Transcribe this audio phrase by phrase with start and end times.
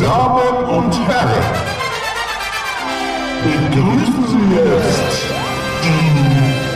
[0.00, 1.44] Damen und Herren,
[3.44, 5.24] begrüßen Sie jetzt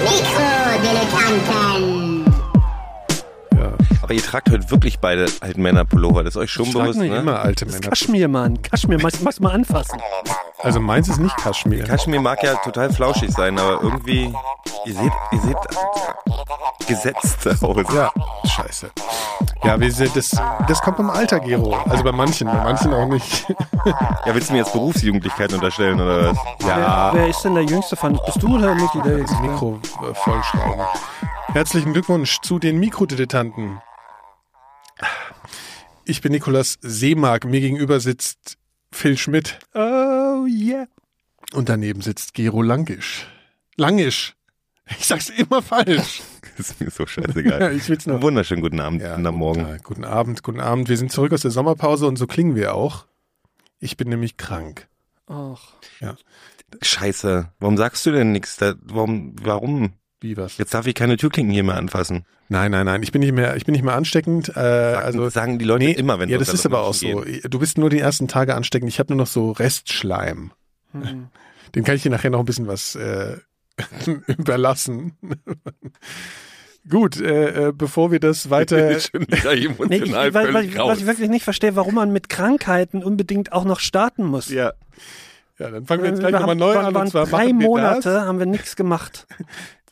[0.02, 2.24] Mikrodilettanten.
[4.02, 6.22] Aber ihr tragt heute wirklich beide alten Männer-Pullover.
[6.22, 7.18] Das ist euch schon Ich trage bewusst, nicht ne?
[7.20, 7.88] immer alte Das ist Männer.
[7.90, 8.60] Kaschmir, Mann.
[8.60, 9.98] Kaschmir, magst du mal anfassen?
[10.58, 11.84] Also meins ist nicht Kaschmir.
[11.84, 14.30] Kaschmir mag ja total flauschig sein, aber irgendwie,
[14.84, 15.56] ihr seht, ihr seht
[16.86, 17.86] gesetzt aus.
[17.94, 18.12] Ja,
[18.46, 18.90] scheiße.
[19.62, 20.30] Ja, wir sind, das,
[20.68, 21.74] das kommt beim Alter, Gero.
[21.88, 23.46] Also bei manchen, bei manchen auch nicht.
[24.26, 26.38] Ja, willst du mir jetzt Berufsjugendlichkeit unterstellen oder was?
[26.66, 28.18] Ja, Wer ist denn der Jüngste von?
[28.24, 29.00] Bist du oder Niki?
[29.02, 30.84] Der das Mikro äh, vollschrauben.
[31.48, 33.80] Herzlichen Glückwunsch zu den Mikrodilettanten.
[36.04, 37.44] Ich bin Nikolas Seemark.
[37.44, 38.56] Mir gegenüber sitzt
[38.92, 39.58] Phil Schmidt.
[39.74, 40.86] Oh yeah.
[41.52, 43.26] Und daneben sitzt Gero Langisch.
[43.76, 44.34] Langisch.
[44.98, 46.22] Ich sag's immer falsch.
[46.56, 47.72] Das ist mir so Ja, scheißegal.
[47.76, 48.22] ich will's nur.
[48.22, 49.64] Wunderschönen guten Abend, Ja, guten Morgen.
[49.64, 50.88] Guten, guten Abend, guten Abend.
[50.88, 53.06] Wir sind zurück aus der Sommerpause und so klingen wir auch.
[53.78, 54.88] Ich bin nämlich krank.
[55.26, 55.60] Ach.
[56.82, 57.50] Scheiße.
[57.60, 58.58] Warum sagst du denn nichts?
[58.60, 59.92] Warum, warum?
[60.20, 60.58] Wie was?
[60.58, 62.24] Jetzt darf ich keine Türklinken hier mehr anfassen.
[62.48, 63.02] Nein, nein, nein.
[63.02, 64.50] Ich bin nicht mehr, ich bin nicht mehr ansteckend.
[64.54, 67.22] Äh, also sagen die Leute nee, immer, wenn ja, das ist aber auch so.
[67.22, 67.40] gehen.
[67.48, 68.88] Du bist nur die ersten Tage ansteckend.
[68.90, 70.52] Ich habe nur noch so Restschleim.
[70.92, 71.28] Hm.
[71.74, 73.38] Den kann ich dir nachher noch ein bisschen was äh,
[74.26, 75.16] überlassen.
[76.88, 78.90] Gut, äh, äh, bevor wir das weiter.
[78.96, 79.54] Ich bin wieder
[79.86, 83.52] Nee, ich, weil, weil, völlig was ich wirklich nicht verstehe, warum man mit Krankheiten unbedingt
[83.52, 84.50] auch noch starten muss.
[84.50, 84.72] Ja,
[85.58, 87.02] Ja, dann fangen wir jetzt gleich wir nochmal neu waren, an.
[87.02, 88.26] Und zwar drei Monate Das.
[88.26, 89.26] haben wir nichts gemacht.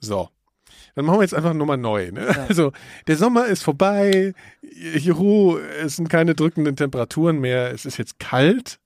[0.04, 0.28] So.
[0.96, 2.10] Dann machen wir jetzt einfach Nummer neu.
[2.10, 2.26] Ne?
[2.48, 2.72] Also
[3.06, 4.34] der Sommer ist vorbei.
[4.60, 7.72] Juhu, es sind keine drückenden Temperaturen mehr.
[7.72, 8.80] Es ist jetzt kalt.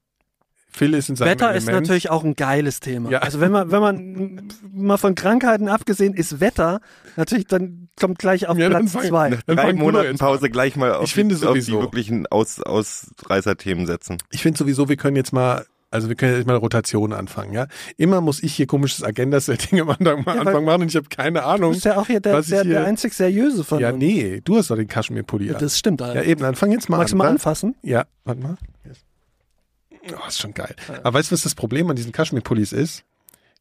[0.77, 1.87] Phil ist in seinem Wetter ist Element.
[1.87, 3.09] natürlich auch ein geiles Thema.
[3.11, 3.21] Ja.
[3.21, 6.81] Also wenn man, wenn man mal von Krankheiten abgesehen ist Wetter
[7.17, 9.31] natürlich dann kommt gleich auf Ja, Platz fang- zwei.
[9.47, 11.55] Dann drei fang du doch Monate jetzt Pause gleich mal auf, Ich finde die, auf
[11.55, 11.81] die sowieso.
[11.81, 14.19] wirklichen Aus, Ausreißerthemen setzen.
[14.31, 17.69] Ich finde sowieso, wir können jetzt mal, also wir können jetzt mal Rotation anfangen, ja.
[17.97, 21.47] Immer muss ich hier komisches Agenda-Setting am Anfang, Anfang machen und ich habe keine Du
[21.47, 21.73] Ahnung.
[21.73, 23.99] bist ja auch hier der, der, hier- der einzig seriöse von Ja, uns.
[23.99, 25.57] nee, du hast doch den Kaschmir-Pulli an.
[25.59, 26.03] Das stimmt.
[26.03, 26.23] Alter.
[26.23, 27.19] Ja, eben, dann fang jetzt mal Magst du an.
[27.19, 27.31] mal wa?
[27.31, 27.77] anfassen?
[27.83, 28.57] Ja, warte mal.
[30.15, 30.75] Oh, ist schon geil.
[31.03, 33.05] Aber weißt du, was das Problem an diesen Kaschmir-Pullis ist?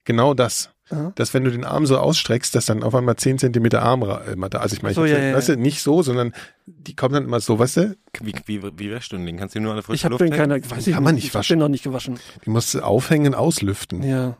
[0.03, 0.69] Genau das.
[0.91, 1.11] Aha.
[1.15, 4.21] Dass wenn du den Arm so ausstreckst, dass dann auf einmal 10 Zentimeter Arm, ra-
[4.25, 6.03] äh, mal da- also ich meine, So, ich ja, hab- ja, weißt du, nicht so,
[6.03, 6.31] sondern
[6.67, 9.35] die kommen dann immer so, weißt du, Wie, wie, wie wäschst du den?
[9.37, 10.37] Kannst du den nur an der frischen Ich habe Luft den nehmen?
[10.61, 11.53] keiner, weiß ich Kann man nicht ich hab waschen.
[11.55, 12.19] den noch nicht gewaschen.
[12.45, 14.03] die musst du aufhängen, auslüften.
[14.03, 14.37] Ja.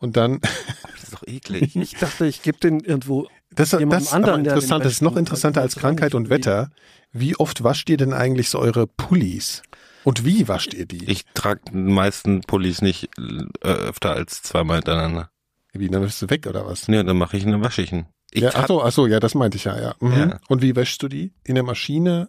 [0.00, 0.40] Und dann,
[0.94, 1.76] Das ist doch eklig.
[1.76, 3.28] Ich dachte, ich gebe den irgendwo.
[3.52, 6.70] das, das anderen, interessant, das ist noch interessanter als nicht, Krankheit und Wetter.
[7.12, 9.62] Wie oft wascht ihr denn eigentlich so eure Pullis?
[10.04, 11.04] Und wie wascht ihr die?
[11.10, 15.30] Ich trage die meisten Pullis nicht äh, öfter als zweimal hintereinander.
[15.72, 16.88] Wie, dann bist du weg oder was?
[16.88, 17.92] Nee, dann mache ich eine wasche ich
[18.34, 19.94] ja, hab- ach so, ach so, ja, das meinte ich ja, ja.
[20.00, 20.12] Mhm.
[20.16, 20.40] Ja.
[20.48, 21.32] Und wie wäschst du die?
[21.44, 22.28] In der Maschine?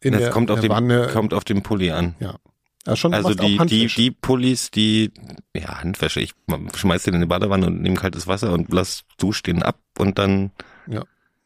[0.00, 1.08] In das der, kommt, auf der den, Wanne?
[1.12, 2.14] kommt auf den Pulli an.
[2.20, 5.12] ja, schon, Also die, die, die Pullis, die,
[5.54, 6.32] ja, Handwäsche, ich
[6.74, 10.18] schmeiß den in die Badewanne und nehme kaltes Wasser und lass dusch den ab und
[10.18, 10.50] dann,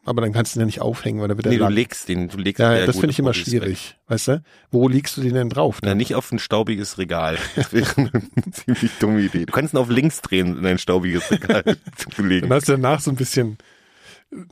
[0.06, 1.72] Aber dann kannst du den ja nicht aufhängen, weil da wird der nee, du Lack-
[1.74, 3.96] legst den, du legst Ja, ja, das finde ich immer schwierig.
[4.06, 4.42] Weißt du?
[4.70, 5.76] Wo legst du den denn drauf?
[5.76, 5.82] weg.
[5.84, 7.36] Na, nicht auf ein staubiges Regal.
[7.56, 8.10] Das wäre eine
[8.52, 9.46] ziemlich dumme Idee.
[9.46, 11.64] Du kannst ihn auf links drehen, in ein staubiges Regal
[12.14, 12.48] zu legen.
[12.48, 13.58] Dann hast du danach so ein bisschen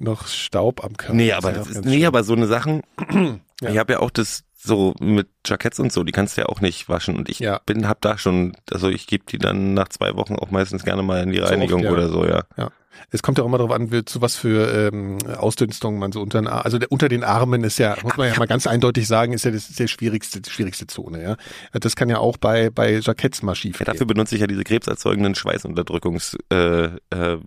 [0.01, 1.15] noch Staub am Körper.
[1.15, 2.07] Nee, aber ja das ist, nee, schön.
[2.07, 2.83] aber so eine Sachen,
[3.61, 3.71] Ja.
[3.71, 6.61] ich habe ja auch das so mit Jacketts und so, die kannst du ja auch
[6.61, 7.61] nicht waschen und ich Ja.
[7.67, 11.03] bin, hab da schon, also ich gebe die dann nach zwei Wochen auch meistens gerne
[11.03, 11.91] mal in die oft, Reinigung ja.
[11.93, 12.45] oder so, ja.
[13.11, 16.41] Es kommt ja auch immer darauf an, zu was für ähm, Ausdünstungen man so unter
[16.41, 19.33] den, also der, unter den Armen ist ja, muss man ja mal ganz eindeutig sagen,
[19.33, 21.37] ist ja das ist der schwierigste, die schwierigste Zone, ja.
[21.73, 24.65] Das kann ja auch bei, bei Jacketts mal schief Ja, dafür benutze ich ja diese
[24.65, 27.39] krebserzeugenden Schweißunterdrückungs äh, äh,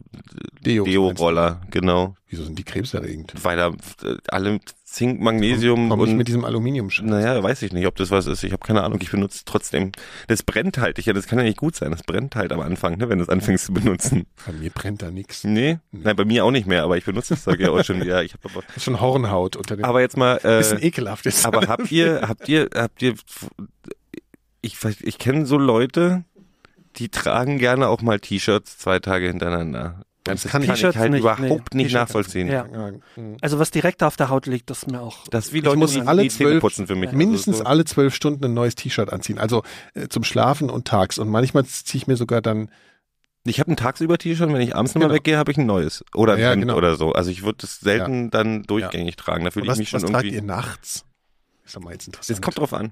[0.62, 2.16] Deo-Roller, genau.
[2.30, 3.34] Wieso sind die krebserregend?
[3.41, 3.68] Weil da
[4.03, 4.59] äh, alle
[4.90, 8.44] Zink, Magnesium nicht und mit diesem aluminium naja, weiß ich nicht, ob das was ist.
[8.46, 9.00] Ich habe keine Ahnung.
[9.02, 9.92] Ich benutze trotzdem.
[10.28, 10.98] Das brennt halt.
[10.98, 11.92] Ich, ja, das kann ja nicht gut sein.
[11.92, 14.28] Das brennt halt am Anfang, ne, wenn du es anfängst zu benutzen.
[14.46, 15.44] Bei mir brennt da nichts.
[15.44, 16.84] Nee, nein, bei mir auch nicht mehr.
[16.84, 18.24] Aber ich benutze das Zeug ja auch schon wieder.
[18.24, 18.63] Ich habe aber.
[18.80, 19.84] Schon Hornhaut unter dem.
[19.84, 20.38] Aber jetzt mal.
[20.38, 21.45] Äh, bisschen ekelhaft ist.
[21.45, 23.16] aber habt ihr, habt ihr, habt ihr?
[24.62, 26.24] Ich, weiß- ich kenne so Leute,
[26.95, 30.01] die tragen gerne auch mal T-Shirts zwei Tage hintereinander.
[30.33, 31.39] Das das kann kann ich- halt nicht, überhaupt
[31.74, 32.47] nee, nicht T-Shirt nachvollziehen.
[32.47, 32.65] Ja.
[32.71, 32.91] Ja.
[33.41, 35.27] Also was direkt auf der Haut liegt, das ist mir auch.
[35.29, 37.12] Das ist wie Ich Leute, muss die alle die Zähne zwölf- putzen für mich.
[37.12, 37.69] mindestens Also so.
[37.69, 39.38] alle zwölf Stunden ein neues T-Shirt anziehen.
[39.39, 39.63] Also
[39.94, 41.18] äh, zum Schlafen und tags.
[41.18, 42.69] Und manchmal ziehe ich mir sogar dann,
[43.45, 45.15] Ich habe ein Tagsüber-T-Shirt, wenn ich abends nochmal Genau.
[45.15, 46.03] weggehe, habe ich ein neues.
[46.13, 46.75] Oder ein Ja, genau.
[46.75, 47.13] oder so.
[47.13, 49.45] Also ich würde das selten dann durchgängig tragen.
[49.45, 50.35] Da fühle ich was, mich schon was tragt irgendwie.
[50.35, 51.06] ihr nachts?
[51.65, 52.38] Ist doch mal jetzt interessant.
[52.38, 52.91] Es kommt drauf an.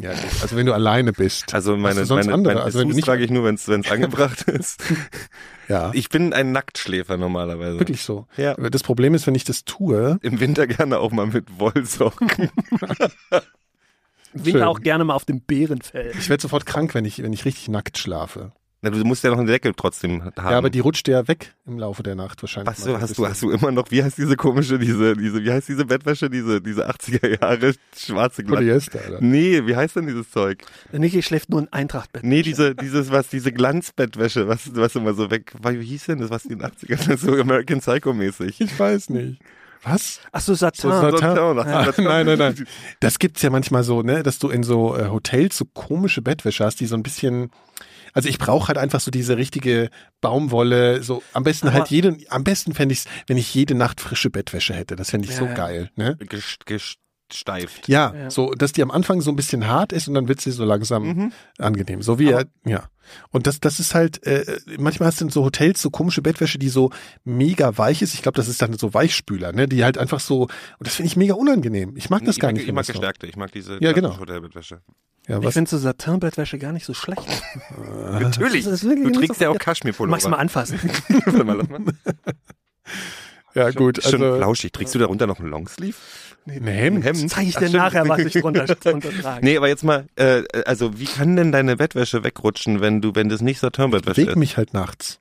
[0.00, 0.10] Ja,
[0.42, 1.46] also wenn du alleine bist.
[1.54, 2.54] Also meine, du sonst meine, andere?
[2.54, 4.82] meine Also wenn du nicht- trage ich nur, wenn es angebracht ist.
[5.68, 7.78] ja, Ich bin ein Nacktschläfer normalerweise.
[7.78, 8.26] wirklich so.
[8.36, 8.54] Ja.
[8.54, 12.28] Das Problem ist, wenn ich das tue, Im Winter gerne auch mal mit Wollsocken.
[14.44, 14.62] Schön.
[14.62, 16.12] auch gerne mal auf dem Bärenfell.
[16.18, 18.52] Ich werde sofort krank, wenn ich, wenn ich richtig nackt schlafe.
[18.80, 20.32] Na, du musst ja noch eine Decke trotzdem haben.
[20.36, 22.76] Ja, aber die rutscht ja weg im Laufe der Nacht wahrscheinlich.
[22.78, 25.50] was mal hast du, hast du immer noch, wie heißt diese komische, diese, diese, wie
[25.50, 28.58] heißt diese Bettwäsche, diese, diese 80er Jahre schwarze Glatt.
[28.60, 29.20] Polyester, oder?
[29.20, 30.64] Nee, wie heißt denn dieses Zeug?
[30.92, 32.22] Der Niki schläft nur in Eintrachtbett.
[32.22, 36.30] Nee, diese, dieses, was, diese Glanzbettwäsche, was, was immer so weg, wie hieß denn das,
[36.30, 38.60] was in den 80ern, so American Psycho mäßig.
[38.60, 39.40] Ich weiß nicht.
[39.82, 40.20] Was?
[40.32, 40.90] Ach so, so- Satin.
[40.90, 41.24] Satin.
[41.26, 42.66] Ah, nein, nein, nein.
[43.00, 46.64] Das gibt's ja manchmal so, ne, dass du in so äh, Hotels so komische Bettwäsche
[46.64, 47.50] hast, die so ein bisschen.
[48.14, 49.90] Also ich brauche halt einfach so diese richtige
[50.20, 54.00] Baumwolle, so am besten Aber- halt jede, am besten fände ich's, wenn ich jede Nacht
[54.00, 54.96] frische Bettwäsche hätte.
[54.96, 55.54] Das fände ich Ja, so ja.
[55.54, 56.16] geil, ne?
[56.20, 56.64] Gest-
[57.30, 57.88] Gesteift.
[57.88, 58.30] Ja, Ja.
[58.30, 60.64] so, dass die am Anfang so ein bisschen hart ist und dann wird sie so
[60.64, 61.32] langsam Mhm.
[61.58, 62.02] angenehm.
[62.02, 62.88] So wie, er, ja.
[63.30, 66.58] Und das, das ist halt, äh, manchmal hast du in so Hotels so komische Bettwäsche,
[66.58, 66.90] die so
[67.24, 68.12] mega weich ist.
[68.14, 69.66] Ich glaube, das ist dann so Weichspüler, ne?
[69.66, 70.50] Die halt einfach so, und
[70.86, 71.96] das finde ich mega unangenehm.
[71.96, 72.66] Ich mag das ich gar mag, nicht.
[72.68, 74.18] Ich mag gestärkte, ich mag diese Ja, genau.
[74.18, 74.80] Hotelbettwäsche.
[75.28, 77.22] Ja, Ich finde so Satin-Bettwäsche gar nicht so schlecht.
[78.20, 78.64] Natürlich.
[78.64, 79.58] Das Du trägst so ja auch.
[79.58, 80.10] Kaschmirpullover.
[80.10, 80.78] Magst du mal anfassen?
[81.26, 81.80] Warte mal, lass mal.
[83.54, 84.02] Ja, gut.
[84.02, 84.72] Schon Also, flauschig.
[84.72, 85.96] Trägst du darunter noch ein Longsleeve?
[86.46, 87.04] ein Hemd.
[87.04, 87.30] Hemd?
[87.30, 89.44] Zeige ich dir nachher, was ich drunter, drunter trage.
[89.44, 93.28] Nee, aber jetzt mal, äh, also wie kann denn deine Bettwäsche wegrutschen, wenn du, wenn
[93.28, 94.36] das nicht Satin-Bettwäsche Beweg ist?
[94.36, 95.20] mich halt nachts.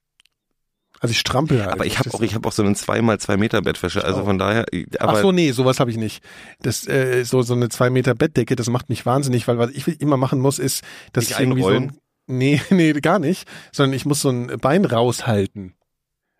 [0.99, 1.73] Also ich strampel halt.
[1.73, 4.23] Aber ich habe auch, ich habe auch so einen zwei mal zwei Meter Bettwäsche, also
[4.23, 4.65] von daher,
[4.99, 6.23] aber Ach so, nee, sowas habe ich nicht.
[6.61, 10.01] Das äh, so so eine zwei Meter Bettdecke, das macht mich wahnsinnig, weil was ich
[10.01, 10.83] immer machen muss, ist,
[11.13, 14.57] dass Dich ich irgendwie so ein, nee, nee, gar nicht, sondern ich muss so ein
[14.59, 15.75] Bein raushalten.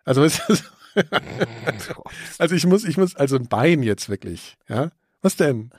[0.04, 0.54] Also weißt du,
[2.38, 4.90] also ich muss, ich muss, also ein Bein jetzt wirklich, ja?
[5.22, 5.70] Was denn?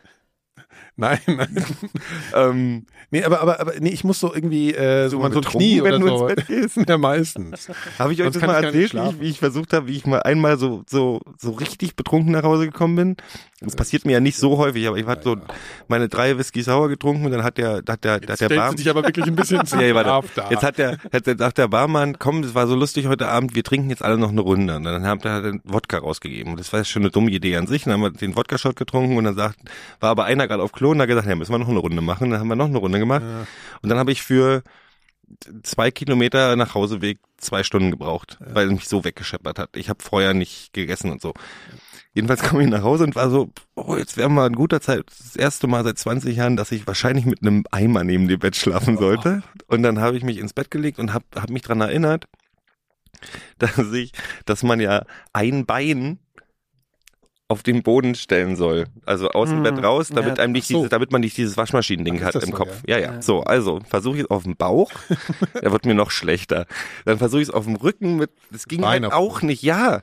[1.00, 1.66] Nein, nein.
[2.36, 5.46] ähm, Nee, aber, aber, aber nee, ich muss so irgendwie äh, so, mal so ein
[5.46, 6.28] Knie wenn oder du so.
[6.28, 6.78] ins Bett gehst?
[6.88, 7.68] Ja, meistens.
[7.98, 10.06] Habe ich euch Sonst das mal erzählt, wie ich, wie ich versucht habe, wie ich
[10.06, 13.18] mal einmal so so so richtig betrunken nach Hause gekommen bin?
[13.62, 15.38] Das passiert mir ja nicht so häufig, aber ich hatte so
[15.90, 18.70] meine drei Whisky sauer getrunken und dann hat der hat der hat der Stellst Bar
[18.70, 20.30] du dich aber wirklich ein bisschen zu Ja, ja, warte.
[20.36, 20.50] da.
[20.50, 23.56] Jetzt hat der, hat der, sagt der Barmann, komm, das war so lustig heute Abend,
[23.56, 24.78] wir trinken jetzt alle noch eine Runde.
[24.78, 26.56] Und dann hat er den Wodka rausgegeben.
[26.56, 27.84] Das war schon eine dumme Idee an sich.
[27.84, 29.60] Dann haben wir den Wodka-Shot getrunken und dann sagt,
[30.00, 32.02] war aber einer gerade auf Klo und hat gesagt, ja, müssen wir noch eine Runde
[32.02, 32.30] machen.
[32.30, 33.24] Dann haben wir noch eine Runde gemacht.
[33.82, 34.64] Und dann habe ich für
[35.64, 39.76] zwei Kilometer nach Hauseweg zwei Stunden gebraucht, weil es mich so weggescheppert hat.
[39.76, 41.34] Ich habe vorher nicht gegessen und so.
[42.20, 45.06] Jedenfalls komme ich nach Hause und war so, oh, jetzt wäre mal ein guter Zeit,
[45.08, 48.58] das erste Mal seit 20 Jahren, dass ich wahrscheinlich mit einem Eimer neben dem Bett
[48.58, 49.42] schlafen sollte.
[49.68, 52.26] Und dann habe ich mich ins Bett gelegt und habe hab mich dran erinnert,
[53.58, 54.12] dass ich,
[54.44, 56.20] dass man ja ein Bein
[57.52, 58.86] auf den Boden stellen soll.
[59.06, 59.64] Also aus dem.
[59.64, 60.44] Bett raus, damit Ja.
[60.44, 60.76] einem nicht so.
[60.78, 62.84] dieses, damit man nicht dieses Waschmaschinending hat im so, Kopf.
[62.88, 63.16] Ja, ja.
[63.16, 63.22] Ja.
[63.24, 64.92] So, also versuche ich es auf dem Bauch.
[65.60, 66.68] er wird mir noch schlechter.
[67.06, 70.02] Dann versuche ich es auf dem Rücken mit, das ging Bein halt auch nicht, ja.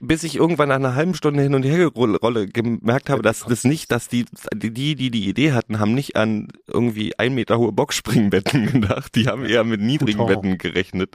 [0.00, 3.62] Bis ich irgendwann nach einer halben Stunde hin und her gerolle gemerkt habe, dass das
[3.62, 7.70] nicht, dass die, die, die die Idee hatten, haben nicht an irgendwie ein Meter hohe
[7.70, 9.14] Boxspringbetten gedacht.
[9.14, 10.26] Die haben eher mit niedrigen.
[10.26, 11.14] Betten gerechnet.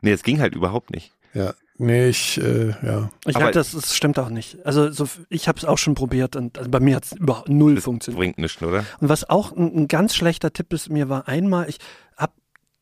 [0.00, 1.12] Nee, es ging halt überhaupt nicht.
[1.34, 3.10] Ja, nee, ich, äh, ja.
[3.26, 4.58] Ich hab das, das stimmt auch nicht.
[4.66, 7.48] Also so, ich habe es auch schon probiert und also bei mir hat es überhaupt
[7.48, 8.18] null Das funktioniert.
[8.18, 8.84] bringt nichts, oder?
[9.00, 11.78] Und was auch ein, ein ganz schlechter Tipp ist, mir war einmal, ich
[12.16, 12.32] habe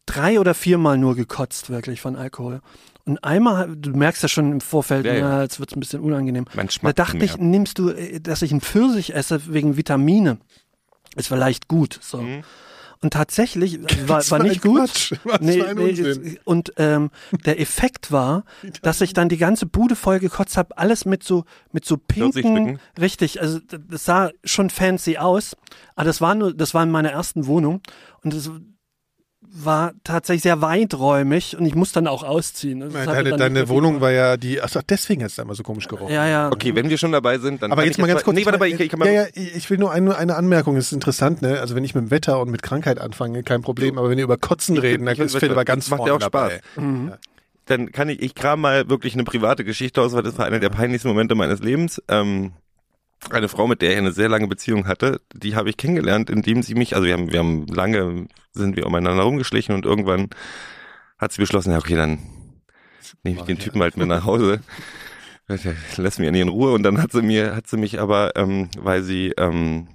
[0.07, 2.61] drei oder viermal nur gekotzt, wirklich von Alkohol.
[3.05, 5.21] Und einmal, du merkst ja schon im Vorfeld, Ja, ja.
[5.29, 6.45] na, jetzt wird es ein bisschen unangenehm.
[6.55, 10.39] Man Da dachte ich, nimmst du, äh, dass ich einen Pfirsich esse wegen Vitamine.
[11.17, 11.99] Ist vielleicht gut.
[12.03, 12.19] So.
[12.19, 12.43] Mhm.
[13.01, 13.79] Und tatsächlich
[14.09, 14.79] war, Was war ein nicht gut.
[14.79, 15.13] Quatsch.
[15.25, 16.07] Was für ein Unsinn.
[16.07, 17.11] es- und ähm,
[17.47, 18.45] der Effekt war,
[18.83, 22.81] dass ich dann die ganze Bude voll gekotzt habe, alles mit so mit so pinken,
[23.01, 25.57] richtig, also das sah schon fancy aus,
[25.95, 27.81] aber das war nur, das war in meiner ersten Wohnung
[28.23, 28.51] und es
[29.53, 32.79] war tatsächlich sehr weiträumig und ich musste dann auch ausziehen.
[32.79, 35.89] Mir Deine, deine Wohnung war ja die, ach deswegen hat es da immer so komisch
[35.89, 36.13] gerochen.
[36.13, 36.51] Ja, ja.
[36.53, 38.37] Okay, wenn wir schon dabei sind, dann Aber kann jetzt ich mal ganz kurz.
[38.37, 40.37] Nee, warte mal, mal- ich, ich kann mal ja, ja, ich will nur eine, eine
[40.37, 41.61] Anmerkung, das ist interessant, ne?
[41.61, 44.25] Also wenn ich mit dem Wetter und mit Krankheit anfange, kein Problem, aber wenn wir
[44.25, 46.53] über Kotzen reden, dann ist Philipp aber ganz das macht ja auch Spaß.
[46.77, 47.19] dabei.
[47.67, 50.59] dann kann ich, ich kram mal wirklich eine private Geschichte aus, weil das war einer
[50.61, 52.03] der peinlichsten Momente meines Lebens.
[52.09, 52.53] Ähm,
[53.31, 56.63] eine Frau, mit der ich eine sehr lange Beziehung hatte, die habe ich kennengelernt, indem
[56.63, 60.29] sie mich, also wir haben, wir haben lange, sind wir umeinander rumgeschlichen und irgendwann
[61.19, 62.19] hat sie beschlossen, ja okay, dann
[63.23, 64.61] nehme ich den Typen halt mit nach Hause.
[65.97, 69.03] Lass mich in Ruhe und dann hat sie mir, hat sie mich aber, ähm, weil
[69.03, 69.89] sie ähm,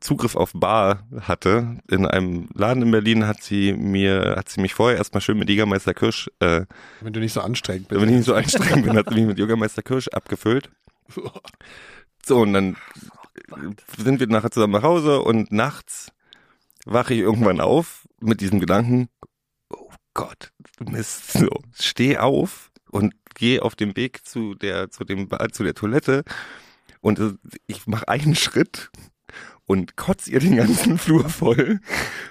[0.00, 4.74] Zugriff auf Bar hatte, in einem Laden in Berlin hat sie mir, hat sie mich
[4.74, 6.66] vorher erstmal schön mit Jägermeister Kirsch äh,
[7.00, 8.00] Wenn du nicht so anstrengend bist.
[8.00, 10.70] wenn ich nicht so anstrengend bin, hat sie mich mit Bürgermeister Kirsch abgefüllt.
[12.24, 12.76] So, und dann
[13.98, 16.12] sind wir nachher zusammen nach Hause und nachts
[16.84, 19.08] wache ich irgendwann auf mit diesem Gedanken,
[19.70, 25.28] oh Gott, Mist, so, steh auf und geh auf dem Weg zu der, zu dem,
[25.52, 26.24] zu der Toilette
[27.00, 27.20] und
[27.66, 28.90] ich mache einen Schritt
[29.66, 31.80] und kotz ihr den ganzen Flur voll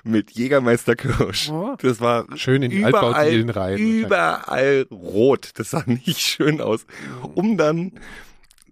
[0.03, 1.49] mit Jägermeister Kirsch.
[1.49, 1.75] Oh.
[1.79, 3.77] Das war Schön in die überall, Altbauten rein.
[3.77, 5.51] überall rot.
[5.55, 6.85] Das sah nicht schön aus.
[7.33, 7.93] Um dann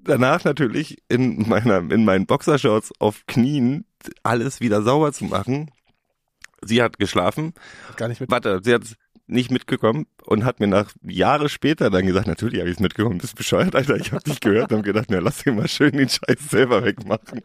[0.04, 3.86] danach natürlich in meiner, in meinen Boxershorts auf Knien
[4.24, 5.72] alles wieder sauber zu machen.
[6.62, 7.54] Sie hat geschlafen.
[7.96, 8.32] Gar nicht mit.
[8.32, 8.84] Warte, sie hat
[9.30, 13.20] nicht mitgekommen und hat mir nach Jahre später dann gesagt, natürlich habe ich es mitgekommen,
[13.20, 15.92] bist bescheuert, Alter, ich habe dich gehört und hab gedacht, na lass dir mal schön
[15.92, 17.42] den Scheiß selber wegmachen.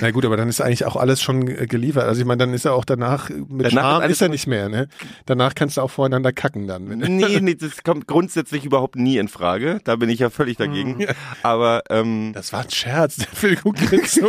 [0.00, 2.04] Na gut, aber dann ist eigentlich auch alles schon äh, geliefert.
[2.04, 4.28] Also ich meine, dann ist er auch danach, mit Danach ist Scham alles ist er
[4.28, 4.88] nicht mehr, ne?
[5.26, 6.84] Danach kannst du auch voreinander kacken dann.
[6.84, 9.80] Nee, nee, das kommt grundsätzlich überhaupt nie in Frage.
[9.84, 11.04] Da bin ich ja völlig dagegen.
[11.42, 14.28] Aber ähm, das war ein Scherz, der Phil guckt so.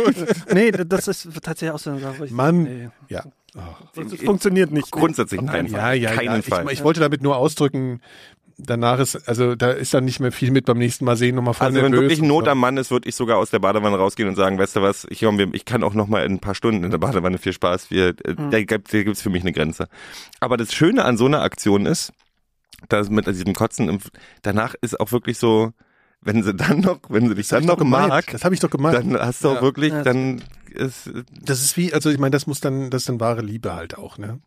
[0.52, 2.18] Nee, das ist tatsächlich auch so eine Sache.
[2.18, 3.24] wo ich- Mann, Nee, ja.
[3.94, 4.90] Das, das funktioniert nicht.
[4.90, 5.66] grundsätzlich nein.
[5.66, 6.42] Ja, ja, keinen ja.
[6.42, 6.64] Fall.
[6.66, 8.00] Ich, ich wollte damit nur ausdrücken,
[8.58, 11.54] danach ist, also da ist dann nicht mehr viel mit beim nächsten Mal sehen, nochmal
[11.54, 14.28] voll Also wenn wirklich Not am Mann ist, würde ich sogar aus der Badewanne rausgehen
[14.28, 16.84] und sagen, weißt du was, ich, ich kann auch noch mal in ein paar Stunden
[16.84, 17.90] in der Badewanne viel Spaß.
[17.90, 19.88] Wir, äh, Da gibt da gibt's für mich eine Grenze.
[20.40, 22.12] Aber das Schöne an so einer Aktion ist,
[22.88, 23.98] dass mit diesem Kotzen, im,
[24.42, 25.72] danach ist auch wirklich so,
[26.24, 28.08] wenn sie dann noch, wenn sie dich Das dann ich noch gemeint.
[28.08, 28.94] mag, Das habe ich doch gemeint.
[28.96, 29.62] dann hast du auch Ja.
[29.62, 31.10] wirklich, Ja, dann ist,
[31.42, 33.96] das ist wie, also ich meine, das muss dann, das ist dann wahre Liebe halt
[33.96, 34.40] auch, ne?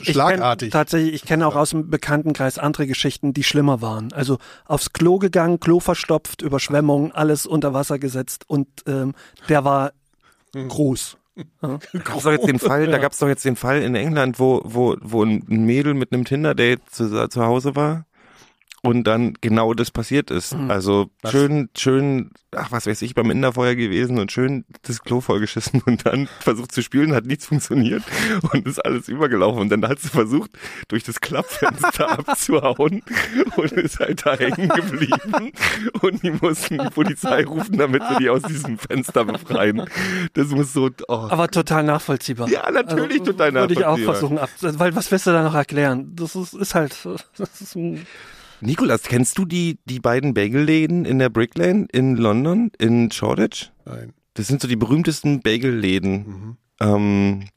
[0.00, 0.70] Ich Schlagartig.
[0.70, 4.12] Kenn, tatsächlich, ich kenne auch aus dem Bekanntenkreis andere Geschichten, die schlimmer waren.
[4.12, 9.14] Also aufs Klo gegangen, Klo verstopft, Überschwemmung, alles unter Wasser gesetzt und ähm,
[9.48, 9.92] der war
[10.54, 11.16] groß.
[11.60, 14.96] gab's doch jetzt den Fall, da gab's doch jetzt den Fall in England, wo, wo,
[15.02, 18.06] wo ein Mädel mit einem Tinder-Date zu, zu Hause war
[18.86, 20.54] und dann genau das passiert ist.
[20.68, 21.32] Also Was?
[21.32, 26.06] schön, schön, ach was weiß ich, beim Inderfeuer gewesen und schön das Klo vollgeschissen und
[26.06, 28.02] dann versucht zu spülen, hat nichts funktioniert
[28.52, 30.50] und ist alles übergelaufen und dann hat sie versucht,
[30.88, 33.02] durch das Klappfenster abzuhauen
[33.56, 35.52] und ist halt da hängen geblieben
[36.02, 39.82] und die mussten die Polizei rufen, damit sie die aus diesem Fenster befreien.
[40.34, 42.48] Das muss so, oh, Aber total nachvollziehbar.
[42.48, 44.14] ja, natürlich total Würde ich auch nachvollziehbar.
[44.14, 46.12] versuchen ab, weil was willst du da noch erklären?
[46.14, 46.96] Das ist, ist halt,
[47.36, 48.06] das ist ein,
[48.60, 53.70] Nikolas, kennst du die, die beiden Bagelläden in der Brick Lane in London, in Shoreditch?
[53.84, 54.12] Nein.
[54.34, 57.48] Das sind so die berühmtesten Bagelläden, ähm,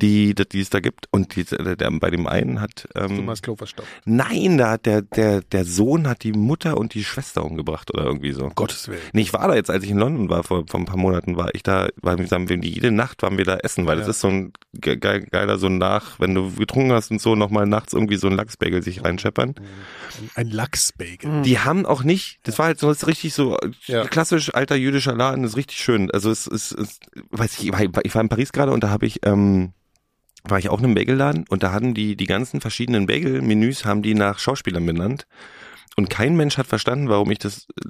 [0.00, 1.06] die, die, die es da gibt.
[1.10, 3.88] Und die, der, der, bei dem einen hat, ähm, machst Klo verstopft.
[4.04, 8.04] nein, da hat der, der, der Sohn hat die Mutter und die Schwester umgebracht oder
[8.04, 8.44] irgendwie so.
[8.44, 9.00] Um Gottes Willen.
[9.12, 11.36] Nee, ich war da jetzt, als ich in London war, vor, vor ein paar Monaten
[11.36, 14.10] war ich da, weil wir haben jede Nacht waren wir da essen, weil das Ja.
[14.10, 17.66] ist so ein ge ge geiler, so nach, wenn du getrunken hast und so, nochmal
[17.66, 19.54] nachts irgendwie so ein Lachsbagel sich reinscheppern.
[20.34, 21.42] Ein Lachsbacon.
[21.42, 24.04] Die haben auch nicht, das war halt so das ist richtig so Ja.
[24.06, 26.10] klassisch alter jüdischer Laden, das ist richtig schön.
[26.10, 26.76] Also es ist,
[27.30, 29.72] weiß ich, ich war- ich war in Paris gerade und da habe ich, ähm,
[30.44, 34.02] war ich auch in einem Bagelladen und da hatten die die ganzen verschiedenen Bagel-Menüs haben
[34.02, 35.26] die nach Schauspielern benannt.
[35.96, 37.88] Und kein Mensch hat verstanden, warum ich das äh,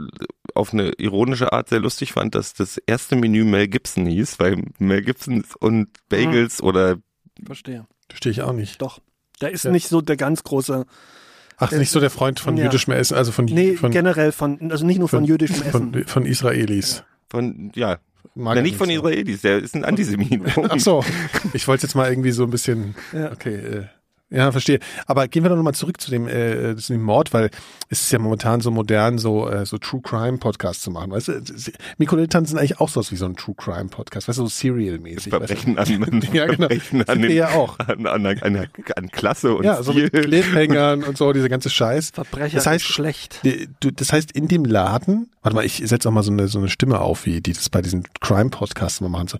[0.54, 4.62] auf eine ironische Art sehr lustig fand, dass das erste Menü Mel Gibson hieß, weil
[4.78, 6.96] Mel Gibson und Bagels oder
[7.44, 7.86] verstehe.
[8.08, 8.80] Verstehe ich auch nicht.
[8.80, 9.00] Doch.
[9.42, 9.70] Der ist Ja.
[9.70, 10.86] nicht so der ganz große,
[11.58, 12.64] Ach, nicht so der Freund von Ja.
[12.64, 15.92] jüdischem Essen, also von, nee, von, generell von, also nicht nur von, jüdischem Essen.
[15.92, 17.04] von, von Israelis.
[17.28, 17.98] von, ja,
[18.38, 18.92] Mag na, ich nicht von so.
[18.94, 20.40] Israelis, der ist ein Antisemit.
[20.68, 21.04] Ach so,
[21.52, 23.32] ich wollte jetzt mal irgendwie so ein bisschen, Ja.
[23.32, 23.84] okay, äh,
[24.30, 24.78] ja, verstehe.
[25.06, 27.50] Aber gehen wir doch nochmal zurück zu dem, äh, zu dem Mord, weil
[27.88, 31.10] es ist ja momentan so modern, so, äh, so True Crime Podcast zu machen.
[31.12, 31.40] Weißt du,
[31.96, 35.32] Mikrodilettanten sind eigentlich auch sowas wie so ein True Crime Podcast, weißt du, so Serial-mäßig.
[35.32, 35.56] weißt du?
[35.56, 36.58] Verbrechen an, Ja, genau.
[36.68, 37.78] Verbrechen an, den, ja auch.
[37.78, 38.66] an, an, an,
[38.96, 42.10] an Klasse und Ja, so mit Cliffhangern und so, dieser ganze Scheiß.
[42.10, 43.40] Verbrecher Das heißt, ist schlecht.
[43.80, 46.58] Du, das heißt, in dem Laden, warte mal, ich setze auch mal so eine, so
[46.58, 49.28] eine Stimme auf, wie die das bei diesen Crime-Podcasts mal machen.
[49.28, 49.38] So.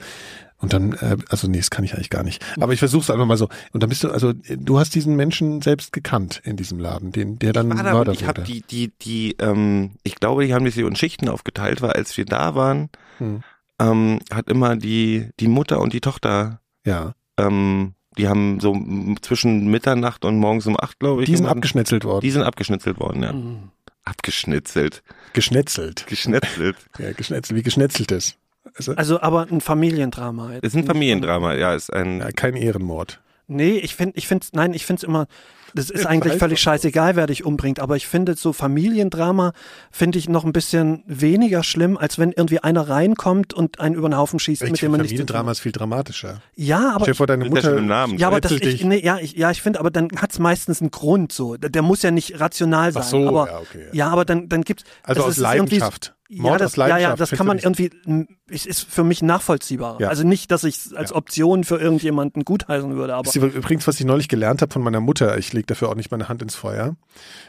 [0.61, 2.45] Und dann, äh, also nee, das kann ich eigentlich gar nicht.
[2.61, 3.49] Aber ich versuche es einfach mal so.
[3.73, 7.13] Und dann bist du, also äh, du hast diesen Menschen selbst gekannt in diesem Laden,
[7.13, 8.43] den, der dann war da Mörder ich wurde.
[8.43, 12.25] die, die, die, ähm, ich glaube, die haben hier in Schichten aufgeteilt, weil als wir
[12.25, 12.89] da waren,
[13.19, 13.43] Hm.
[13.81, 17.15] ähm, hat immer die, die Mutter und die Tochter, Ja.
[17.39, 18.77] ähm, die haben so
[19.23, 22.23] zwischen Mitternacht und morgens um acht, glaube ich, Die sind immer- abgeschnetzelt worden.
[22.23, 23.33] die sind abgeschnitzelt worden, ja.
[23.33, 23.71] Mhm.
[24.05, 25.03] Abgeschnitzelt,
[25.35, 26.07] Geschnetzelt.
[26.09, 26.77] geschnetzelt.
[26.99, 28.37] Ja, geschnetzelt, wie geschnetzeltes.
[28.79, 30.53] Also, Also aber ein Familiendrama.
[30.53, 30.65] jetzt.
[30.65, 33.21] ist ein Familiendrama, ja, ist ein, ja, kein Ehrenmord.
[33.49, 35.27] Nee, ich finde, ich finde, nein, ich finde es immer,
[35.75, 39.53] das ist eigentlich völlig scheißegal, wer dich umbringt, aber ich finde so Familiendrama
[39.91, 44.09] finde ich noch ein bisschen weniger schlimm, als wenn irgendwie einer reinkommt und einen über
[44.09, 46.43] den Haufen schießt, Ich mit dem man nicht Familiendrama ist viel dramatischer.
[46.57, 48.19] Ja, aber Stell vor, deine ist ja schon Mutter im Namen.
[48.19, 50.91] ja, aber das ich, nee, ja, ich, ja, ich finde, aber dann hat's meistens einen
[50.91, 51.57] Grund so.
[51.57, 53.03] Der der muss ja nicht rational sein.
[53.05, 53.95] Ach so, aber, ja, okay, ja.
[53.95, 54.09] ja.
[54.09, 56.15] aber dann, dann gibt's Also es aus Leidenschaft.
[56.31, 59.23] Mord ja, das, aus ja, ja, das kann man irgendwie, m, es ist für mich
[59.23, 59.99] nachvollziehbar.
[59.99, 60.09] Ja.
[60.09, 61.17] Also nicht, dass ich es als Ja.
[61.17, 64.83] Option für irgendjemanden gutheißen würde, aber Das ist übrigens, was ich neulich gelernt habe von
[64.83, 65.39] meiner Mutter.
[65.39, 66.97] Ich lege dafür auch nicht meine Hand ins Feuer.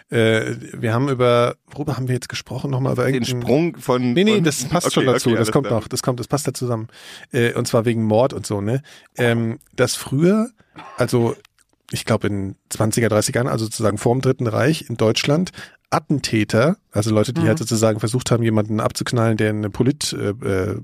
[0.10, 2.72] Äh, wir haben über, worüber haben wir jetzt gesprochen?
[2.72, 4.14] Nochmal über Den Sprung von.
[4.14, 5.30] Nee, nee, von, das passt Okay, schon dazu.
[5.30, 5.88] okay, das kommt noch.
[5.90, 6.88] Das kommt, das passt da zusammen.
[7.34, 8.82] Äh, und zwar wegen Mord und so, ne?
[9.18, 10.50] Ähm, dass früher,
[10.98, 11.36] also
[11.92, 15.52] ich glaube in 20er, 30er Jahren, also sozusagen vor dem Dritten Reich in Deutschland,
[15.90, 17.48] Attentäter, also Leute, die Mhm.
[17.48, 20.80] halt sozusagen versucht haben, jemanden abzuknallen, der eine Polit, äh, äh,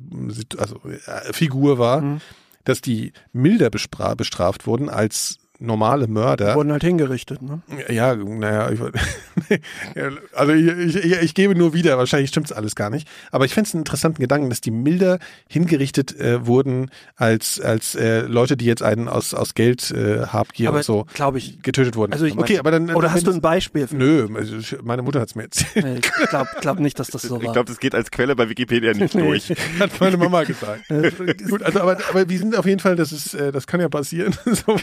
[0.57, 2.21] also äh, Figur war, Mhm.
[2.63, 6.55] dass die milder bestraft wurden als normale Mörder.
[6.55, 7.41] wurden halt hingerichtet.
[7.41, 7.61] Ne?
[7.89, 8.79] Ja, naja, ich,
[9.95, 13.07] Ja, also ich, ich, ich gebe nur wieder, wahrscheinlich stimmt's alles gar nicht.
[13.31, 15.19] Aber ich fände es einen interessanten Gedanken, dass die milder
[15.49, 20.69] hingerichtet äh, wurden als, als äh, Leute, die jetzt einen aus, aus Geld, äh, Habgier
[20.69, 21.61] Aber und so glaube ich.
[21.61, 22.13] getötet wurden.
[22.13, 22.89] Also ich okay, aber dann.
[22.93, 23.87] Oder hast du ein Beispiel?
[23.87, 25.85] Für, Nö, also ich- meine Mutter hat's mir erzählt.
[25.85, 27.53] Nee, ich glaube glaub nicht, dass das so Ich war.
[27.53, 29.49] glaube, das geht als Quelle bei Wikipedia nicht durch.
[29.79, 30.83] Hat meine Mama gesagt.
[31.49, 33.89] Gut, also aber, aber wir sind auf jeden Fall, das ist, äh, das kann ja
[33.89, 34.35] passieren.
[34.45, 34.77] so,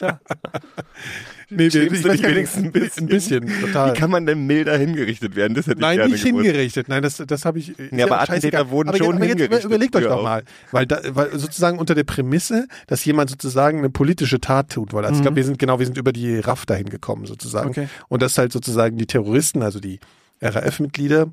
[0.00, 0.20] ja, klar.
[1.50, 3.04] nee, Schämst du dich wenigstens ein bisschen?
[3.04, 3.92] ein bisschen, total.
[3.94, 5.54] Wie kann man denn milder hingerichtet werden?
[5.54, 6.44] Das hätte ich Nein, gerne nicht gewusst.
[6.44, 6.88] hingerichtet.
[6.88, 7.74] Nein, das, das habe ich.
[7.90, 8.20] Ja, aber.
[8.20, 11.78] Attentäter wurden aber schon aber jetzt hingerichtet Überlegt euch doch mal, weil, da, weil sozusagen
[11.78, 15.44] unter der Prämisse, dass jemand sozusagen eine politische Tat tut, weil also ich glaube, wir
[15.44, 17.70] sind genau, wir sind über die RAF dahin gekommen sozusagen.
[17.70, 17.88] Okay.
[18.08, 20.00] Und dass halt sozusagen die Terroristen, also die
[20.40, 21.28] RAF-Mitglieder,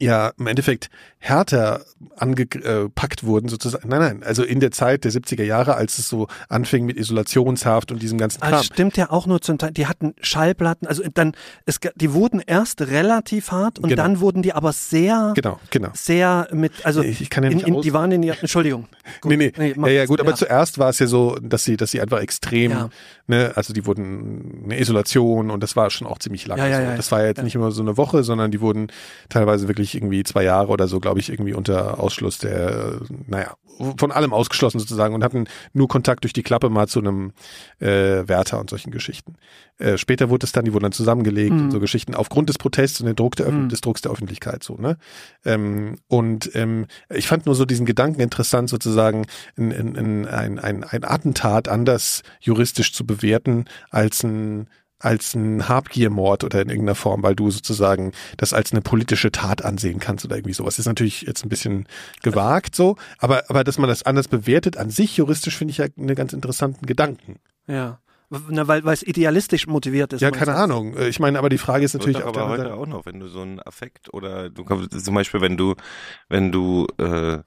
[0.00, 1.82] ja im Endeffekt härter
[2.16, 3.88] angepackt wurden sozusagen.
[3.88, 7.90] Nein, nein, also in der Zeit der 70er Jahre, als es so anfing mit Isolationshaft
[7.90, 8.58] und diesem ganzen Ah, Kram.
[8.58, 9.72] das stimmt ja auch nur zum Teil.
[9.72, 11.32] Die hatten Schallplatten, also dann,
[11.64, 14.02] es, die wurden erst relativ hart und Genau.
[14.02, 15.88] dann wurden die aber sehr, Genau, genau.
[15.94, 18.28] sehr mit, also Ich- ich kann ja in, nicht in, aus- die waren in die,
[18.28, 18.86] Entschuldigung.
[19.20, 19.30] Gut.
[19.36, 19.74] nee, nee.
[19.76, 22.20] mach ja, ja, gut, aber zuerst war es ja so, dass sie, dass sie einfach
[22.20, 22.88] extrem, Ja.
[23.26, 26.62] ne, also die wurden eine Isolation und das war schon auch ziemlich lange.
[26.62, 26.82] Ja, ja, so.
[26.82, 27.44] ja, das war ja jetzt ja.
[27.44, 28.88] nicht immer so eine Woche, sondern die wurden
[29.28, 33.54] teilweise wirklich irgendwie zwei Jahre oder so, glaube ich, irgendwie unter Ausschluss der, naja,
[33.98, 37.32] von allem ausgeschlossen sozusagen und hatten nur Kontakt durch die Klappe mal zu einem
[37.78, 39.34] äh, Wärter und solchen Geschichten.
[39.78, 41.64] Äh, später wurde es dann, die wurden dann zusammengelegt Mhm.
[41.64, 44.96] und so Geschichten aufgrund des Protests und Druck Öff- des Drucks der Öffentlichkeit so, ne?
[45.44, 49.26] Ähm, und ähm, ich fand nur so diesen Gedanken interessant, sozusagen
[49.58, 56.42] ein, ein, ein, ein, ein Attentat anders juristisch zu bewerten als ein als ein Habgiermord
[56.44, 60.36] oder in irgendeiner Form, weil du sozusagen das als eine politische Tat ansehen kannst oder
[60.36, 60.78] irgendwie sowas.
[60.78, 61.86] ist natürlich jetzt ein bisschen
[62.22, 65.86] gewagt so, aber, aber dass man das anders bewertet, an sich juristisch finde ich ja
[65.98, 67.36] einen ganz interessanten Gedanken.
[67.66, 68.00] Ja.
[68.48, 70.20] Na, weil, weil es idealistisch motiviert ist.
[70.20, 70.56] Ja, keine du?
[70.58, 70.96] Ahnung.
[70.96, 73.20] Äh, Ich meine, aber die Frage ist natürlich der aber heute Seite- auch noch, wenn
[73.20, 75.74] du so einen Affekt oder du kommst- zum Beispiel, wenn du,
[76.28, 77.38] wenn du, äh,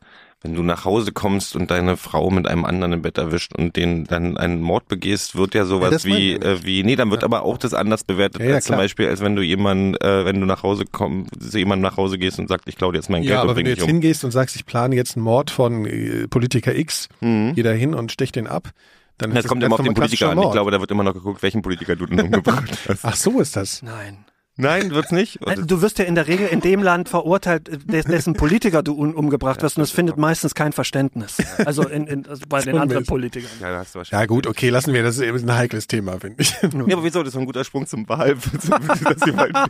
[0.42, 3.76] wenn du nach Hause kommst und deine Frau mit einem anderen im Bett erwischt und
[3.76, 7.12] den dann einen Mord begehst, wird ja sowas das meine wie, äh, wie, nee, dann
[7.12, 8.78] wird aber auch das anders bewertet, Ja, ja, als zum.
[8.78, 12.18] Beispiel, als wenn du jemanden, äh, wenn du nach Hause kommst, zu jemandem nach Hause
[12.18, 13.88] gehst und sagst, ich klaue jetzt mein Ja, Geld aber und wenn du jetzt um.
[13.88, 17.54] hingehst und sagst, ich plane jetzt einen Mord von äh, Politiker X, Mhm.
[17.56, 18.70] geh da hin und stech den ab,
[19.18, 20.40] dann Das ist kommt immer auf den Politiker an.
[20.42, 23.04] Ich glaube, da wird immer noch geguckt, welchen Politiker du denn umgebracht hast.
[23.04, 23.82] Ach so ist das.
[23.82, 24.20] Nein.
[24.62, 25.40] Nein, wird's nicht?
[25.66, 29.62] Du wirst ja in der Regel in dem Land verurteilt, des- dessen Politiker du umgebracht
[29.64, 31.38] wirst und das findet meistens kein Verständnis.
[31.66, 33.06] Also, in, in, also bei den anderen.
[33.06, 33.50] Politikern.
[33.62, 33.84] Ja.
[34.12, 36.52] Ja gut, okay, lassen wir, das ist eben ein heikles Thema, finde ich.
[36.62, 37.24] Ja, aber wieso?
[37.24, 38.36] Das ist ein guter Sprung zum Wahl.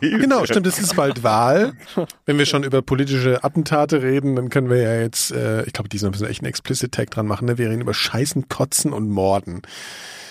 [0.00, 1.72] Genau, stimmt, es ist bald Wahl.
[2.26, 5.88] Wenn wir schon über politische Attentate reden, dann können wir ja jetzt, äh, ich glaube,
[5.88, 7.58] diesmal müssen wir echt einen Explicit Tag dran machen, ne?
[7.58, 9.62] Wir reden über Scheißen, Kotzen und Morden.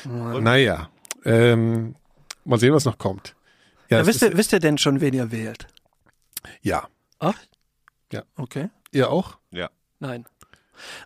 [0.05, 0.89] Naja,
[1.25, 1.95] ähm,
[2.45, 3.35] mal sehen, was noch kommt.
[3.89, 5.67] Ja, Ja, wisst, ist, ihr, wisst ihr denn schon, wen ihr wählt?
[6.61, 6.87] ja.
[7.19, 7.35] Ach?
[8.13, 8.23] Ja.
[8.37, 8.69] Okay.
[8.91, 9.37] Ihr auch?
[9.51, 9.69] Ja.
[9.99, 10.25] Nein.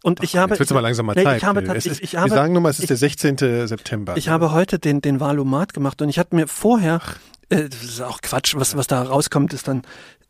[0.04, 0.52] Und ich habe.
[0.54, 1.38] Jetzt wird's aber langsam mal Nee, Zeit.
[1.38, 2.98] Ich habe, Es tats- ist, ich, ich wir habe, sagen nochmal, es ist ich- der
[2.98, 3.68] 16.
[3.68, 4.16] September.
[4.16, 7.02] Ich habe heute den, den Valomat gemacht und ich hatte mir vorher,
[7.50, 9.82] äh, das ist auch Quatsch, was, was da rauskommt, ist dann,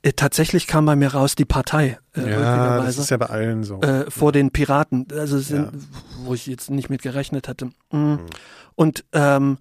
[0.04, 3.64] äh, tatsächlich kam bei mir raus die Partei, äh, ja, das ist ja bei allen
[3.66, 3.82] so.
[3.82, 5.72] äh, vor den Piraten, also sind, Ja.
[6.24, 7.70] wo ich jetzt nicht mit gerechnet hatte.
[7.92, 8.16] Mm.
[8.76, 9.58] Und ähm,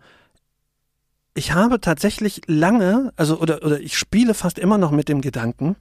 [1.34, 5.76] ich habe tatsächlich lange, also oder, oder ich spiele fast immer noch mit dem Gedanken,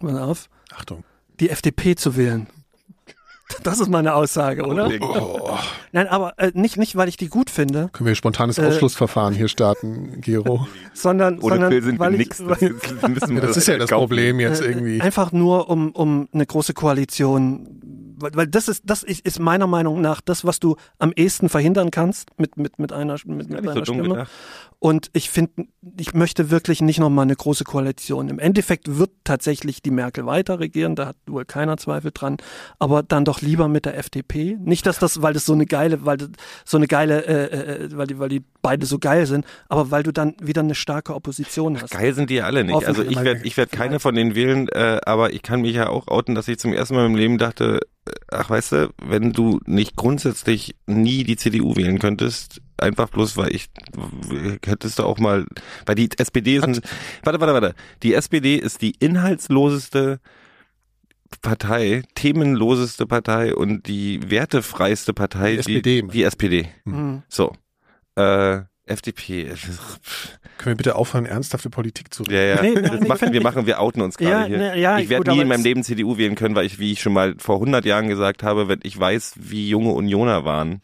[0.00, 1.04] pass auf, Achtung.
[1.40, 2.46] die FDP zu wählen.
[3.62, 4.90] Das ist meine Aussage, oder?
[5.00, 5.50] Oh,
[5.92, 9.34] Nein, aber äh, nicht, nicht, weil ich die gut finde, können wir spontanes Äh, Ausschlussverfahren
[9.34, 10.66] hier starten, Gero?
[10.94, 12.40] sondern, Ohne sondern sind wir weil nix.
[12.40, 12.82] ich, Das, weil, ist-
[13.22, 14.00] das wir Das ist ja das kaufen.
[14.00, 15.00] Problem jetzt äh, irgendwie.
[15.02, 17.68] einfach nur um, um eine große Koalition,
[18.24, 21.90] weil, weil das ist, das ist, meiner Meinung nach das, was du am ehesten verhindern
[21.90, 24.08] kannst mit, mit, mit einer, mit, mit so einer dumm Stimme.
[24.08, 24.30] gedacht.
[24.84, 25.66] Und ich finde,
[25.98, 28.28] ich möchte wirklich nicht nochmal eine große Koalition.
[28.28, 32.36] Im Endeffekt wird tatsächlich die Merkel weiter regieren, da hat wohl keiner Zweifel dran,
[32.78, 34.58] aber dann doch lieber mit der FDP.
[34.60, 36.28] Nicht, dass das, weil das so eine geile, weil das
[36.66, 40.02] so eine geile, äh, äh, weil die, weil die beide so geil sind, aber weil
[40.02, 41.90] du dann wieder eine starke Opposition hast.
[41.90, 42.74] Geil sind die ja alle nicht.
[42.74, 45.76] Also Hoffentlich ich werde ich werd keine von denen wählen, äh, aber ich kann mich
[45.76, 47.93] ja auch outen, dass ich zum ersten Mal im Leben dachte, äh,
[48.28, 53.54] ach weißt du, wenn du nicht grundsätzlich nie die CDU wählen könntest, einfach bloß, weil
[53.54, 53.68] ich
[54.64, 55.46] hättest du auch mal,
[55.86, 56.80] weil die SPD ist ein,
[57.22, 60.20] warte, warte, warte, die SPD ist die inhaltsloseste
[61.40, 66.68] Partei, themenloseste Partei und die wertefreiste Partei, Die SPD, die, die SPD.
[66.84, 67.22] Mhm.
[67.28, 67.52] So.
[68.16, 69.44] Äh, FDP.
[70.58, 72.34] Können wir bitte aufhören, ernsthafte Politik zu reden?
[72.34, 72.62] Ja, ja.
[72.62, 74.58] Nee, das nein, ich machen, wir machen, wir outen uns gerade Ja, hier.
[74.58, 77.00] ne, ja, ich werde nie in meinem Leben CDU wählen können, weil ich, wie ich
[77.00, 80.80] schon mal vor 100 Jahren gesagt habe, wenn ich weiß, wie junge Unioner waren.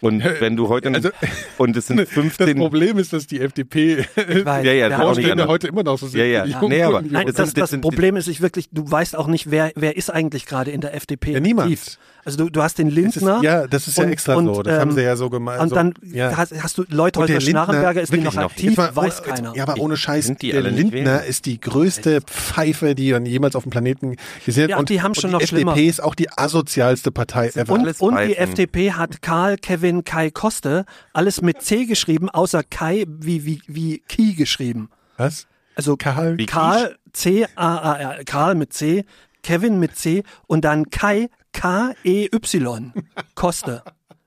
[0.00, 1.10] Und wenn du heute, Also-
[1.58, 4.04] und es sind Das 15, Problem ist, dass die FDP
[4.44, 6.18] Weil Ja, ja, der das auch nicht heute immer noch so sind.
[6.18, 6.44] Ja, ja.
[6.44, 7.02] die Nee, aber-.
[7.02, 9.96] Nein, Das das, das das Problem ist, ich wirklich, du weißt auch nicht, wer, wer
[9.96, 11.70] ist eigentlich gerade in der FDP Ja, niemand.
[11.72, 11.98] aktiv.
[12.24, 13.40] Also du, du hast den Das ist, Lindner.
[13.42, 14.62] ja, das ist ja und- extra und, so.
[14.62, 15.60] Das ähm, haben sie ja so gemacht.
[15.60, 16.36] Und so, dann ja.
[16.36, 18.50] hast, hast du Leute, Lindner- Schnarrenberger ist die wirklich noch noch.
[18.50, 19.56] aktiv, Jetzt mal weiß ohne, keiner.
[19.56, 21.20] Ja, aber ohne Scheiß, die der Lindner wählen?
[21.28, 24.70] ist die größte Pfeife, die man jemals auf dem Planeten gesehen hat.
[24.70, 25.76] Ja, und die haben schon und noch die FDP schlimmer.
[25.88, 27.72] ist auch die asozialste Partei ever.
[27.72, 28.36] Und, und die.
[28.36, 33.98] FDP hat Karl, Kevin, Kai Koste alles mit C geschrieben, außer Kai wie, wie, wie
[34.06, 34.90] Ki geschrieben.
[35.16, 35.46] Was?
[35.74, 36.38] Also Karl?
[36.38, 39.04] Wie Karl, C, A, A, R, Karl mit C,
[39.42, 42.92] Kevin mit C und dann Kai, K, E, Y,
[43.34, 43.82] Koste.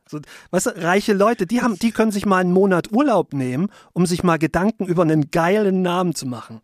[0.08, 0.20] So,
[0.52, 4.06] weißt du, reiche Leute, die haben, die können sich mal einen Monat Urlaub nehmen, um
[4.06, 6.62] sich mal Gedanken über einen geilen Namen zu machen.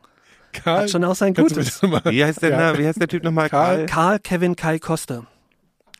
[0.53, 1.81] Karl, Hat schon auch sein Gutes.
[1.81, 2.77] wie heißt der, Ja.
[2.77, 3.49] Wie heißt der Typ nochmal?
[3.49, 5.25] Karl- Karl, Kevin, Kai Koste.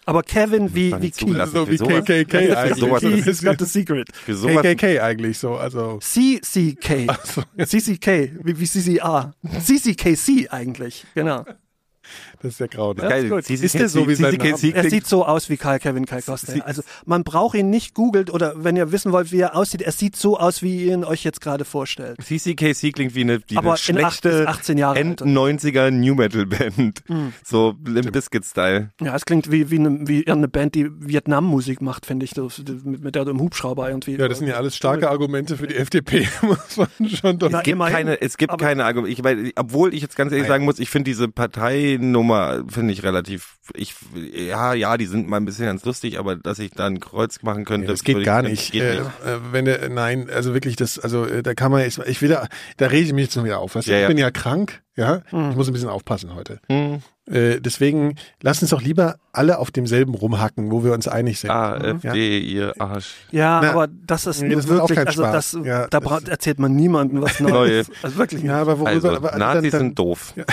[0.06, 1.26] Aber Kevin wie, wie nicht Ki.
[1.28, 1.54] zugelassen.
[1.54, 1.78] so wie.
[1.78, 2.78] KKK Für eigentlich.
[2.80, 4.10] sowas Ki ist- is got the secret.
[4.26, 6.00] KKK eigentlich so, also.
[6.00, 7.08] CCK.
[7.66, 9.34] CCK, wie, wie CCA.
[9.64, 11.46] CCKC eigentlich, genau.
[12.42, 13.46] Das ist ja grauenhaft.
[13.46, 14.76] CCK Ist der so wie sein CCK Name?
[14.76, 16.66] Er sieht so aus wie Karl Kevin Kai Koste.
[16.66, 19.92] Also man braucht ihn nicht googelt oder wenn ihr wissen wollt, wie er aussieht, er
[19.92, 22.18] sieht so aus, wie ihr ihn euch jetzt gerade vorstellt.
[22.22, 25.22] CCKC klingt wie eine, wie Aber eine schlechte 18 Jahre alt.
[25.22, 25.38] Mhm.
[25.38, 27.04] End-90er New Metal Band.
[27.44, 28.90] So Limp Bizkit Style.
[29.02, 32.50] Ja, es klingt wie, wie, eine, wie eine Band, die Vietnam-Musik macht, finde ich, so,
[32.84, 34.16] mit, mit der du im Hubschrauber irgendwie.
[34.18, 37.64] Ja, das sind ja alles starke Argumente für die FDP, muss man schon doch Es
[37.64, 39.12] gibt keine, es gibt keine Argumente.
[39.14, 40.50] Ich, weil, obwohl ich jetzt ganz ehrlich Nein.
[40.50, 42.31] sagen muss, ich finde diese Parteinummer
[42.68, 43.58] finde ich relativ.
[43.74, 43.96] Ich
[44.34, 47.42] ja ja, die sind mal ein bisschen ganz lustig, aber dass ich da ein Kreuz
[47.44, 48.72] machen könnte, Ja, das geht ich- gar nicht.
[48.72, 49.06] Geht äh, nicht.
[49.26, 52.30] Äh, wenn der, nein, also wirklich das, also äh, da kann man jetzt, ich will
[52.30, 53.76] da, da rege ich mich jetzt noch wieder auf.
[53.76, 54.08] Weißt du, Ja, ich ja.
[54.08, 56.60] bin ja krank, ja, ich muss ein bisschen aufpassen heute.
[56.70, 57.02] Hm.
[57.30, 61.52] Äh, deswegen lass uns doch lieber alle auf demselben rumhacken, wo wir uns einig sind.
[61.52, 63.14] AfD, ihr Arsch.
[63.32, 65.52] ja, Na, aber das ist nee, das wirklich, also Spaß.
[65.54, 67.90] das, Ja, da das- erzählt man niemandem was Neues.
[68.04, 68.44] Also wirklich.
[68.44, 70.34] Ja, aber worüber, Also, aber, Nazis dann, dann, sind doof.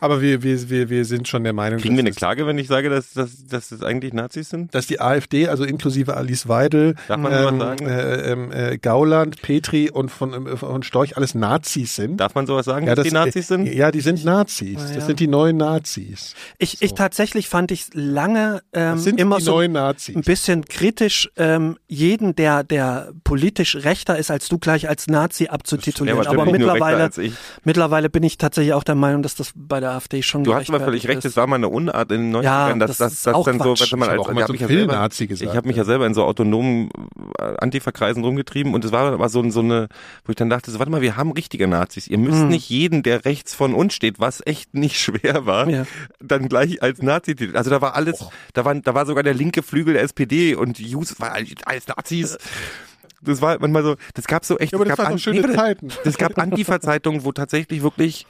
[0.00, 2.58] aber wir, wir, wir, wir sind schon der Meinung, Kriegen wir eine dass, Klage, wenn
[2.58, 4.74] ich sage, dass, dass, dass das eigentlich Nazis sind?
[4.74, 7.32] dass die AfD, also inklusive Alice Weidel, Darf man
[7.80, 12.18] ähm, äh, ähm, äh, Gauland, Petri und von, ähm, von Storch alles Nazis sind.
[12.18, 13.66] Darf man sowas sagen, ja, dass die Nazis sind?
[13.66, 14.76] Ja, die sind Nazis.
[14.78, 14.94] Na ja.
[14.96, 16.34] Das sind die neuen Nazis.
[16.58, 20.14] Ich, ich tatsächlich fand ich lange ähm, Das sind immer die so neuen Nazis.
[20.16, 25.44] ein bisschen kritisch, ähm, jeden, der, der politisch rechter ist als du, gleich als Nazi
[25.44, 26.26] Ja, abzutitulieren.
[26.26, 27.10] aber mittlerweile,
[27.64, 30.68] mittlerweile bin ich tatsächlich auch der Meinung, dass das bei der AfD schon Du hast
[30.68, 33.12] aber völlig recht, es war mal eine Unart in den 90ern, Ja, dass das das,
[33.14, 33.92] ist das auch dann so, Quatsch.
[33.92, 35.56] man Ich hab als, auch mal hab so mich ja Phil selber- Nazi gesagt, Ich
[35.56, 36.90] habe mich ja selber in so autonomen
[37.38, 39.88] äh, Antifa-Kreisen rumgetrieben und es war aber so, so eine,
[40.24, 42.06] wo ich dann dachte, so, warte mal, wir haben richtige Nazis.
[42.08, 42.48] Ihr müsst Mhm.
[42.48, 45.86] nicht jeden, der rechts von uns steht, was echt nicht schwer war, Ja.
[46.20, 47.34] dann gleich als Nazi.
[47.54, 48.24] Also da war alles,
[48.54, 52.38] da war, da war sogar der linke Flügel der SPD und Jus war alles Nazis.
[53.20, 55.42] Das war manchmal so, das gab so echt, Ja, aber das gab An- doch schöne
[55.42, 55.88] warte, Zeiten.
[56.04, 58.26] es gab Antifa-Zeitungen, wo tatsächlich wirklich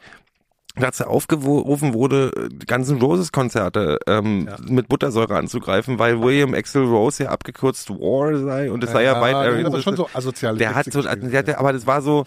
[0.79, 7.31] dazu aufgerufen wurde, die ganzen Roses-Konzerte ähm, mit Buttersäure anzugreifen, weil William Axel Rose ja
[7.31, 9.35] abgekürzt War sei und es sei ja, weit.
[9.35, 12.25] hat aber schon so asoziale der hat so, der, der, aber das war so.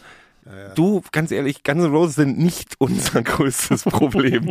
[0.74, 4.50] Du, ganz ehrlich, Guns N' Roses sind nicht unser größtes Problem.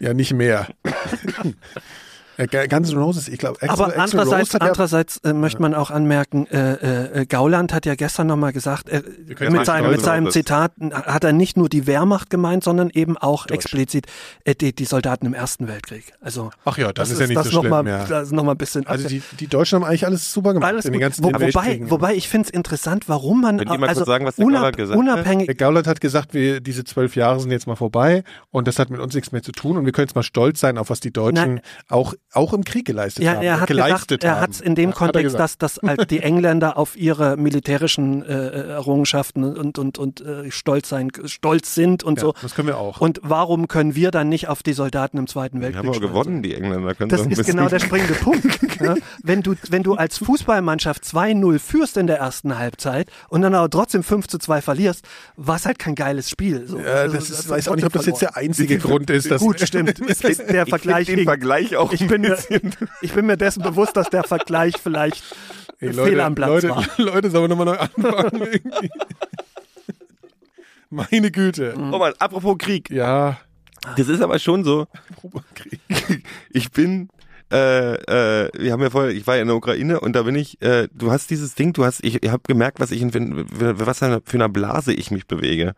[0.00, 0.68] Ja, nicht mehr.
[2.38, 7.22] Äh, Guns N' Roses, ich glaube, Aber andererseits, andererseits äh, möchte man auch anmerken, äh,
[7.22, 9.02] äh, Gauland hat ja gestern nochmal gesagt, äh,
[9.34, 10.30] können mit mal seinem, mit seinem.
[10.30, 14.06] Zitat hat er nicht nur die Wehrmacht gemeint, sondern eben auch explizit
[14.44, 16.12] äh, die, die Soldaten im Ersten Weltkrieg.
[16.20, 18.06] Also Ach ja, das das ist ja nicht das so noch mal, schlimm, ja.
[18.06, 18.86] Das ist nochmal ein bisschen.
[18.86, 21.80] Also die, die Deutschen haben eigentlich alles super gemacht alles in den ganzen Wo, wobei,
[21.84, 24.98] wobei ich finde es interessant, warum man mal also sagen, was der Gauland gesagt hat?
[24.98, 28.78] unabhängig Der Gauland hat gesagt, wir, diese zwölf Jahre sind jetzt mal vorbei und das
[28.78, 30.90] hat mit uns nichts mehr zu tun und wir können jetzt mal stolz sein auf
[30.90, 31.60] was die Deutschen Nein.
[31.88, 33.42] auch, auch im Krieg geleistet Ja, haben.
[33.42, 34.40] er hat gesagt, geleistet er haben.
[34.42, 35.62] hat es in dem er Kontext, gesagt.
[35.62, 40.88] dass, dass halt die Engländer auf ihre militärischen äh, Errungenschaften und und und äh, stolz
[40.88, 42.34] sein, stolz sind und ja, so.
[42.42, 43.00] das können wir auch.
[43.00, 46.00] Und warum können wir dann nicht auf die Soldaten im Zweiten Die Weltkrieg haben aber
[46.00, 46.94] gewonnen, die Engländer.
[46.94, 48.46] Können Das ist bisschen- genau der springende Punkt.
[48.80, 48.94] Ja?
[49.22, 53.70] Wenn, du, wenn du als Fußballmannschaft 2-0 führst in der ersten Halbzeit und dann aber
[53.70, 55.04] trotzdem 5 zu 2 verlierst,
[55.36, 56.66] war es halt kein geiles Spiel.
[56.66, 56.78] So.
[56.78, 59.30] ja, Also, das ist, weiß auch nicht, ob das jetzt trotzdem der einzige Grund ist.
[59.30, 59.98] Dass Gut, stimmt.
[60.08, 61.24] Ist, ist der Ich Vergleich den.
[61.24, 62.38] Vergleich auch ich ein bin, mir,
[63.02, 65.22] ich bin mir dessen bewusst, dass der Vergleich vielleicht
[65.78, 66.84] Hey, fehl am Platz Leute, war.
[66.96, 68.42] Leute, sollen wir nochmal neu anfangen?
[68.42, 68.90] irgendwie?
[70.90, 71.74] Meine Güte.
[71.76, 72.90] Oh Mann, apropos Krieg.
[72.90, 73.38] Ja,
[73.96, 74.86] Das ist aber schon so.
[75.54, 76.24] Krieg.
[76.50, 77.10] Ich bin,
[77.52, 80.34] äh, äh, wir haben ja vorher, ich war ja in der Ukraine und da bin
[80.34, 83.12] ich, äh, du hast dieses Ding, du hast, ich, ich habe gemerkt, was ich in,
[83.50, 85.74] was für eine Blase ich mich bewege.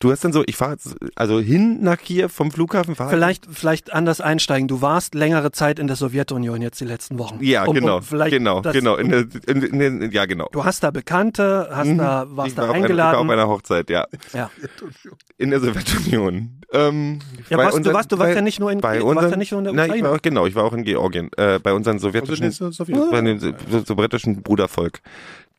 [0.00, 0.76] Du hast dann so, ich fahre
[1.16, 4.68] also hin nach Kiew vom Flughafen, fahre Vielleicht, vielleicht anders einsteigen.
[4.68, 7.38] Du warst längere Zeit in der Sowjetunion jetzt die letzten Wochen.
[7.42, 10.48] Ja, Um- um genau, vielleicht genau, das- genau, in, der- in, in, in, ja genau.
[10.52, 12.36] Du hast da Bekannte, hast da, Mhm.
[12.36, 13.30] warst ich da war auf einer, ich war auf eingeladen.
[13.30, 14.50] einer Hochzeit, ja, ja.
[15.36, 16.60] in der Sowjetunion.
[16.72, 19.04] Ähm, Ja, warst, du unseren- warst, du warst bei- ja nicht nur in, bei du
[19.06, 20.08] warst unseren, ja nicht nur in der Nein, ich Ukraine.
[20.10, 23.20] war auch, genau, ich war auch in Georgien, äh, bei unseren sowjetischen, Also Sowjet- bei
[23.20, 25.00] dem so- so- sowjetischen Brudervolk.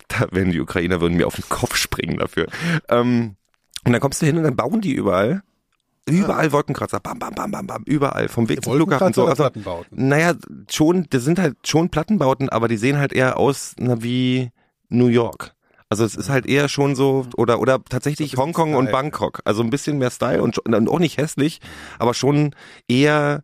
[0.07, 2.47] Da werden die Ukrainer würden mir auf den Kopf springen dafür.
[2.87, 3.35] Ähm,
[3.85, 5.43] und dann kommst du hin und dann bauen die überall,
[6.07, 9.13] überall Wolkenkratzer, bam, bam, bam, bam, bam, überall, vom Weg zum Flughafen.
[9.13, 10.07] So, also, Plattenbauten?
[10.07, 10.33] naja,
[10.69, 14.51] schon, das sind halt schon Plattenbauten, aber die sehen halt eher aus na, wie
[14.89, 15.53] New York.
[15.91, 18.91] Also es ist halt eher schon so, oder, oder tatsächlich Hongkong und Style.
[18.91, 19.41] Bangkok.
[19.45, 21.61] Also ein bisschen mehr Style und, und auch nicht hässlich,
[21.97, 22.53] aber schon
[22.87, 23.43] eher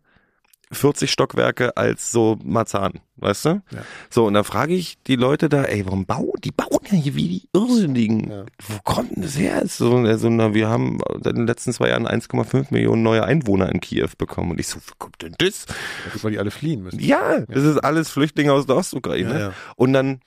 [0.72, 3.48] 40 Stockwerke als so Marzahn, weißt du?
[3.70, 3.82] Ja.
[4.10, 7.14] So, und dann frage ich die Leute da, ey, warum bauen, die bauen ja hier
[7.14, 8.30] wie die Irrsinnigen.
[8.30, 8.46] Ja.
[8.66, 9.62] Wo kommt denn das her?
[9.66, 13.80] So, so, na, wir haben in den letzten zwei Jahren 1,5 Millionen neue Einwohner in
[13.80, 14.50] Kiew bekommen.
[14.50, 15.66] Und ich so, wo kommt denn das?
[16.20, 16.98] Weil die alle fliehen müssen.
[16.98, 19.32] Ja, das ist alles Flüchtlinge aus der Ostukraine.
[19.32, 19.52] Ja, ja.
[19.76, 20.20] Und dann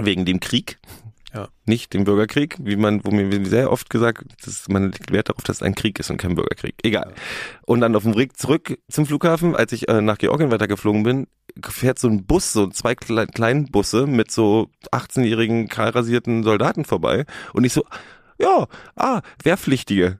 [0.00, 0.78] wegen dem Krieg,
[1.34, 1.48] Ja.
[1.66, 5.44] nicht dem Bürgerkrieg, wie man, wo mir sehr oft gesagt, dass man legt Wert darauf,
[5.44, 6.74] dass es ein Krieg ist und kein Bürgerkrieg.
[6.82, 7.12] Egal.
[7.66, 11.26] Und dann auf dem Weg zurück zum Flughafen, als ich äh, nach Georgien weitergeflogen bin,
[11.62, 17.26] fährt so ein Bus, so zwei Kle kleinen Busse mit so 18-jährigen kahlrasierten Soldaten vorbei.
[17.52, 17.84] Und ich so,
[18.40, 20.18] ja, ah, Wehrpflichtige.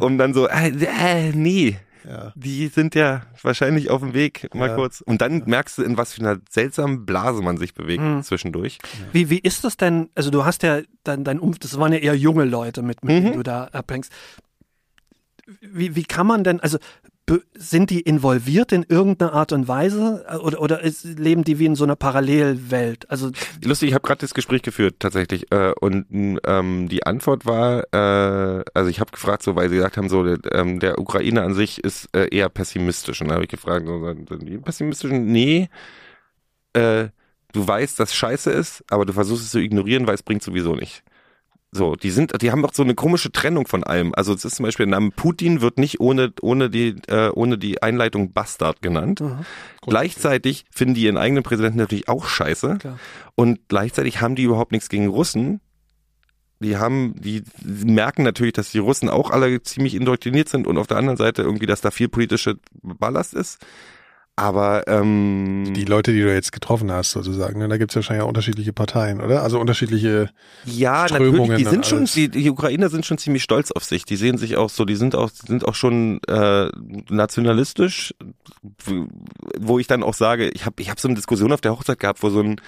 [0.00, 2.32] Und dann so, äh, äh nee, Ja.
[2.36, 4.74] die sind ja wahrscheinlich auf dem Weg, mal Ja.
[4.74, 5.00] kurz.
[5.00, 8.22] Und dann merkst du, in was für einer seltsamen Blase man sich bewegt Mhm.
[8.22, 8.78] zwischendurch.
[9.12, 10.10] Wie, wie ist das denn?
[10.14, 13.16] Also du hast ja dein, dein Umfeld, das waren ja eher junge Leute, mit, mit
[13.16, 13.22] Mhm.
[13.24, 14.12] denen du da abhängst.
[15.60, 16.78] Wie, wie kann man denn, also
[17.54, 21.74] sind die involviert in irgendeiner Art und Weise oder, oder ist, leben die wie in
[21.74, 23.10] so einer Parallelwelt?
[23.10, 23.30] Also
[23.64, 26.06] Lustig, ich habe gerade das Gespräch geführt tatsächlich äh, und
[26.44, 30.22] ähm, die Antwort war, äh, also ich habe gefragt, so weil sie gesagt haben, so
[30.24, 33.20] der, ähm, der Ukraine an sich ist äh, eher pessimistisch.
[33.20, 35.26] Und dann habe ich gefragt, so, sind die pessimistischen?
[35.26, 35.68] Nee,
[36.72, 37.08] äh,
[37.52, 40.74] du weißt, dass scheiße ist, aber du versuchst es zu ignorieren, weil es bringt sowieso
[40.74, 41.02] nicht.
[41.70, 44.14] So, die sind, die haben auch so eine komische Trennung von allem.
[44.14, 47.58] Also es ist zum Beispiel, der Name Putin wird nicht ohne ohne die äh, ohne
[47.58, 49.22] die Einleitung Bastard genannt.
[49.82, 52.78] Gleichzeitig finden die ihren eigenen Präsidenten natürlich auch scheiße.
[52.78, 52.98] Klar.
[53.34, 55.60] Und gleichzeitig haben die überhaupt nichts gegen Russen.
[56.60, 60.88] Die haben, die merken natürlich, dass die Russen auch alle ziemlich indoktriniert sind und auf
[60.88, 63.64] der anderen Seite irgendwie, dass da viel politische Ballast ist.
[64.38, 68.22] Aber ähm, Die Leute, die du jetzt getroffen hast, sozusagen, ne, da gibt es wahrscheinlich
[68.22, 69.42] auch unterschiedliche Parteien, oder?
[69.42, 70.30] Also unterschiedliche.
[70.64, 71.64] Ja, Strömungen natürlich.
[71.64, 74.04] Die sind schon, die, die Ukrainer sind schon ziemlich stolz auf sich.
[74.04, 76.68] Die sehen sich auch so, die sind auch, sind auch schon äh,
[77.10, 78.14] nationalistisch,
[79.58, 81.98] wo ich dann auch sage, ich habe, ich habe so eine Diskussion auf der Hochzeit
[81.98, 82.60] gehabt, wo so ein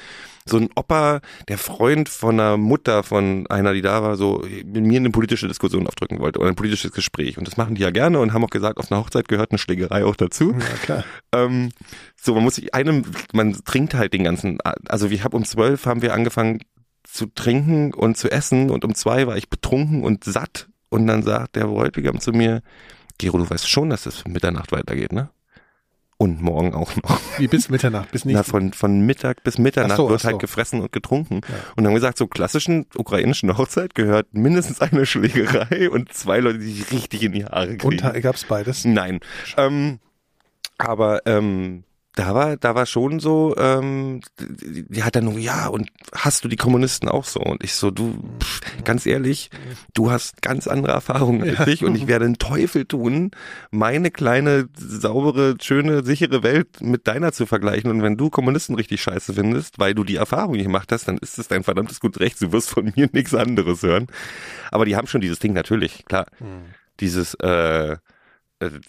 [0.46, 4.84] so ein Opa, der Freund von einer Mutter von einer, die da war, so mit
[4.84, 7.38] mir eine politische Diskussion aufdrücken wollte oder ein politisches Gespräch.
[7.38, 9.58] Und das machen die ja gerne und haben auch gesagt, auf einer Hochzeit gehört eine
[9.58, 10.52] Schlägerei auch dazu.
[10.52, 11.04] Ja, klar.
[11.32, 11.70] Ähm,
[12.16, 15.86] so, man muss sich einem, man trinkt halt den ganzen, also ich habe um zwölf
[15.86, 16.60] haben wir angefangen
[17.04, 21.22] zu trinken und zu essen und um zwei war ich betrunken und satt und dann
[21.22, 22.62] sagt der Bräutigam zu mir,
[23.18, 25.30] Gero, du weißt schon, dass es Mitternacht weitergeht, ne?
[26.20, 27.18] Und morgen auch noch.
[27.38, 28.50] Wie bis Mitternacht, bis Na, nicht.
[28.50, 30.28] von, von Mittag bis Mitternacht Ach so, wird ach so.
[30.28, 31.36] halt gefressen und getrunken.
[31.36, 31.44] Und
[31.76, 36.72] dann haben gesagt, zur klassischen ukrainischen Hochzeit gehört mindestens eine Schlägerei und zwei Leute, die
[36.72, 38.04] sich richtig in die Haare kriegen.
[38.04, 38.84] Und gab's beides?
[38.84, 39.20] Nein.
[39.56, 39.98] Ähm,
[40.76, 41.84] aber ähm,
[42.20, 46.44] da war, da war schon so, ähm, die, die hat dann nur, ja, und hast
[46.44, 47.40] du die Kommunisten auch so?
[47.40, 49.48] Und ich so, du, pff, ganz ehrlich,
[49.94, 53.30] du hast ganz andere Erfahrungen als ich und ich werde einen Teufel tun,
[53.70, 57.90] meine kleine, saubere, schöne, sichere Welt mit deiner zu vergleichen.
[57.90, 61.16] Und wenn du Kommunisten richtig scheiße findest, weil du die Erfahrung nicht gemacht hast, dann
[61.16, 62.42] ist es dein verdammtes gut Recht.
[62.42, 64.08] Du wirst von mir nichts anderes hören.
[64.70, 66.26] Aber die haben schon dieses Ding natürlich, klar.
[67.00, 67.98] Dieses, äh, äh,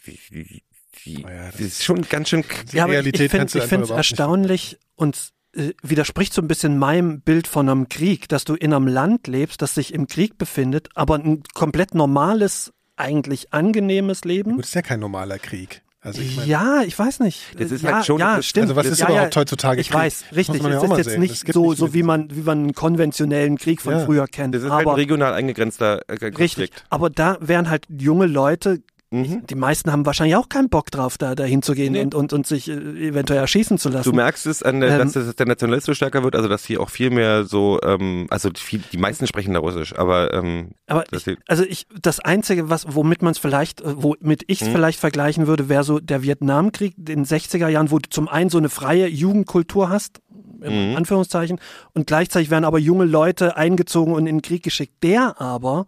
[0.05, 0.63] die,
[1.05, 3.63] die, Oh ja, das das ist schon ganz schön Die Ja, ich, ich Realität ich
[3.63, 5.17] finde es erstaunlich und
[5.55, 9.27] äh, widerspricht so ein bisschen meinem Bild von einem Krieg, dass du in einem Land
[9.27, 14.55] lebst, das sich im Krieg befindet, aber ein komplett normales, eigentlich angenehmes Leben.
[14.55, 15.81] Gut, ist ja kein normaler Krieg.
[16.03, 17.59] Also ich meine, ja, ich weiß nicht.
[17.59, 18.63] Das ist ja, halt schon- ja, das- stimmt.
[18.63, 19.99] also was ist ja, überhaupt ja, heutzutage Ich Krieg?
[19.99, 20.63] weiß, Das richtig.
[20.63, 21.19] man ja ist jetzt sehen.
[21.21, 24.05] nicht so, nicht so wie man, wie man einen konventionellen Krieg von Ja.
[24.05, 24.55] früher kennt.
[24.55, 26.39] Das ist halt aber ein regional eingegrenzter äh, Konflikt.
[26.39, 26.71] richtig.
[26.89, 28.81] Aber da wären halt junge Leute.
[29.13, 29.45] Mhm.
[29.45, 32.01] Die meisten haben wahrscheinlich auch keinen Bock drauf, da dahin zu gehen Nee.
[32.01, 34.09] und, und, und sich äh, eventuell erschießen zu lassen.
[34.09, 36.79] Du merkst es an der, Ähm, dass, es- der Nationalismus stärker wird, also dass hier
[36.79, 41.03] auch viel mehr so, ähm, also viel, die meisten sprechen da Russisch, aber ähm, Aber
[41.11, 44.69] Das ich, also ich, das Einzige, was, womit man es vielleicht, äh, womit ich es
[44.69, 44.71] Mhm.
[44.71, 48.49] vielleicht vergleichen würde, wäre so der Vietnamkrieg in den 60er Jahren, wo du zum einen
[48.49, 50.21] so eine freie Jugendkultur hast,
[50.61, 50.95] in Mhm.
[50.95, 51.59] Anführungszeichen,
[51.93, 55.85] und gleichzeitig werden aber junge Leute eingezogen und in den Krieg geschickt, der aber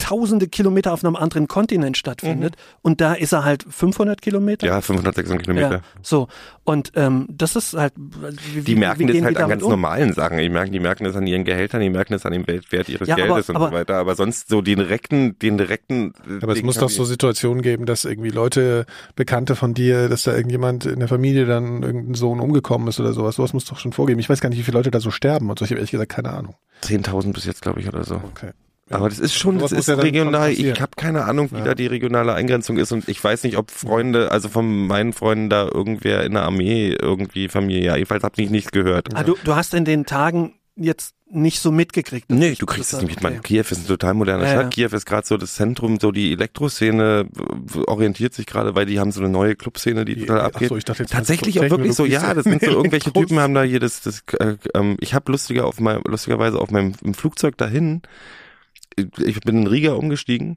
[0.00, 4.66] tausende Kilometer auf einem anderen Kontinent stattfindet und da ist er halt 500 Kilometer.
[4.66, 5.70] ja, 500, 600 Kilometer.
[5.72, 6.26] Ja, so.
[6.64, 7.92] Und ähm, das ist halt.
[7.96, 9.70] Wie, Die merken wie das halt an ganz um?
[9.70, 10.38] normalen Sachen.
[10.38, 13.08] Die merken, die merken das an ihren Gehältern, die merken das an dem Wert ihres
[13.08, 13.96] Ja, aber- Geldes und aber- so weiter.
[13.96, 16.12] Aber sonst so den direkten, den direkten.
[16.28, 18.86] äh, Aber es muss doch so Situationen geben, dass irgendwie Leute,
[19.16, 23.12] Bekannte von dir, dass da irgendjemand in der Familie dann irgendein Sohn umgekommen ist oder
[23.12, 23.36] sowas.
[23.36, 24.20] Sowas muss doch schon vorgeben.
[24.20, 25.64] Ich weiß gar nicht, wie viele Leute da so sterben und so.
[25.64, 26.54] Ich habe ehrlich gesagt keine Ahnung.
[26.82, 28.14] 10.000 bis jetzt, glaube ich, oder so.
[28.16, 28.50] Okay.
[28.90, 30.50] Aber das ist schon, das ist ja regional.
[30.50, 31.64] Ich habe keine Ahnung, wie Ja.
[31.64, 35.48] da die regionale Eingrenzung ist und ich weiß nicht, ob Freunde, also von meinen Freunden
[35.48, 37.84] da irgendwer in der Armee irgendwie Familie.
[37.84, 39.08] Ja, jedenfalls habe ich nichts gehört.
[39.14, 42.28] Ah, du, du hast in den Tagen jetzt nicht so mitgekriegt.
[42.28, 43.22] dass Nee, du kriegst das- es nicht mit.
[43.22, 43.42] Man, okay.
[43.42, 44.62] Kiew ist eine total moderne Ja, Stadt.
[44.76, 44.88] ja.
[44.88, 47.26] Kiew ist gerade so das Zentrum, so die Elektroszene
[47.86, 50.68] orientiert sich gerade, weil die haben so eine neue Clubszene, die, total ach abgeht.
[50.70, 53.38] so, ich dachte jetzt Tatsächlich so auch wirklich so, ja, das sind so irgendwelche Typen
[53.38, 56.94] haben da hier das, das äh, ähm, ich habe lustiger auf mein, lustigerweise auf meinem
[57.04, 58.02] im Flugzeug dahin,
[59.18, 60.56] ich bin in Riga umgestiegen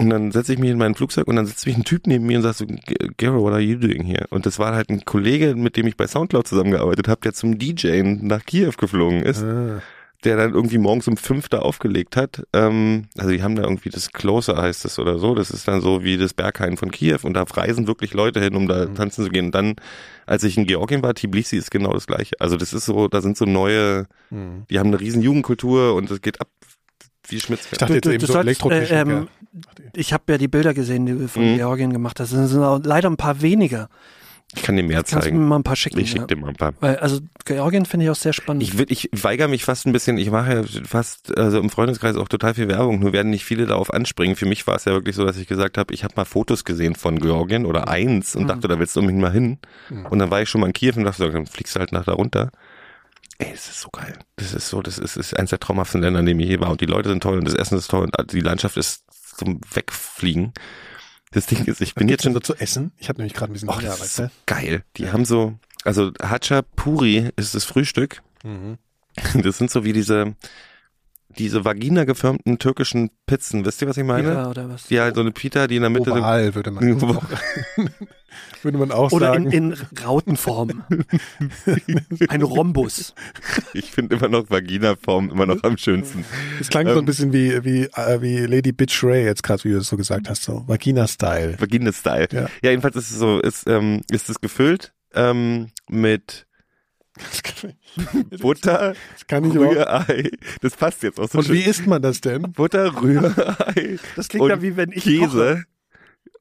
[0.00, 2.26] und dann setze ich mich in mein Flugzeug und dann sitzt mich ein Typ neben
[2.26, 2.66] mir und sagt so,
[3.16, 4.26] Gero, what are you doing here?
[4.30, 7.58] Und das war halt ein Kollege, mit dem ich bei Soundcloud zusammengearbeitet habe, der zum
[7.58, 9.82] DJen nach Kiew geflogen ist Ah,
[10.24, 12.42] der dann irgendwie morgens um fünf da aufgelegt hat.
[12.52, 15.34] Ähm, also die haben da irgendwie das Closer heißt es oder so.
[15.34, 18.56] Das ist dann so wie das Berghain von Kiew und da reisen wirklich Leute hin,
[18.56, 19.46] um da tanzen zu gehen.
[19.46, 19.76] Und dann,
[20.26, 22.34] als ich in Georgien war, Tbilisi ist genau das gleiche.
[22.40, 24.64] Also das ist so, da sind so neue, hm.
[24.68, 26.48] die haben eine riesen Jugendkultur und es geht ab
[27.28, 27.68] wie Schmitz.
[27.70, 28.96] Ich dachte Du- jetzt du- eben du so sollst, Elektrotechniker.
[28.96, 29.28] äh, ähm,
[29.94, 31.56] Ich habe ja die Bilder gesehen, die du von Mhm.
[31.56, 32.32] Georgien gemacht hast.
[32.32, 33.88] Das sind leider ein paar weniger.
[34.54, 35.46] Ich kann dir mehr Kannst du mir zeigen.
[35.46, 35.98] mal ein paar schicken?
[36.00, 36.26] Ich schick ja.
[36.26, 36.72] dir mal ein paar.
[36.80, 38.62] Weil, also Georgien finde ich auch sehr spannend.
[38.62, 42.28] Ich, ich weigere mich fast ein bisschen, ich mache ja fast also im Freundeskreis auch
[42.28, 44.36] total viel Werbung, nur werden nicht viele darauf anspringen.
[44.36, 46.64] Für mich war es ja wirklich so, dass ich gesagt habe, ich habe mal Fotos
[46.64, 49.58] gesehen von Georgien oder eins und dachte, da willst du unbedingt mal hin.
[50.08, 51.92] Und dann war ich schon mal in Kiew und dachte, so, dann fliegst du halt
[51.92, 52.50] nach da runter.
[53.38, 54.18] Ey, das ist so geil.
[54.36, 56.70] Das ist so, das ist, ist eins der traumhaften Länder, in denen ich je war.
[56.70, 59.04] Und die Leute sind toll und das Essen ist toll und die Landschaft ist
[59.36, 60.52] zum Wegfliegen.
[61.30, 62.92] Das Ding ist, ich bin jetzt schon so zu essen.
[62.98, 64.82] Ich habe nämlich gerade ein bisschen Hunger, das ist so geil.
[64.96, 68.22] Die haben so, also Hachapuri ist das Frühstück.
[68.42, 68.78] Mhm.
[69.42, 70.36] Das sind so wie diese,
[71.38, 73.64] diese vagina geförmten türkischen Pizzen.
[73.64, 74.32] Wisst ihr, was ich meine?
[74.32, 74.86] Ja, oder was?
[74.88, 76.12] Die halt so eine Pita, die in der Mitte.
[76.12, 77.22] Oval würde man auch,
[78.62, 79.52] würde man auch Oder in, sagen.
[79.52, 79.74] in
[80.04, 80.84] Rautenform.
[82.28, 83.14] Ein Rhombus.
[83.72, 86.24] Ich finde immer noch Vagina-Form immer noch am schönsten.
[86.60, 89.62] Es klang so ähm, ein bisschen wie, wie, äh, wie Lady Bitch Ray jetzt gerade,
[89.64, 91.60] wie du es so gesagt hast, so Vagina-Style.
[91.60, 92.28] Vagina-Style.
[92.32, 92.40] Ja.
[92.62, 92.70] Ja.
[92.70, 96.47] jedenfalls ist es so, ist, ähm, ist es gefüllt ähm, mit Das
[98.40, 98.94] Butter,
[99.28, 99.42] das.
[99.54, 100.30] Rührei.
[100.60, 101.56] Das passt jetzt auch so Und schön.
[101.56, 102.42] wie isst man das denn?
[102.52, 105.26] Butter, Rührei Das klingt ja wie wenn ich Käse.
[105.26, 105.64] koche.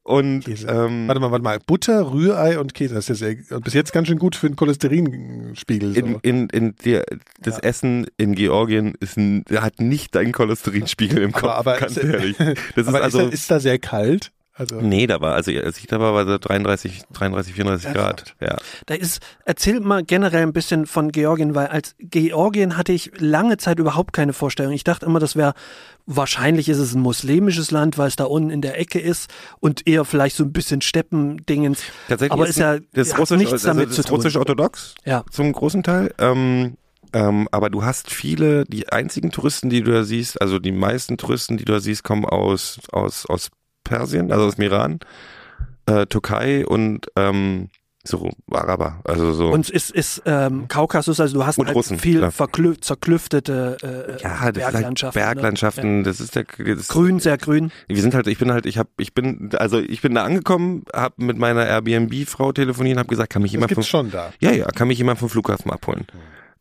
[0.03, 0.67] Und Käse.
[0.67, 1.59] Ähm, Warte mal, warte mal.
[1.59, 2.95] Butter, Rührei und Käse.
[2.95, 5.93] Das ist ja sehr, bis jetzt ganz schön gut für den Cholesterinspiegel.
[5.93, 5.99] So.
[5.99, 7.03] in, in, in der,
[7.41, 11.97] das Essen in Georgien ist ein, hat nicht deinen Cholesterinspiegel im Kopf, Aber- aber ganz
[11.97, 12.37] ist- ehrlich.
[12.75, 14.31] Das ist also, ist, da, ist da sehr kalt?
[14.57, 18.35] Also, nee, da war, also als ich da war, war so 33, 33, 34 Grad.
[18.41, 18.57] Ja.
[18.87, 23.57] Da ist, erzähl mal generell ein bisschen von Georgien, weil als Georgien hatte ich lange
[23.57, 24.73] Zeit überhaupt keine Vorstellung.
[24.73, 25.53] Ich dachte immer, das wäre,
[26.07, 29.85] wahrscheinlich ist es ein muslimisches Land, weil es da unten in der Ecke ist und
[29.87, 31.83] eher vielleicht so ein bisschen Steppendingens.
[32.07, 34.15] Tatsächlich Aber ist ja, das russisch, nichts also damit das zu ist tun.
[34.15, 35.23] russisch-orthodox Ja.
[35.29, 36.13] zum großen Teil.
[36.17, 36.77] Ähm,
[37.13, 41.17] ähm, aber du hast viele, die einzigen Touristen, die du da siehst, also die meisten
[41.17, 43.49] Touristen, die du da siehst, kommen aus, aus, aus
[43.87, 44.99] Persien, also aus dem Iran,
[45.85, 47.69] äh, Türkei und ähm,
[48.03, 49.49] So Araber, also so.
[49.49, 52.21] Und es ist, ist ähm, Kaukasus, also du hast halt Russen, viel
[52.79, 55.21] zerklüftete äh, ja, das Berglandschaften.
[55.21, 57.71] halt Berglandschaften, das ist der das Grün, sehr grün.
[57.87, 60.85] Wir sind halt, ich bin halt, ich habe, ich bin, also ich bin da angekommen,
[60.93, 64.31] habe mit meiner Airbnb-Frau telefoniert, habe gesagt, kann mich Das jemand vom, schon da.
[64.39, 66.07] ja, ja, kann mich jemand vom Flughafen abholen.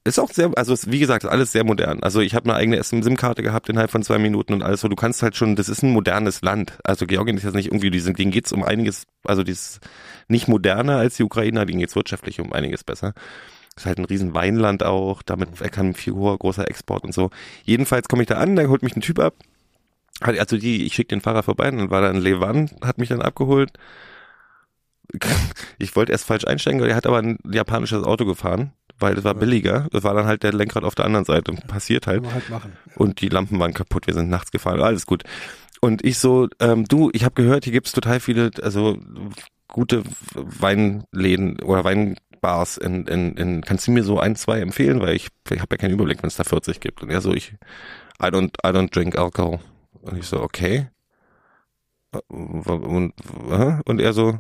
[0.06, 2.00] Ist auch sehr, also ist, wie gesagt, alles sehr modern.
[2.00, 4.86] Also ich habe eine eigene SIM-Karte gehabt innerhalb von zwei Minuten und alles so.
[4.86, 6.78] Du kannst halt schon, das ist ein modernes Land.
[6.84, 9.80] Also Georgien ist jetzt nicht irgendwie, diesen, denen geht's um einiges, also die ist
[10.28, 13.14] nicht moderner als die Ukrainer, denen geht's wirtschaftlich um einiges besser.
[13.76, 17.30] Ist halt ein riesen Weinland auch, damit kann viel hoher, großer Export und so.
[17.64, 19.34] Jedenfalls komme ich da an, da holt mich ein Typ ab.
[20.20, 23.08] Also die, ich schick den Fahrer vorbei, und dann war da ein Levan, hat mich
[23.08, 23.72] dann abgeholt.
[25.78, 29.34] Ich wollte erst falsch einsteigen, er hat aber ein japanisches Auto gefahren, weil das war
[29.34, 29.86] billiger.
[29.90, 31.52] Das war dann halt der Lenkrad auf der anderen Seite.
[31.52, 32.24] Passiert halt.
[32.32, 32.44] Halt.
[32.94, 35.24] Und die Lampen waren kaputt, wir sind nachts gefahren, alles gut.
[35.80, 38.98] Und ich so, ähm, du, ich habe gehört, hier gibt's total viele, also
[39.68, 40.02] gute
[40.34, 45.28] Weinläden oder Weinbars in, in, in kannst du mir so ein, zwei empfehlen, weil ich,
[45.50, 47.02] ich habe ja keinen Überblick, wenn es da 40 gibt.
[47.02, 47.52] Und er so, ich,
[48.22, 49.60] I don't, I don't drink alcohol.
[50.00, 50.88] Und ich so, okay.
[52.28, 53.12] Und,
[53.50, 54.38] äh, und er so,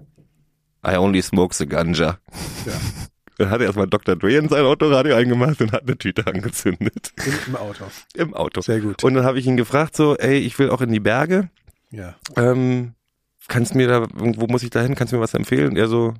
[0.86, 2.18] I only smoke the ganja.
[2.64, 2.72] Ja.
[3.38, 4.16] Dann hat er erstmal Dr.
[4.16, 7.12] Dre in sein Autoradio eingemacht und hat eine Tüte angezündet.
[7.24, 7.84] Im, Im Auto.
[8.14, 8.60] Im Auto.
[8.62, 9.04] Sehr gut.
[9.04, 11.50] Und dann habe ich ihn gefragt, so, ey, ich will auch in die Berge.
[11.90, 12.16] Ja.
[12.36, 12.94] Ähm,
[13.48, 14.94] kannst mir da, wo muss ich da hin?
[14.94, 15.70] Kannst du mir was empfehlen?
[15.70, 16.14] Und er so,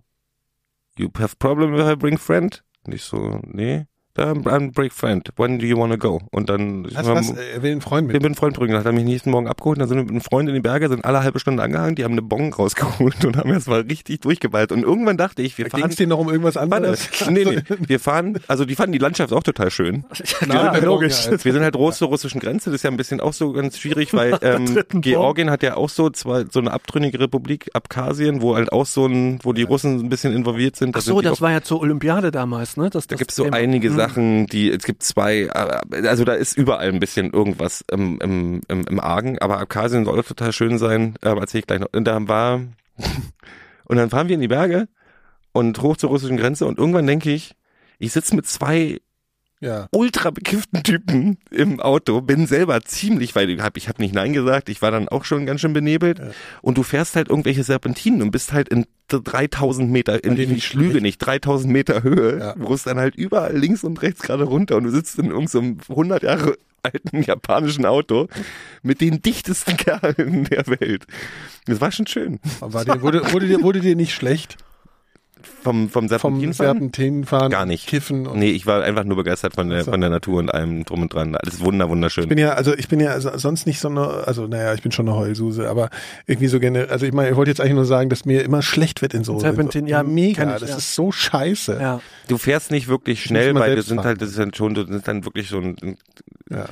[0.98, 2.62] you have problem if I bring friend?
[2.84, 3.86] Und ich so, nee.
[4.16, 5.28] Dann I'm bring friend.
[5.36, 6.20] When do you wanna go?
[6.30, 7.30] Und dann, Was, was?
[7.30, 8.22] Er will einen Freund wir mit.
[8.22, 8.72] mit einem Freund bringen.
[8.72, 9.80] Dann hat er mich nächsten Morgen abgeholt.
[9.80, 11.94] Dann sind wir mit einem Freund in die Berge, sind alle halbe Stunde angehangen.
[11.94, 14.72] Die haben eine Bon rausgeholt und haben erstmal richtig durchgeballt.
[14.72, 15.90] Und irgendwann dachte ich, wir Ging fahren.
[15.90, 17.08] dir noch um irgendwas Warte, anderes?
[17.30, 20.04] nee, nee, wir fahren, also die fanden die Landschaft auch total schön.
[20.46, 21.28] Na, logisch.
[21.42, 23.78] Wir sind halt groß zur russischen Grenze, das ist ja ein bisschen auch so ganz
[23.78, 28.56] schwierig, weil ähm, Georgien hat ja auch so zwei, so eine abtrünnige Republik, Abkhazien, wo
[28.56, 30.94] halt auch so ein, wo die Russen ein bisschen involviert sind.
[30.94, 32.90] Da Ach so, das auch, war ja zur Olympiade damals, ne?
[32.90, 33.96] Das, da das gibt's so einige Hm.
[34.06, 38.60] Sachen, die, es gibt zwei, äh, also da ist überall ein bisschen irgendwas im, im,
[38.68, 41.92] im, im Argen, aber Abkhazien soll total schön sein, aber erzähl ich gleich noch.
[41.92, 42.60] Und da war,
[43.84, 44.88] und dann fahren wir in die Berge
[45.52, 47.54] und hoch zur russischen Grenze und irgendwann denke ich,
[47.98, 49.00] ich sitze mit zwei
[49.60, 49.86] Ja.
[49.90, 54.34] ultra bekifften Typen im Auto, bin selber ziemlich, weil ich habe ich hab nicht Nein
[54.34, 56.20] gesagt, ich war dann auch schon ganz schön benebelt
[56.60, 60.74] und du fährst halt irgendwelche Serpentinen und bist halt in 3000 Meter, in, denen ich
[60.74, 62.54] lüge nicht, 3000 Meter Höhe, Ja.
[62.58, 65.78] wo es dann halt überall links und rechts gerade runter und du sitzt in irgendeinem
[65.88, 68.28] 100 Jahre alten japanischen Auto
[68.82, 71.06] mit den dichtesten Kerlen der Welt.
[71.64, 72.38] Das war schon schön.
[72.60, 74.56] War dir, wurde, wurde, dir, wurde dir nicht schlecht
[75.62, 76.72] Vom, vom vom Serpentinenfahren?
[76.78, 77.50] Serpentinenfahren?
[77.50, 77.86] Gar nicht.
[77.88, 79.90] Kiffen und Nee, ich war einfach nur begeistert von der, so.
[79.90, 81.34] von der Natur und allem drum und dran.
[81.34, 82.24] Alles wunder, wunderschön.
[82.24, 84.82] Ich bin ja, also ich bin ja also sonst nicht so eine, also naja, ich
[84.82, 85.90] bin schon eine Heulsuse, aber
[86.26, 88.62] irgendwie so generell, also ich meine, ich wollte jetzt eigentlich nur sagen, dass mir immer
[88.62, 89.38] schlecht wird in so.
[89.40, 90.76] Serpentin, in so, ja, mega, ich, das ja.
[90.76, 91.78] ist so scheiße.
[91.80, 92.00] Ja.
[92.28, 94.06] Du fährst nicht wirklich schnell, weil selbst sind fahren.
[94.06, 95.96] halt, das ist dann schon, das ist dann wirklich so ein,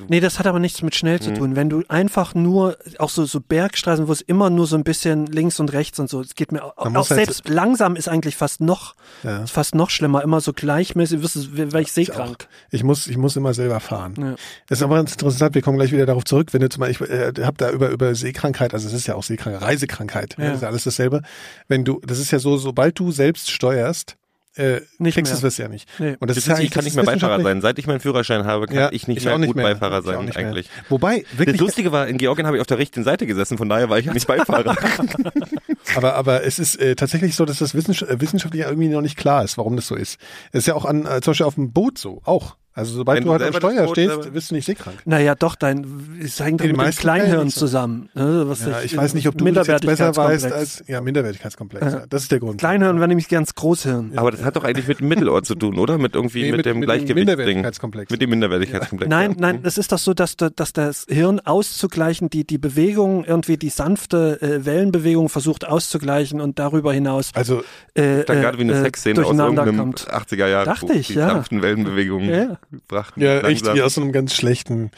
[0.09, 1.21] Nee, das hat aber nichts mit schnell Mhm.
[1.21, 1.57] zu tun.
[1.57, 5.27] Wenn du einfach nur, auch so, so Bergstraßen, wo es immer nur so ein bisschen
[5.27, 8.09] links und rechts und so, es geht mir auch, Man auch halt selbst langsam ist
[8.09, 9.45] eigentlich fast noch, Ja.
[9.45, 12.49] ist fast noch schlimmer, immer so gleichmäßig, wirst du, wäre ich seekrank.
[12.71, 14.15] Ich muss, ich muss immer selber fahren.
[14.19, 14.35] Ja.
[14.69, 17.07] Das ist aber ganz interessant, wir kommen gleich wieder darauf zurück, wenn du zum Beispiel,
[17.07, 20.47] ich äh, hab da über, über Seekrankheit, also es ist ja auch Seekrankheit, Reisekrankheit, ja.
[20.47, 21.23] Das ist ja alles dasselbe.
[21.69, 24.17] Wenn du, das ist ja so, sobald du selbst steuerst,
[24.57, 25.41] äh, Nicht kriegst mehr.
[25.41, 25.89] du es ja nicht.
[25.99, 26.17] Nee.
[26.21, 27.61] Und das, das ist ja ich eigentlich- kann das nicht mehr Beifahrer sein.
[27.61, 29.65] Seit ich meinen Führerschein habe, kann Ja, ich nicht ich mehr auch nicht gut mehr.
[29.67, 30.47] Beifahrer Ich auch sein, nicht mehr.
[30.47, 30.69] eigentlich.
[30.89, 33.69] Wobei, Das wirklich, Lustige war, in Georgien habe ich auf der richtigen Seite gesessen, von
[33.69, 34.77] daher war ich nicht Beifahrer.
[35.97, 39.45] Aber, aber es ist äh, tatsächlich so, dass das äh, wissenschaftlich irgendwie noch nicht klar
[39.45, 40.19] ist, warum das so ist.
[40.51, 42.57] Es ist ja auch an, äh, zum Beispiel auf dem Boot so, auch.
[42.77, 44.97] Also sobald Wenn du halt am Steuer Boot stehst, wirst du nicht seekrank.
[45.05, 45.87] Naja, doch, dein,
[46.21, 47.61] es hängt den mit dem Kleinhirn nicht so.
[47.61, 48.09] zusammen.
[48.15, 50.17] Ne, was Ja, sich- ich weiß nicht, ob du das jetzt besser weißt
[50.47, 50.81] Minderwertigkeitskomplex.
[50.81, 51.87] als, ja, Minderwertigkeitskomplex.
[51.93, 52.03] Ja.
[52.09, 52.59] Das ist der Grund.
[52.59, 54.13] Kleinhirn wäre nämlich ganz Großhirn.
[54.17, 55.99] Aber das hat doch eigentlich mit dem Mittelort zu tun, oder?
[55.99, 57.27] Mit irgendwie, Nee, mit, mit- dem mit dem Gleichgewichtsding.
[57.27, 58.11] Minderwertigkeitskomplex.
[58.11, 59.09] Mit dem Minderwertigkeitskomplex.
[59.09, 59.37] Nein, ja.
[59.39, 63.57] nein, es ist doch so, dass, da- dass das Hirn auszugleichen, die, die Bewegung, irgendwie
[63.57, 67.63] die sanfte äh, Wellenbewegung versucht auszugleichen und darüber hinaus Also,
[67.95, 70.09] äh, Dann gerade wie eine äh, Sexszene aus irgendeinem kommt.
[70.11, 70.65] 80er Jahre.
[70.67, 71.29] Dachte ich, die ja.
[71.29, 72.59] sanften Wellenbewegungen Ja.
[72.89, 73.21] Brachten.
[73.21, 73.75] ja, echt langsam.
[73.77, 74.91] wie aus so einem ganz schlechten,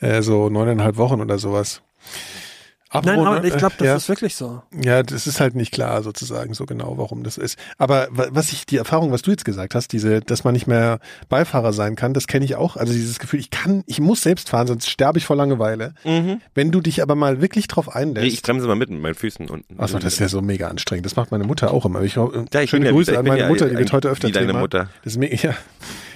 [0.00, 1.82] äh, so neuneinhalb Wochen oder sowas.
[2.94, 3.96] Nein, Apropos, aber ich glaube, das ja.
[3.96, 4.60] ist wirklich so.
[4.84, 7.58] Ja, das ist halt nicht klar sozusagen so genau, warum das ist.
[7.78, 10.66] Aber wa- was ich, die Erfahrung, was du jetzt gesagt hast, diese, dass man nicht
[10.66, 10.98] mehr
[11.30, 12.76] Beifahrer sein kann, das kenne ich auch.
[12.76, 15.94] Also dieses Gefühl, ich kann, ich muss selbst fahren, sonst sterbe ich vor Langeweile.
[16.54, 17.92] Wenn du dich aber mal wirklich drauf Mhm.
[17.94, 18.42] Nee, ich einlässt.
[18.42, 19.80] bremse mal mit mit meinen Füßen unten.
[19.80, 21.06] Achso, das ist ja so mega anstrengend.
[21.06, 22.02] Das macht meine Mutter auch immer.
[22.02, 22.28] Ich, Ja,
[22.60, 24.32] ich schöne bin ja- Grüße ich an meine ja Mutter, die wird heute öfter wie
[24.32, 24.58] deine Thema.
[24.58, 24.90] Mutter.
[25.02, 25.54] Das ist mega, ja.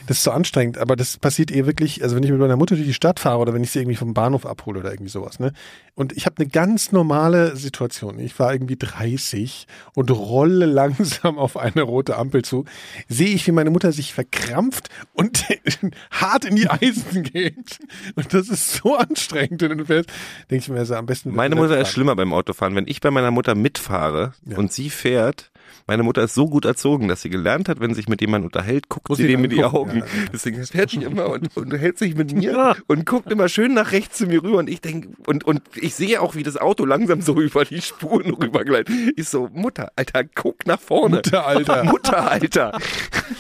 [0.07, 2.75] Das ist so anstrengend, aber das passiert eh wirklich, also wenn ich mit meiner Mutter
[2.77, 5.39] durch die Stadt fahre oder wenn ich sie irgendwie vom Bahnhof abhole oder irgendwie sowas,
[5.41, 5.53] ne?
[5.95, 8.19] Und ich habe eine ganz normale Situation.
[8.19, 12.65] Ich war irgendwie 30 und rolle langsam auf eine rote Ampel zu,
[13.09, 15.45] sehe ich, wie meine Mutter sich verkrampft und
[16.11, 17.79] hart in die Eisen geht.
[18.15, 19.63] Und das ist so anstrengend.
[19.63, 20.07] Und dann denke
[20.51, 21.35] ich mir, also am besten.
[21.35, 22.75] Meine Mutter ist schlimmer beim Autofahren.
[22.75, 24.59] Wenn ich bei meiner Mutter mitfahre Ja.
[24.59, 25.51] und sie fährt,
[25.87, 28.89] meine Mutter ist so gut erzogen, dass sie gelernt hat, wenn sich mit jemandem unterhält,
[28.89, 29.99] guckt Muss sie dem in die Augen.
[29.99, 30.05] ja.
[30.33, 33.93] Deswegen fährt sie immer und, und hält sich mit mir und guckt immer schön nach
[33.93, 36.85] rechts zu mir rüber und ich denke, und, und ich sehe auch, wie das Auto
[36.85, 38.95] langsam so über die Spuren rübergleitet.
[39.17, 41.17] Ich so, Mutter, Alter, guck nach vorne.
[41.17, 41.85] Mutter, Alter.
[41.97, 42.79] Mutter, Alter.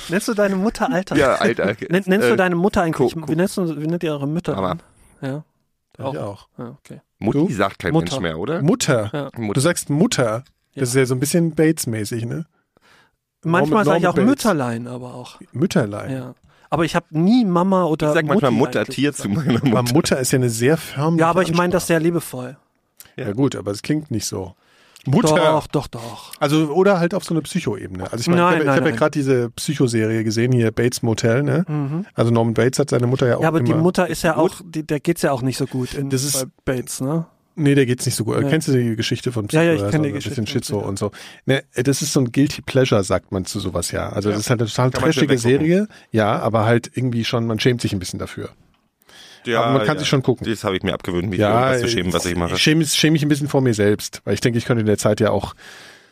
[0.09, 1.17] Nennst du deine Mutter Alter?
[1.17, 1.67] Ja, Alter.
[1.89, 3.17] Nenn, nennst Äh, du deine Mutter eigentlich?
[3.27, 4.55] Wie, nennst du, wie nennt ihr eure Mütter?
[4.55, 4.77] Mama.
[5.21, 5.45] Ja.
[5.99, 6.49] Ich auch.
[6.59, 7.01] ja okay.
[7.19, 7.51] Mutti Du?
[7.53, 8.13] sagt kein Mutter.
[8.17, 8.61] Mensch mehr, oder?
[8.63, 9.11] Mutter.
[9.13, 9.31] Ja.
[9.31, 9.61] Du Mutter.
[9.63, 10.45] sagst Mutter.
[10.77, 12.47] Das ist ja so ein bisschen Bates-mäßig, ne?
[13.45, 14.29] Manchmal sage ich auch Bates.
[14.29, 15.39] Mütterlein, aber auch.
[15.53, 16.11] Mütterlein.
[16.13, 16.35] Ja.
[16.69, 19.23] Aber ich habe nie Mama oder Ich sag manchmal Mutti Mutter eigentlich Tier gesagt.
[19.23, 19.93] zu meiner Aber Mutter.
[19.95, 22.57] Mutter ist ja eine sehr förmliche Ja, aber ich meine das sehr liebevoll.
[23.17, 24.55] Ja gut, aber es klingt nicht so.
[25.09, 25.37] Mutter.
[25.37, 26.33] Doch, doch, doch.
[26.41, 28.11] Also oder halt auf so eine Psycho-Ebene.
[28.11, 31.45] Also ich meine, Nein, ich habe hab ja gerade diese Psychoserie gesehen hier, Bates Motel,
[31.45, 32.05] ne?
[32.15, 34.61] Also Norman Bates hat seine Mutter ja auch Ja, aber die Mutter ist ja auch,
[34.65, 37.27] die, der geht's ja auch nicht so gut in Das ist- bei Bates, ne?
[37.59, 38.39] Nee, der geht's nicht so gut.
[38.39, 38.51] Nee.
[38.51, 39.63] Kennst du die Geschichte von Psycho?
[39.63, 41.11] Ja, ja, ich Da ist kenn auch die ein Geschichte bisschen von Schizo und so.
[41.47, 44.11] Ne, das ist so ein Guilty Pleasure, sagt man zu sowas ja.
[44.11, 45.39] Also das ist halt eine total trashige.
[45.39, 48.51] Serie, ja, aber halt irgendwie schon, man schämt sich ein bisschen dafür.
[49.47, 50.47] aber man kann sich schon gucken.
[50.47, 52.55] Das habe ich mir abgewöhnt, mich Ja, ja, zu schämen, was ich mache.
[52.55, 54.87] Ich schäme, schäme mich ein bisschen vor mir selbst, weil ich denke, ich könnte in
[54.87, 55.55] der Zeit ja auch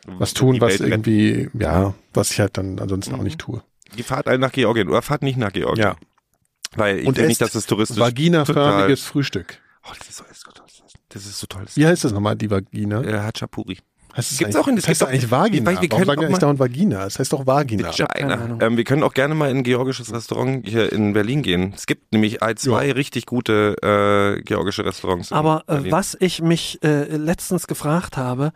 [0.06, 3.62] was tun, was irgendwie, ja, was ich halt dann ansonsten auch nicht tue.
[3.98, 5.84] Die fahrt alle nach Georgien oder fahrt nicht nach Georgien.
[5.84, 5.96] Ja.
[6.76, 9.58] Weil ich Und esst nicht, dass es touristisch Vaginaförmiges Frühstück.
[9.84, 10.24] Oh, das ist so,
[11.14, 11.62] das ist so toll.
[11.62, 11.70] Das.
[11.74, 13.02] Das Wie heißt das nochmal, die Vagina?
[13.02, 13.78] äh, Hachapuri.
[14.16, 15.72] Heißt es Gibt's auch in- das es heißt doch eigentlich auch- Vagina.
[15.72, 17.04] Ich wir Warum können sagen wir auch eigentlich mal- dauernd Vagina?
[17.06, 17.90] Es heißt doch Vagina.
[17.90, 18.58] keine Ahnung.
[18.62, 21.72] Ähm, wir können auch gerne mal in ein georgisches Restaurant hier in Berlin gehen.
[21.74, 23.74] Es gibt nämlich zwei richtig gute
[24.38, 25.32] äh, georgische Restaurants.
[25.32, 28.52] Aber äh, was ich mich äh, letztens gefragt habe,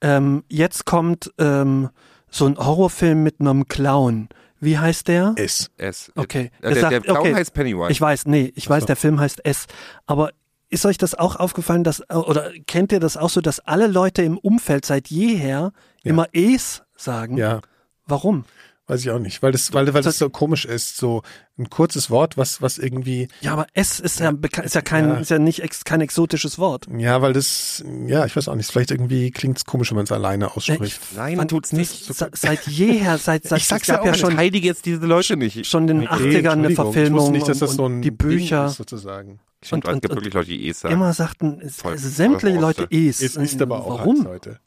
[0.00, 1.90] ähm, jetzt kommt ähm,
[2.30, 4.30] so ein Horrorfilm mit einem Clown.
[4.60, 5.34] Wie heißt der?
[5.36, 5.70] S.
[5.76, 6.10] Es.
[6.16, 6.50] Okay.
[6.62, 7.34] Äh, der, sagt- der Clown okay.
[7.34, 7.90] heißt Pennywise.
[7.90, 9.66] Ich weiß, nee, ich weiß, der Film heißt S.
[10.06, 10.30] Aber
[10.72, 13.86] ist euch das auch aufgefallen, dass, äh, oder kennt ihr das auch so, dass alle
[13.86, 17.36] Leute im Umfeld seit jeher immer Es sagen?
[17.36, 17.60] Ja,
[18.06, 18.44] Warum?
[18.88, 21.22] weiß ich auch nicht, weil das, weil, weil das so komisch ist, so
[21.56, 25.14] ein kurzes Wort, was, was irgendwie, Ja, aber S ist ja, ist ja kein, Ja.
[25.18, 26.88] ist ja nicht ex, kein exotisches Wort.
[26.98, 30.04] ja, weil das, ja, ich weiß auch nicht, vielleicht irgendwie klingt es komisch, wenn man
[30.04, 31.00] es alleine Ja, ausspricht.
[31.14, 32.12] Nein, fand tut's das nicht.
[32.12, 35.06] se- Seit jeher, seit, seit Ich sag's es ja auch ja schon, Verteidige jetzt diese
[35.06, 35.64] Leute nicht.
[35.66, 38.02] schon in den 80ern eine Entschuldigung, Ich Verfilmung wusste nicht, dass das und, so ein
[38.02, 39.38] die Bücher Ding ist, sozusagen.
[39.64, 40.94] Stimmt, und- es gibt und- wirklich Leute, die eh sagen.
[40.94, 43.20] immer sagten, es- Voll- also sämtliche voll Leute Es.
[43.22, 44.26] Es ist aber auch Warum?
[44.26, 44.58] Heute.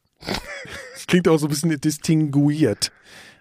[0.96, 2.92] Es klingt auch so ein bisschen distinguiert.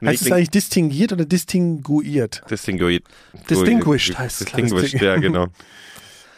[0.00, 2.42] Nee, heißt es eigentlich distinguiert oder distinguiert?
[2.50, 3.04] Distinguished.
[3.48, 4.46] Distinguished heißt es.
[4.46, 5.46] Distinguished, ja, genau.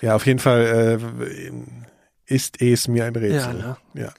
[0.02, 1.52] Ja, auf jeden Fall äh,
[2.26, 3.54] ist es mir ein Ja, Rätsel.
[3.54, 3.76] ne?
[3.94, 4.12] Ja,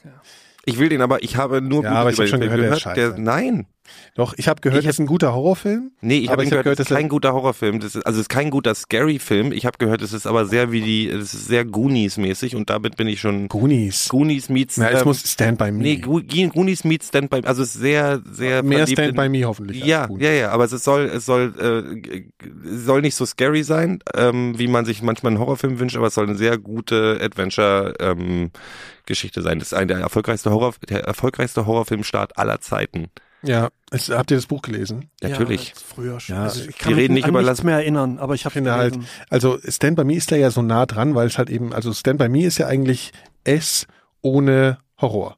[0.66, 2.84] Ich will den aber, ich habe nur Ja, aber ich über hab schon den gehört,
[2.86, 3.68] der Der, nein.
[4.16, 5.92] Doch, ich habe gehört, Ich das ist ein guter Horrorfilm.
[6.02, 7.80] Nee, ich habe hab gehört, gehört, das ist kein guter Horrorfilm.
[7.80, 9.52] Das ist, also es ist kein guter Scary-Film.
[9.52, 12.98] Ich habe gehört, es ist aber sehr wie die, es ist sehr Goonies-mäßig und damit
[12.98, 14.10] bin ich schon Goonies.
[14.10, 14.78] Goonies meets.
[14.78, 15.84] Na, es ähm, muss Stand By Me.
[15.84, 17.42] nee, Goonies meets Stand by.
[17.44, 19.84] Also es ist sehr, sehr Mehr Stand in- By Me hoffentlich.
[19.84, 21.54] Ja, ja, ja, aber es soll, es soll,
[22.04, 22.24] äh,
[22.64, 26.14] soll nicht so scary sein, ähm, wie man sich manchmal einen Horrorfilm wünscht, aber es
[26.16, 28.52] soll eine sehr gute Adventure ähm,
[29.06, 29.60] Geschichte sein.
[29.60, 33.08] Das ist ein der erfolgreichste Horror, der erfolgreichste Horrorfilmstart aller Zeiten.
[33.48, 35.10] Ja, es, habt ihr das Buch gelesen?
[35.22, 35.70] Natürlich.
[35.70, 36.36] Ja, früher schon.
[36.36, 38.46] Ja, also ich wir kann reden mich nicht an über nichts mehr erinnern, aber ich
[38.46, 38.98] habe finde halt,
[39.30, 41.94] also Stand By Me ist da ja so nah dran, weil es halt eben, also
[41.94, 43.14] Stand By Me ist ja eigentlich
[43.46, 43.88] S
[44.22, 45.38] ohne Horror.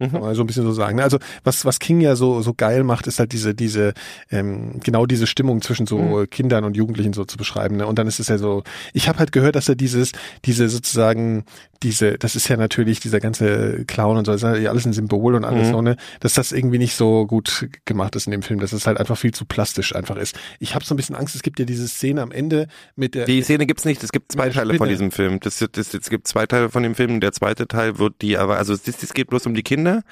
[0.00, 0.12] Mhm.
[0.12, 0.96] Kann man so ein bisschen so sagen.
[0.96, 1.02] ne?
[1.02, 3.92] Also was, was King ja so, so geil macht, ist halt diese, diese,
[4.30, 6.30] ähm, genau diese Stimmung zwischen so Mhm.
[6.30, 7.76] Kindern und Jugendlichen so zu beschreiben.
[7.76, 7.86] Ne?
[7.86, 8.64] Und dann ist es ja so,
[8.94, 10.12] ich habe halt gehört, dass er dieses,
[10.46, 11.44] diese sozusagen,
[11.82, 14.92] diese, das ist ja natürlich dieser ganze Clown und so, das ist ja alles ein
[14.92, 15.72] Symbol und alles Mhm.
[15.72, 18.86] so, ne, dass das irgendwie nicht so gut gemacht ist in dem Film, dass es
[18.86, 20.38] halt einfach viel zu plastisch einfach ist.
[20.58, 22.66] Ich habe so ein bisschen Angst, es gibt ja diese Szene am Ende
[22.96, 24.02] mit der, Die Szene gibt's nicht.
[24.04, 24.90] Es gibt zwei Teile von Spinne.
[24.90, 25.40] diesem Film.
[25.40, 27.20] Das, das, es gibt zwei Teile von dem Film.
[27.20, 30.02] Der zweite Teil wird die, aber also es, geht bloß um die Kinder.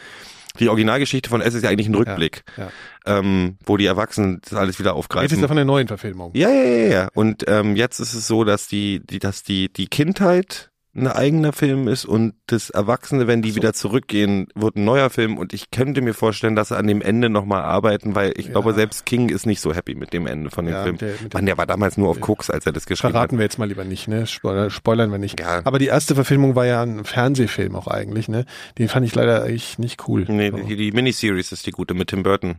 [0.59, 2.71] Die Originalgeschichte von S ist ja eigentlich ein Rückblick, ja.
[3.07, 5.43] ähm, wo die Erwachsenen das alles wieder Jetzt ist aufgreifen.
[5.43, 6.33] er von der neuen Verfilmung.
[6.35, 7.09] Ja, ja, ja, ja.
[7.15, 11.53] Und ähm, jetzt ist es so, dass die, die, dass die, die Kindheit ein eigener
[11.53, 15.71] Film ist und das Erwachsene, wenn die wieder zurückgehen, wird ein neuer Film und ich
[15.71, 18.53] könnte mir vorstellen, dass sie an dem Ende nochmal arbeiten, weil ich Ja.
[18.53, 20.99] glaube, selbst King ist nicht so happy mit dem Ende von dem Ja, Film.
[20.99, 23.13] der- Mann, der war damals nur auf Koks, als er das geschrieben hat.
[23.13, 24.27] Verraten wir jetzt mal lieber nicht, ne?
[24.27, 25.41] Spoiler, spoilern wir nicht.
[25.41, 25.63] Ja.
[25.65, 28.45] Aber die erste Verfilmung war ja ein Fernsehfilm auch eigentlich, ne?
[28.79, 30.25] Den fand ich leider eigentlich nicht cool.
[30.29, 30.57] Nee, So.
[30.59, 32.57] die, die Miniseries ist die gute mit Tim Burton.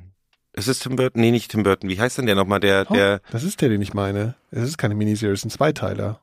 [0.53, 1.89] Das ist Tim Burton, nee, nicht Tim Burton.
[1.89, 2.59] Wie heißt denn der nochmal?
[2.59, 4.35] Der, Oh, der, das ist der, den ich meine.
[4.51, 6.21] Es ist keine Miniserie, es ist ein Zweiteiler.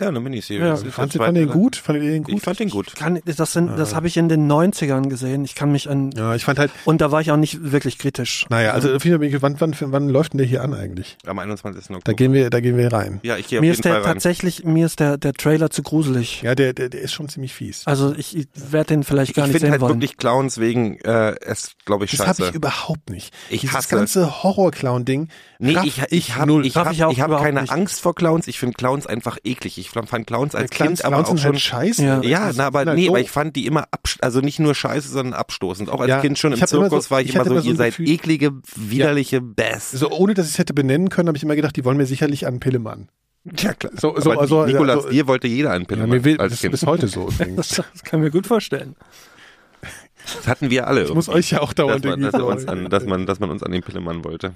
[0.00, 0.66] Der eine Miniserie.
[0.66, 1.76] Ja, Fand, fand den gut?
[1.76, 2.34] Fandet ihr den gut?
[2.34, 2.96] Ich fand den gut.
[2.96, 5.44] Kann, das sind, das habe ich in den 90ern gesehen.
[5.44, 7.98] Ich kann mich an, Ja, ich fand halt, und da war ich auch nicht wirklich
[7.98, 8.44] kritisch.
[8.48, 10.74] naja, also auf jeden Fall, bin ich- wann, wann, wann läuft denn der hier an
[10.74, 11.16] eigentlich?
[11.26, 11.82] Am 21.
[11.90, 12.00] Oktober.
[12.04, 13.20] Da gehen wir, da gehen wir rein.
[13.22, 14.12] ja, ich gehe auf Mir jeden ist der Fall rein.
[14.14, 16.42] tatsächlich, mir ist der, der Trailer zu gruselig.
[16.42, 17.86] Ja, der, der, der ist schon ziemlich fies.
[17.86, 19.94] Also ich, ich werde den vielleicht gar Ich nicht finde sehen halt wollen.
[20.00, 22.48] wirklich Clowns wegen, äh, es glaube ich Das habe scheiße.
[22.50, 23.32] ich überhaupt nicht.
[23.48, 25.28] Ich Dieses hasse- ganze Horror-Clown-Ding.
[25.60, 26.66] Nee, raff ich, ich habe null.
[26.66, 27.72] ich Raff hab, ich ich auch hab keine nicht.
[27.72, 28.48] Angst vor Clowns.
[28.48, 29.78] Ich finde Clowns einfach eklig.
[29.78, 32.04] Ich fand Clowns als Clowns, Kind aber Clowns auch sind schon halt scheiße.
[32.04, 32.22] Ja.
[32.22, 33.86] Ja, Das na, ist aber halt nee, aber ich fand die immer
[34.20, 35.88] also nicht nur scheiße, sondern abstoßend.
[35.90, 37.60] Auch als Ja, Kind schon im ich Zirkus so- war ich, ich immer so, immer
[37.62, 39.90] so ihr ein seid Gefühl- eklige, widerliche Bass.
[39.92, 42.06] So, ohne dass ich es hätte benennen können, habe ich immer gedacht, die wollen mir
[42.06, 43.08] sicherlich an Pillemann.
[43.58, 43.92] ja, klar.
[43.96, 46.50] So- so- aber also- Nikolas, also- dir wollte jeder einen Ja, Pillemann mir will, als
[46.50, 46.72] das ist Kind.
[46.72, 47.68] bis heute so übrigens.
[47.68, 48.96] das kann mir gut vorstellen.
[50.38, 51.02] Das hatten wir alle.
[51.04, 53.62] Ich muss euch ja auch dauernd dass man, dass, an, dass, man, dass man uns
[53.62, 54.54] an den Pillemann wollte.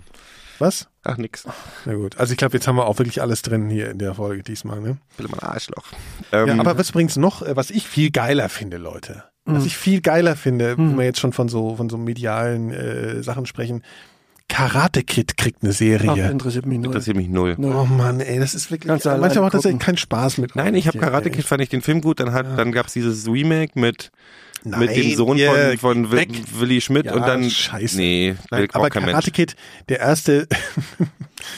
[0.58, 0.88] Was?
[1.04, 1.44] Ach, nix.
[1.84, 2.18] Na gut.
[2.18, 4.80] Also ich glaube, jetzt haben wir auch wirklich alles drin hier in der Folge diesmal,
[4.80, 4.98] ne?
[5.16, 5.84] Pillemann Arschloch.
[6.32, 9.24] Ähm, Ja, aber was übrigens noch, äh, was ich viel geiler finde, Leute.
[9.50, 13.22] Was ich viel geiler finde, wenn wir jetzt schon von so, von so medialen äh,
[13.22, 13.82] Sachen sprechen.
[14.48, 16.30] Karate Kid kriegt eine Ach, Serie.
[16.30, 16.86] interessiert mich null.
[16.86, 17.54] interessiert mich null.
[17.58, 17.74] Null.
[17.74, 18.88] Oh Mann, ey, das ist wirklich.
[18.88, 19.78] Manchmal macht das ja gucken.
[19.78, 20.56] keinen Spaß mit.
[20.56, 21.30] Nein, ich habe Karate.
[21.30, 22.18] Kid, fand ich den Film gut.
[22.20, 24.10] Dann hat, dann gab's dieses Remake mit
[24.64, 26.28] mit Nein, dem Sohn ihr- von, von Wi- weg.
[26.58, 27.96] Willi Schmidt Ja, und dann scheiße.
[27.96, 29.32] nee, Nein, will aber Karate Mensch.
[29.32, 29.54] Kid,
[29.88, 30.48] der erste,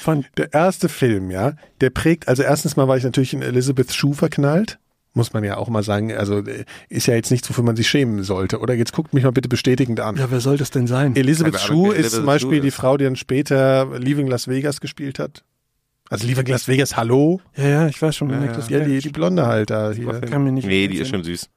[0.03, 3.93] Von, der erste Film, ja, der prägt, also erstens mal war ich natürlich in Elizabeth
[3.95, 4.79] Shue verknallt.
[5.13, 7.89] Muss man ja auch mal sagen, also äh, ist ja jetzt nichts, wofür man sich
[7.89, 8.61] schämen sollte.
[8.61, 10.17] Oder jetzt guckt mich mal bitte bestätigend an.
[10.17, 11.17] ja, wer soll das denn sein?
[11.17, 12.75] Elizabeth Keine Ahnung, Shue wer ist zum Beispiel Shue die ist.
[12.75, 15.43] Frau, die dann später Leaving Las Vegas gespielt hat.
[16.09, 17.41] Also Leaving Las Vegas, hallo?
[17.57, 18.53] Ja, ja, ich weiß schon, Ja, ja, ja.
[18.53, 20.21] das Ja, die, die Blonde halt da hier.
[20.21, 21.49] kann mich nicht Nee, die ist schon süß.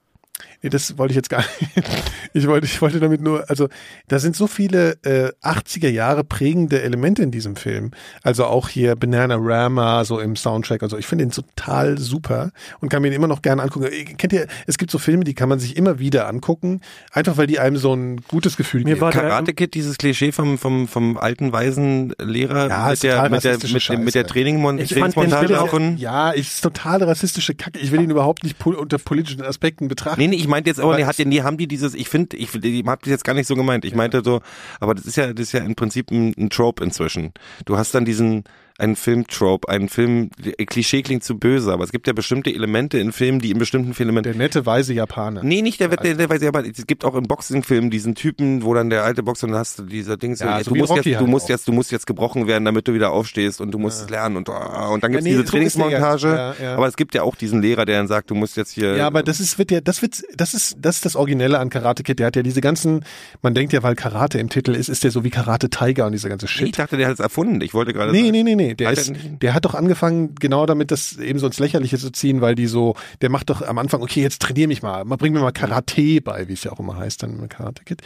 [0.63, 1.87] Nee, das wollte ich jetzt gar nicht.
[2.35, 3.69] Ich wollte, ich wollte damit nur, also
[4.07, 7.91] da sind so viele äh, 80er Jahre prägende Elemente in diesem Film.
[8.23, 10.97] Also auch hier Banana Rama so im Soundtrack und so.
[10.97, 12.49] Ich finde ihn total super
[12.81, 13.85] und kann mir ihn immer noch gerne angucken.
[13.85, 17.37] Äh, Kennt ihr, es gibt so Filme, die kann man sich immer wieder angucken, einfach
[17.37, 19.11] weil die einem so ein gutes Gefühl Mir geben.
[19.11, 23.43] Karate Kid, dieses Klischee vom, vom, vom alten weisen Lehrer Ja, mit, der, total mit,
[23.43, 24.33] der, mit, dem- mit der Scheiße.
[24.33, 25.97] Trainingmon Ich fand den Trainingsmontage Film- davon.
[25.97, 27.77] ja, ist totale rassistische Kacke.
[27.77, 30.19] Ich will ihn überhaupt nicht pol unter politischen Aspekten betrachten.
[30.19, 32.37] Nee, nee, ich meinte jetzt aber, Aber es- hat nie, haben die dieses, ich finde,
[32.37, 33.85] ich, ich hab das jetzt gar nicht so gemeint.
[33.85, 34.41] Ich meinte so,
[34.79, 37.31] aber das ist ja, das ist ja im Prinzip ein, ein Trope inzwischen.
[37.65, 38.43] Du hast dann diesen,
[38.83, 40.29] einen Film-Trope, einen Film,
[40.67, 43.93] Klischee klingt zu böse, aber es gibt ja bestimmte Elemente in Filmen, die in bestimmten
[43.93, 45.41] Filmen Der nette, weise Japaner.
[45.43, 48.63] Nee, nicht der, der, der weiß ich aber, es gibt auch im Boxingfilm diesen Typen,
[48.63, 50.77] wo dann der alte Boxer, dann hast du dieser Ding so, Ja, ey, so du
[50.77, 51.49] musst Rocky jetzt, du halt musst auch.
[51.49, 54.37] jetzt, du musst jetzt gebrochen werden, damit du wieder aufstehst und du musst es lernen
[54.37, 55.49] und, ah, und dann gibt's Ja, nee, diese so ja.
[55.51, 56.75] Trainingsmontage, Ja, ja.
[56.75, 59.07] aber es gibt ja auch diesen Lehrer, der dann sagt, du musst jetzt hier, Ja,
[59.07, 62.03] aber das ist, wird ja, das wird, das ist, das ist das Originelle an Karate
[62.03, 62.19] Kid.
[62.19, 63.05] Der hat ja diese ganzen,
[63.41, 66.11] man denkt ja, weil Karate im Titel ist, ist der so wie Karate Tiger und
[66.11, 66.77] dieser ganze ich Shit.
[66.77, 67.61] dachte, der hat es erfunden.
[67.61, 68.72] Ich wollte gerade Nee, sagen, nee, nee, nee.
[68.75, 72.11] Der, Hat ist, der hat doch angefangen, genau damit das eben so ins Lächerliche zu
[72.11, 75.15] ziehen, weil die so, der macht doch am Anfang, okay, jetzt trainier mich mal, mal
[75.17, 78.01] bring mir mal Karate bei, wie es ja auch immer heißt, dann im Karate Kid.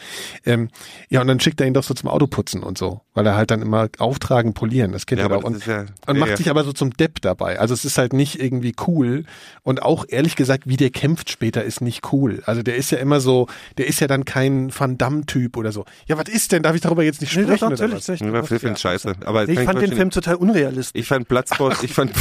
[0.46, 0.70] Ähm,
[1.10, 3.52] ja, und dann schickt er ihn doch so zum Autoputzen und so, weil er halt
[3.52, 5.48] dann immer auftragen, polieren, das kennt Ja, er aber doch.
[5.50, 6.38] Und, ja- und ja, macht ja.
[6.38, 7.60] sich aber so zum Depp dabei.
[7.60, 9.26] Also es ist halt nicht irgendwie cool.
[9.64, 12.42] Und auch ehrlich gesagt, wie der kämpft später, ist nicht cool.
[12.46, 13.48] Also der ist ja immer so,
[13.78, 15.86] der ist ja dann kein Van Damme-Typ oder so.
[16.08, 16.64] Ja, was ist denn?
[16.64, 17.60] Darf ich darüber jetzt nicht Nee, sprechen?
[17.60, 18.08] doch, oder natürlich, was?
[18.08, 18.36] natürlich.
[18.36, 19.14] ich war Film scheiße.
[19.26, 19.94] Aber Ich fand den.
[19.98, 21.00] Film total unrealistisch.
[21.02, 22.12] ich fand Platzsport, ich fand,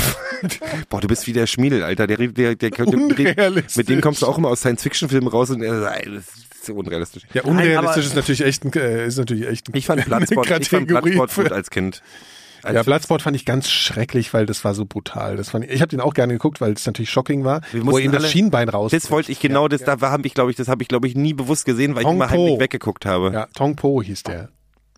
[0.88, 3.76] boah, du bist wie der Schmiedel, Alter, der, der, der, der mit, dem, Unrealistisch.
[3.76, 6.24] mit dem kommst du auch immer aus Science-Fiction-Filmen raus und er sagt, das
[6.62, 7.22] ist unrealistisch.
[7.34, 10.06] Ja, unrealistisch Nein, ist natürlich echt ein, äh, ist natürlich echt ein, Ich fand eine
[10.06, 12.02] Platzsport, ich fand für- gut als Kind.
[12.62, 15.36] Als Ja, Bloodsport fand ich ganz schrecklich, weil das war so brutal.
[15.36, 17.82] Das fand ich, ich habe den auch gerne geguckt, weil es natürlich shocking war, Wir
[17.82, 18.90] wo mussten ihm das Schienbein raus.
[18.90, 21.14] Das wollte ich genau, das da habe ich glaube ich, das habe ich glaube ich
[21.14, 22.32] nie bewusst gesehen, weil ich Tong immer Po.
[22.32, 23.30] heimlich weggeguckt habe.
[23.32, 24.48] Ja, Tong Po hieß der,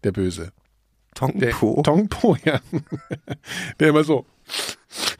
[0.03, 0.53] der Böse.
[1.19, 1.83] Tong Der, Po.
[1.83, 2.61] Tong Po, ja.
[3.81, 4.25] der immer so.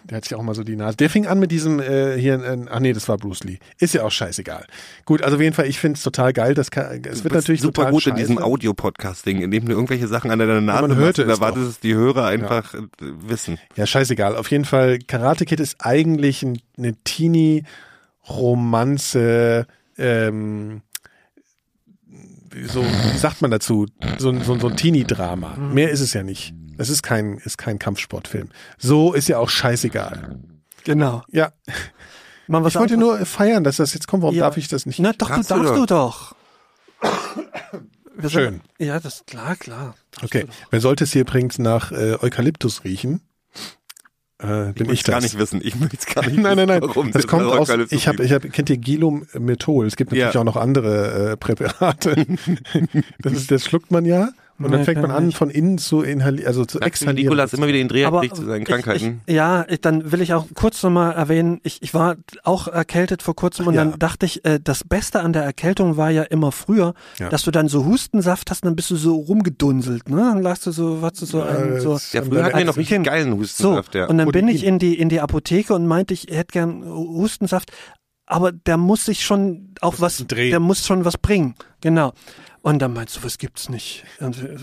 [0.05, 0.97] Der hat sich auch mal so die Nase.
[0.97, 3.59] Der fing an mit diesem äh, hier, äh, ach nee, das war Bruce Lee.
[3.79, 4.65] Ist ja auch scheißegal.
[5.05, 6.55] Gut, also auf jeden Fall, ich finde es total geil.
[6.55, 8.11] Das kann, es wird natürlich super total gut scheiße.
[8.11, 11.81] in diesem Audio-Podcasting, in dem du irgendwelche Sachen an deiner Nase man hörte machst es
[11.81, 13.59] die Hörer einfach äh, wissen.
[13.75, 14.37] Ja, scheißegal.
[14.37, 19.67] Auf jeden Fall, Karate Kid ist eigentlich ein, eine Teenie-Romanze,
[19.99, 20.83] ähm,
[22.67, 23.87] so, wie sagt man dazu?
[24.19, 25.57] So, ein- so, ein- so ein Teenie-Drama.
[25.57, 26.55] Mehr ist es ja nicht.
[26.79, 28.49] Es ist kein, ist kein Kampfsportfilm.
[28.79, 30.39] So ist ja auch scheißegal.
[30.85, 31.23] Genau.
[31.31, 31.53] Ja,
[32.47, 34.23] Mal was ich wollte nur feiern, dass das jetzt kommt.
[34.23, 34.45] Warum Ja.
[34.47, 34.99] darf ich das nicht?
[35.01, 36.35] Na doch, Darfst du du darfst du doch.
[38.17, 38.63] Wir Schön.
[38.79, 39.95] Sind, ja, das klar, klar.
[40.25, 43.21] Okay, wer sollte es hier übrigens nach äh, Eukalyptus riechen?
[44.43, 45.61] Äh, Ich bin ich gar nicht wissen.
[45.63, 46.81] Ich es gar nicht Nein, nein, nein.
[46.83, 47.69] wissen, warum das kommt aus.
[47.91, 49.87] Ich habe, ich habe, kennt ihr Gilomethol?
[49.87, 50.41] Es gibt natürlich Ja.
[50.41, 52.27] auch noch andere äh, Präparate.
[53.21, 54.29] das ist, das schluckt man ja
[54.61, 55.37] Und dann Nee, fängt man kann an, nicht.
[55.39, 57.27] von innen zu inhalieren, also zu exhalieren.
[57.27, 59.21] Nikolas immer wieder den Dreher kriegt zu seinen ich- Krankheiten.
[59.27, 63.23] Ich, ja, ich, dann will ich auch kurz nochmal erwähnen, ich, ich war auch erkältet
[63.23, 63.85] vor kurzem und ja.
[63.85, 67.29] dann dachte ich, äh, das Beste an der Erkältung war ja immer früher, Ja.
[67.29, 70.17] dass du dann so Hustensaft hast und dann bist du so rumgedunselt, ne?
[70.17, 72.77] Dann lagst du so, was du so, ein, Äh, so Ja, früher hatten wir noch
[72.77, 74.07] richtig geilen so, Hustensaft, ja.
[74.07, 74.49] und dann bin Protein.
[74.57, 77.71] ich in die, in die Apotheke und meinte, ich hätte gern Hustensaft,
[78.27, 80.51] aber der muss sich schon auch was, drehen.
[80.51, 82.13] der muss schon was bringen, genau.
[82.69, 84.05] Und dann meinst du, was gibt's nicht?
[84.21, 84.59] Und, äh,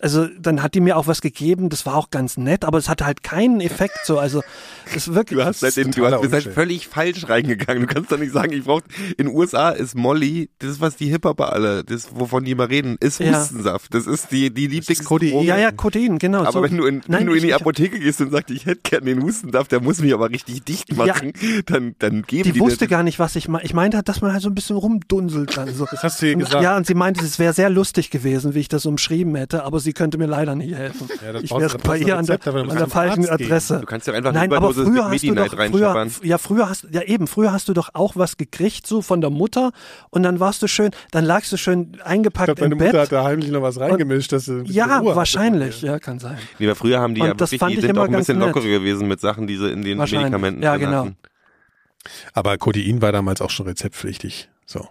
[0.00, 2.88] Also dann hat die mir auch was gegeben, das war auch ganz nett, aber es
[2.88, 4.42] hatte halt keinen Effekt so, also
[4.86, 7.86] es ist wirklich Du hast seitdem, du hast, bist halt völlig falsch reingegangen.
[7.86, 8.80] Du kannst doch nicht sagen, ich brauch,
[9.16, 12.68] in den USA ist Molly, das ist was die Hip-Hopper alle, das, wovon die immer
[12.68, 13.38] reden, ist Ja.
[13.40, 13.92] Hustensaft.
[13.94, 15.42] Das ist die, die Lieblings- Codein.
[15.42, 16.40] Ja, ja, Codein, genau.
[16.40, 16.62] Aber so.
[16.62, 19.04] wenn du in, Nein, wenn du in die Apotheke gehst und sagst, ich hätte gern
[19.04, 21.32] den Hustensaft, der muss mich aber richtig dicht machen,
[21.66, 23.64] dann, dann geben die, Die wusste gar nicht, was ich meine.
[23.64, 25.86] Ich meinte, dass man halt so ein bisschen rumdunselt dann so.
[25.90, 26.62] Das hast du ihr gesagt.
[26.62, 29.80] Ja, und sie meinte, es wäre sehr lustig gewesen, wie ich das umschrieben hätte, aber
[29.80, 31.08] sie könnte mir leider nicht helfen.
[31.24, 33.28] Ja, ich wäre bei ihr an der, aber an der falschen.
[33.28, 33.80] Adresse.
[33.80, 36.68] Du kannst ja einfach Nein, eine aber Überdosis früher hast du doch, früher, ja, früher
[36.68, 39.72] hast, ja eben, früher hast du doch auch was gekriegt, so von der Mutter
[40.10, 42.92] und dann warst du schön, dann lagst du schön Ich eingepackt glaube, deine im Mutter
[42.92, 43.00] Bett.
[43.02, 44.32] hat da heimlich noch was reingemischt.
[44.32, 45.16] Dass du Ja, Ruhe hast.
[45.16, 46.38] wahrscheinlich, ja, kann sein.
[46.58, 48.38] Nee, aber früher haben die Und ja das wirklich, die ich sind auch ein bisschen
[48.38, 48.46] nett.
[48.48, 49.98] lockerer gewesen mit Sachen, die sie in den.
[49.98, 51.04] Medikamenten Ja, genau.
[51.04, 51.16] hatten.
[52.32, 54.48] Aber Codein war damals auch schon rezeptpflichtig.
[54.66, 54.86] So.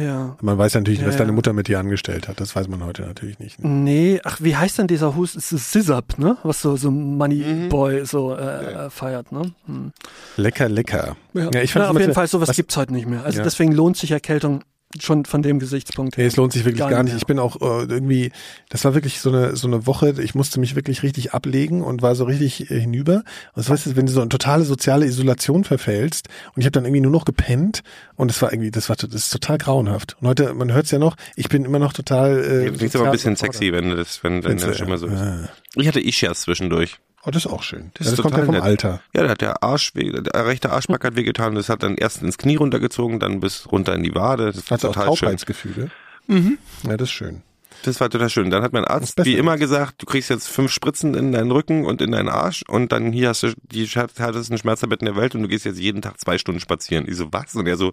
[0.00, 0.36] Ja.
[0.40, 1.18] Man weiß natürlich, Ja, was ja.
[1.20, 2.40] deine Mutter mit dir angestellt hat.
[2.40, 3.62] Das weiß man heute natürlich nicht.
[3.62, 5.34] Nee, ach, wie heißt denn dieser Hus?
[5.36, 6.36] Es ist Sizzap, ne?
[6.42, 9.52] Was so, so Moneyboy so äh, äh, feiert, ne?
[9.66, 9.92] Hm.
[10.36, 11.16] Lecker, lecker.
[11.34, 13.24] Ja, Ja, ich fand Na, auf jeden Fall, sowas was- gibt's heute nicht mehr.
[13.24, 13.44] Also Ja.
[13.44, 14.62] deswegen lohnt sich Erkältung
[14.98, 16.24] schon von dem Gesichtspunkt her.
[16.24, 17.18] Nee, es lohnt sich wirklich Gar gar nicht mehr.
[17.18, 18.32] Ich bin auch äh, irgendwie,
[18.70, 22.02] das war wirklich so eine so eine Woche, ich musste mich wirklich richtig ablegen und
[22.02, 23.16] war so richtig äh, hinüber.
[23.16, 23.24] Und
[23.54, 26.84] das weißt du, wenn du so eine totale soziale Isolation verfällst und ich habe dann
[26.84, 27.82] irgendwie nur noch gepennt
[28.16, 30.16] und das war irgendwie, das war das ist total grauenhaft.
[30.20, 32.38] Und heute, man hört es ja noch, ich bin immer noch total.
[32.44, 34.98] Äh, Du klingst aber ein bisschen sexy, wenn du das, wenn, wenn das schon mal
[34.98, 35.20] so ist.
[35.20, 35.48] ja.
[35.76, 36.98] Ich hatte Ischias zwischendurch.
[37.22, 37.90] Oh, das ist auch schön.
[37.94, 38.64] Das ja, ist das kommt ja total vom nett.
[38.64, 39.02] Alter.
[39.14, 41.54] Ja, da hat der Arsch, der rechte Arschback hat wehgetan.
[41.54, 44.52] Das hat dann erst ins Knie runtergezogen, dann bis runter in die Wade.
[44.52, 45.16] Das du auch total schön.
[45.16, 45.90] Taubheitsgefühle?
[46.28, 46.58] Mhm.
[46.84, 47.42] Ja, das ist schön.
[47.82, 48.50] Das war total schön.
[48.50, 51.86] Dann hat mein Arzt wie immer gesagt, du kriegst jetzt fünf Spritzen in deinen Rücken
[51.86, 55.42] und in deinen Arsch und dann hier hast du die härtesten Schmerztabletten der Welt und
[55.42, 57.06] du gehst jetzt jeden Tag zwei Stunden spazieren.
[57.08, 57.54] Ich so, was?
[57.54, 57.92] Und er so,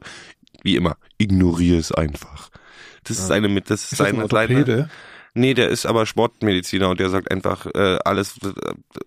[0.61, 2.49] wie immer, ignoriere es einfach.
[3.05, 4.89] Das ist eine mit, das ist, Ist das ein eine kleine?
[5.33, 8.49] Nee, der ist aber Sportmediziner und der sagt einfach, äh, alles, äh,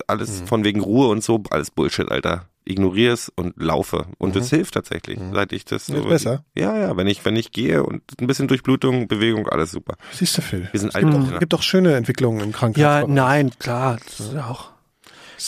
[0.07, 0.47] alles Mhm.
[0.47, 2.47] von wegen Ruhe und so, alles Bullshit, Alter.
[2.67, 4.07] Ignoriere es und laufe.
[4.19, 5.97] Und das hilft tatsächlich, seit ich das Mhm.
[5.97, 6.09] Ist so.
[6.09, 6.45] besser?
[6.55, 9.95] Ja, ja, wenn ich, wenn ich gehe und ein bisschen Durchblutung, Bewegung, alles super.
[10.13, 10.69] Siehst du, Phil?
[10.71, 11.33] Wir sind Es gibt, alt.
[11.33, 13.09] doch, gibt doch schöne Entwicklungen im Ja, Krankenhaus.
[13.09, 13.99] nein, klar.
[14.05, 14.71] Das ist ja auch.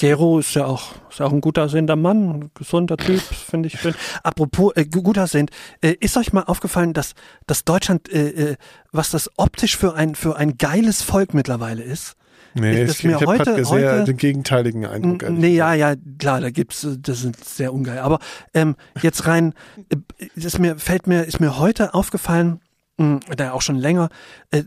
[0.00, 3.66] Gero ist ja auch, ist ja auch ein gut aussehender Mann, ein gesunder Typ, finde
[3.68, 3.94] ich schön.
[4.22, 5.50] Apropos äh, gu- gut aussehend,
[5.82, 7.12] äh, ist euch mal aufgefallen, dass,
[7.46, 8.56] dass Deutschland, äh, äh,
[8.90, 12.14] was das optisch für ein, für ein geiles Volk mittlerweile ist?
[12.54, 15.30] Nee, ich, mir ich habe heute- heute- den gegenteiligen Eindruck.
[15.30, 17.98] Nee, ja, ja, klar, da gibt's, äh, das sind sehr ungeil.
[18.00, 18.18] Aber
[18.54, 19.54] ähm, jetzt rein,
[19.90, 22.60] äh, ist mir, fällt mir, ist mir heute aufgefallen,
[22.98, 24.08] mh, da auch schon länger,
[24.50, 24.64] äh,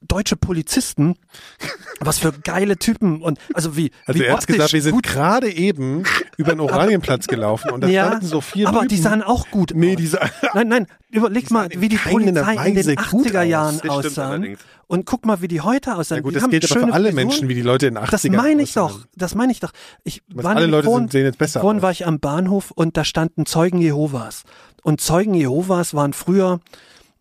[0.00, 1.16] deutsche Polizisten,
[2.00, 5.50] was für geile Typen und also wie, Also wie er hat gesagt, wir sind gerade
[5.52, 6.04] eben
[6.36, 8.88] über den Oranienplatz gelaufen und da ja, standen so vier aber Typen.
[8.90, 12.74] die sahen auch gut Nee, die sahen- Nein, nein, überleg mal, wie die Polizei in
[12.74, 14.18] den Weise gut 80er Jahren aus.
[14.18, 14.60] Allerdings.
[14.86, 16.18] Und guck mal, wie die heute aussahen.
[16.18, 17.14] Ja gut, die das gilt aber für alle Frisuren.
[17.14, 19.00] Menschen, wie die Leute in den 80ern Das meine ich doch.
[19.16, 19.72] Das meine ich doch.
[20.04, 21.82] Ich Was war alle Leute vorhin, sind- sehen jetzt besser Vorhin aus.
[21.82, 24.44] war ich am Bahnhof und da standen Zeugen Jehovas.
[24.82, 26.60] Und Zeugen Jehovas waren früher,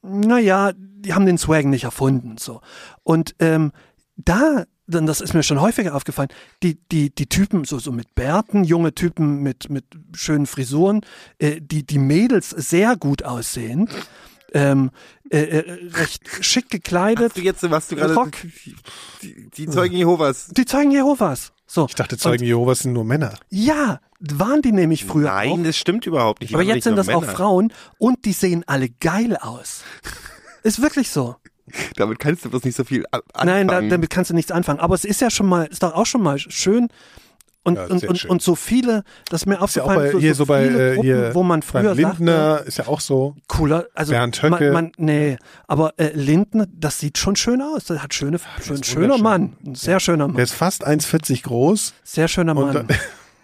[0.08, 2.38] naja, die haben den Swag nicht erfunden.
[2.38, 2.62] so.
[3.04, 3.72] Und ähm,
[4.16, 6.30] da, dann das ist mir schon häufiger aufgefallen,
[6.64, 11.02] die, die, die Typen, so, so mit Bärten, junge Typen mit, mit schönen Frisuren,
[11.40, 13.92] äh, die, die Mädels sehr gut aussehend,
[14.54, 14.92] ähm,
[15.30, 17.30] äh, äh, recht schick gekleidet.
[17.30, 18.32] Hast du jetzt, was du gerade, Rock.
[19.22, 20.48] die, die Zeugen Jehovas.
[20.50, 21.52] Die Zeugen Jehovas.
[21.66, 21.86] So.
[21.88, 23.34] Ich dachte, Zeugen Jehovas sind nur Männer.
[23.50, 25.64] Ja, waren die nämlich früher Nein, auch.
[25.64, 26.54] das stimmt überhaupt nicht.
[26.54, 27.34] Aber jetzt nicht sind das auch Männer.
[27.34, 29.84] Frauen und die sehen alle geil aus.
[30.64, 31.36] Ist wirklich so.
[31.96, 33.46] Damit kannst du bloß nicht so viel anfangen.
[33.46, 34.80] Nein, da, damit kannst du nichts anfangen.
[34.80, 36.88] Aber es ist ja schon mal, ist doch auch schon mal schön.
[37.68, 40.20] Und, Ja, und, und, und so viele, das ist mir Ist ja auch aufgefallen, bei,
[40.22, 43.02] hier so bei, viele äh, Gruppen, hier, wo man früher sagte, Lindner ist ja auch
[43.02, 43.36] so.
[43.50, 44.72] cooler, also Bernd Höcke.
[44.72, 45.38] Man, man, nee,
[45.68, 47.84] aber äh, Lindner, das sieht schon schön aus.
[47.84, 49.18] Der hat schöne, schön, schöner.
[49.18, 50.38] Mann, ein sehr schöner Mann.
[50.38, 51.94] Der ist fast 1,40 groß.
[52.06, 52.88] Sehr schöner Mann.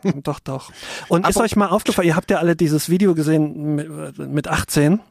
[0.24, 0.72] doch, doch.
[1.10, 5.02] Und ist euch mal aufgefallen, ihr habt ja alle dieses Video gesehen mit, mit 18.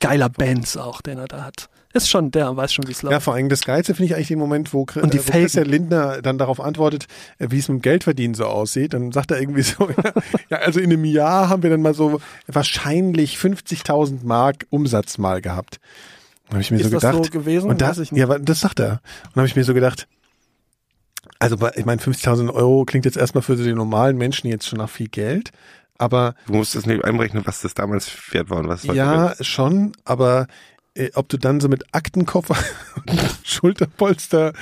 [0.00, 1.68] Geiler Benz auch, den er da hat.
[2.04, 3.12] Ist schon, der weiß schon, wie es läuft.
[3.12, 5.32] Ja, vor allem das Geilste finde ich eigentlich den Moment, wo, Und die äh, wo
[5.32, 5.66] Christian.
[5.66, 7.06] Lindner dann darauf antwortet,
[7.38, 8.94] äh, wie es mit dem Geldverdienen so aussieht.
[8.94, 9.88] Dann sagt er irgendwie so,
[10.50, 15.40] ja, also in einem Jahr haben wir dann mal so wahrscheinlich 50.000 Mark Umsatz mal
[15.40, 15.78] gehabt.
[16.50, 17.24] habe ich mir Ist so das gedacht.
[17.24, 17.68] so gewesen?
[17.70, 18.20] Und da, Weiß ich nicht.
[18.20, 19.00] ja, das sagt er.
[19.28, 20.06] Und habe ich mir so gedacht,
[21.40, 24.90] also ich meine, 50.000 Euro klingt jetzt erstmal für den normalen Menschen jetzt schon nach
[24.90, 25.50] viel Geld,
[25.98, 29.34] aber Du musst das nicht einberechnen, was das damals wert war und was heute ja,
[29.40, 30.46] schon, aber
[31.14, 32.56] ob du dann so mit Aktenkoffer,
[33.08, 34.52] und Schulterpolster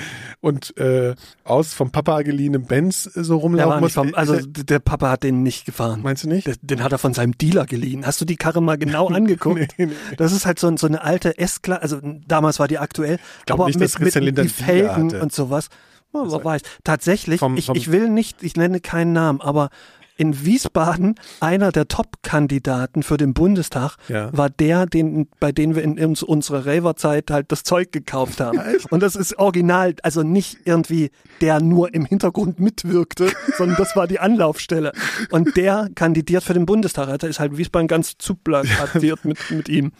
[0.41, 1.14] und äh,
[1.45, 5.11] aus vom Papa geliehenem Benz äh, so rumlaufen musst, vom, also ist er- der Papa
[5.11, 6.03] hat den nicht gefahren.
[6.03, 6.47] meinst du nicht?
[6.47, 8.05] Den- Den hat er von seinem Dealer geliehen.
[8.07, 9.74] Hast du die Karre mal genau angeguckt?
[9.79, 9.93] Nee, nee.
[10.16, 13.68] Das ist halt so, so eine alte S-Klasse, also damals war die aktuell, glaub aber
[13.68, 15.68] nicht, mit, mit Lindner die Felgen und sowas.
[16.12, 16.62] Oh, wer weiß.
[16.85, 19.70] Tatsächlich, Vom- ich, vom- ich will nicht, ich nenne keinen Namen, aber
[20.17, 24.37] in Wiesbaden einer der Top-Kandidaten für den Bundestag Ja.
[24.37, 28.61] war der, den, bei dem wir in uns, unserer Raver-Zeit halt das Zeug gekauft haben.
[28.91, 31.11] Und das ist original, also nicht irgendwie
[31.41, 34.93] der nur im Hintergrund mitwirkte, sondern das war die Anlaufstelle.
[35.31, 37.19] Und der kandidiert für den Bundestag.
[37.19, 39.93] Da ist halt Wiesbaden ganz zuplakatiert mit, mit ihm.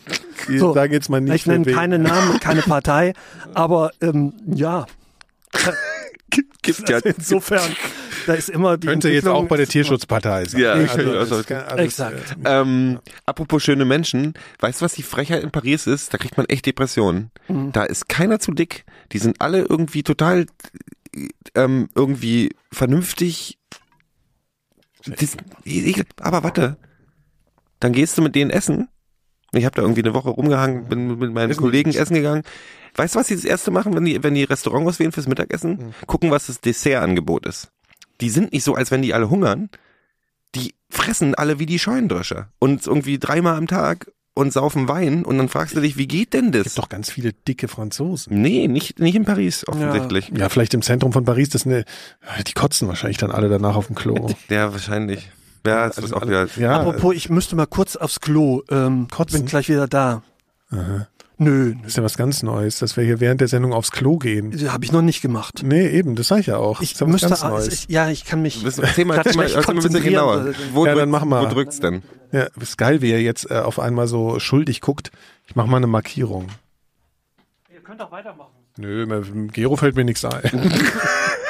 [0.59, 3.12] So, sagen jetzt mal nicht, Ich nenne keine Namen, keine Partei,
[3.55, 4.87] aber ähm, ja,
[6.31, 6.62] gibt.
[6.62, 7.74] Gibt ja, insofern,
[8.27, 10.61] da ist immer die Könnte jetzt auch bei der Tierschutzpartei sein.
[10.61, 12.37] Ja, ich- also, also- kann- also, Exakt.
[12.45, 16.12] äh, Ähm, apropos schöne Menschen, weißt du, was die Frechheit in Paris ist?
[16.12, 17.31] Da kriegt man echt Depressionen.
[17.49, 17.70] Mhm.
[17.72, 18.85] Da ist keiner zu dick.
[19.12, 20.47] Die sind alle irgendwie total
[21.55, 23.59] ähm, irgendwie vernünftig.
[25.07, 25.37] Das,
[26.20, 26.77] aber warte,
[27.81, 28.89] dann gehst du mit denen essen.
[29.53, 31.99] Ich habe da irgendwie eine Woche rumgehangen, bin mit meinen Kollegen nicht.
[31.99, 32.43] essen gegangen.
[32.97, 35.71] Weißt du, was sie das erste machen, wenn die, wenn die Restaurant auswählen fürs Mittagessen?
[36.01, 36.07] Mhm.
[36.07, 37.69] Gucken, was das Dessertangebot ist.
[38.21, 39.69] Die sind nicht so, als wenn die alle hungern.
[40.55, 42.49] Die fressen alle wie die Scheunendröscher.
[42.59, 45.25] Und irgendwie dreimal am Tag und saufen Wein.
[45.25, 46.63] Und dann fragst du dich, wie geht denn Es das?
[46.65, 48.41] gibt doch ganz viele dicke Franzosen.
[48.41, 50.31] Nee, nicht, nicht in Paris, offensichtlich.
[50.35, 51.85] Ja, vielleicht im Zentrum von Paris, das eine,
[52.47, 54.31] die kotzen wahrscheinlich dann alle danach auf dem Klo.
[54.49, 55.31] Ja, wahrscheinlich.
[55.67, 56.47] Ja, das ist auch wieder.
[56.57, 58.63] Ja, Apropos, ich müsste mal kurz aufs Klo.
[58.71, 59.41] Ähm, Kotzen?
[59.41, 60.23] Bin gleich wieder da.
[60.71, 61.09] Aha.
[61.39, 64.16] Nö, das ist ja was ganz Neues, dass wir hier während der Sendung aufs Klo
[64.16, 64.53] gehen.
[64.72, 65.61] habe ich noch nicht gemacht.
[65.62, 66.80] Nee, eben, das sag ich ja auch.
[66.80, 67.68] Ich das müsste, ganz also Neues.
[67.72, 68.62] ich, ja, ich kann mich.
[68.62, 68.72] Mal,
[69.05, 70.55] mal, grad erzähl mal schlecht ein bisschen genauer.
[70.72, 71.43] Wo, Ja, dann machen wir.
[71.43, 72.03] wo drückt's denn?
[72.32, 75.11] Ja, ist geil, wie er jetzt äh, auf einmal so schuldig guckt.
[75.47, 76.49] Ich mach mal eine Markierung.
[77.72, 78.53] Ihr könnt auch weitermachen.
[78.78, 79.07] Nö,
[79.53, 80.43] Gero fällt mir nichts ein.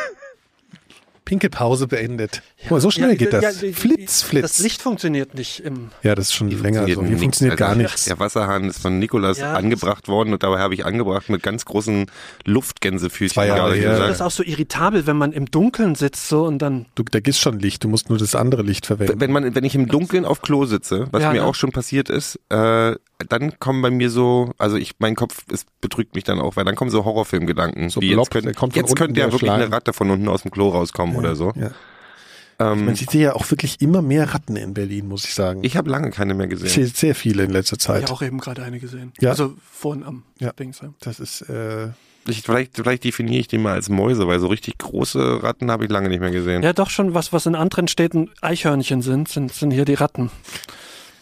[1.27, 2.41] Pinkelpause beendet.
[2.63, 3.59] Guck mal, so schnell geht das.
[3.59, 4.43] die- die- Flitz, flitz.
[4.43, 5.91] Das Licht funktioniert nicht im.
[6.03, 7.05] ja, das ist schon länger so.
[7.05, 7.83] Hier funktioniert gar Alter.
[7.83, 8.05] nichts.
[8.07, 11.67] Der Wasserhahn ist von Nikolas Ja, angebracht worden und dabei habe ich angebracht mit ganz
[11.67, 12.07] großen
[12.47, 13.35] Luftgänsefüßchen.
[13.35, 14.01] Zwei Jahre gesagt.
[14.01, 16.87] Das ist auch so irritabel, wenn man im Dunkeln sitzt so und dann.
[16.95, 19.21] Du, da gibt's schon Licht, du musst nur das andere Licht verwenden.
[19.21, 22.09] wenn man, wenn ich im Dunkeln auf Klo sitze, was Ja, mir auch schon passiert
[22.09, 22.95] ist, äh,
[23.29, 26.65] dann kommen bei mir so, also ich, mein Kopf, es betrügt mich dann auch, weil
[26.65, 27.89] dann kommen so Horrorfilmgedanken.
[27.91, 30.43] So wie Blob, jetzt könnte, kommt jetzt könnte ja wirklich eine Ratte von unten aus
[30.43, 31.53] dem Klo rauskommen oder so.
[31.57, 31.71] Ja.
[32.59, 35.61] Ähm, Man sieht ja auch wirklich immer mehr Ratten in Berlin, muss ich sagen.
[35.63, 36.69] ich habe lange keine mehr Ich gesehen.
[36.71, 38.05] sehe sehr viele in letzter Ich Zeit.
[38.05, 39.13] habe auch eben gerade eine gesehen.
[39.21, 39.31] Ja.
[39.31, 40.53] Also vorhin am Ja.
[40.53, 40.81] Dings.
[40.81, 40.89] Ja.
[41.01, 41.89] Das ist, äh,
[42.27, 45.85] Ich, vielleicht, vielleicht definiere ich die mal als Mäuse, weil so richtig große Ratten habe
[45.85, 46.63] ich lange nicht mehr gesehen.
[46.63, 50.31] ja, doch schon was, was in anderen Städten Eichhörnchen sind, sind, sind hier die Ratten.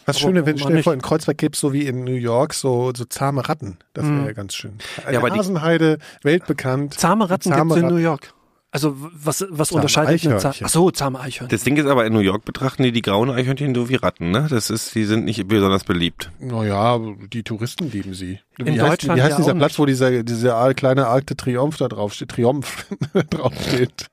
[0.05, 0.83] Was Aber schön, wenn warum stell dir nicht?
[0.85, 3.77] vor, in Kreuzberg gibt's so wie in New York so, so zahme Ratten.
[3.93, 4.25] Das wäre Mhm.
[4.27, 4.77] ja ganz schön.
[4.97, 6.93] Ja, Eine aber die- Hasenheide, weltbekannt.
[6.93, 7.95] Zahme Ratten Zahme gibt's in.
[7.95, 8.31] New York.
[8.71, 10.35] Also was, was Zahme unterscheidet eine Zahme?
[10.37, 10.65] Eichhörnchen.
[10.65, 11.47] Ach so, zahme Eichhörnchen.
[11.57, 14.31] Das Ding ist aber, in New York betrachten die die grauen Eichhörnchen so wie Ratten,
[14.31, 14.47] ne?
[14.49, 16.29] Das ist, die sind nicht besonders beliebt.
[16.39, 16.99] Naja,
[17.31, 18.39] die Touristen lieben sie.
[18.57, 19.79] In wie heißt, Deutschland wie heißt ja dieser Platz, nicht.
[19.79, 22.29] wo dieser, dieser kleine Arc de Triomphe da drauf steht?
[22.31, 22.85] Triumph
[23.29, 24.07] drauf steht.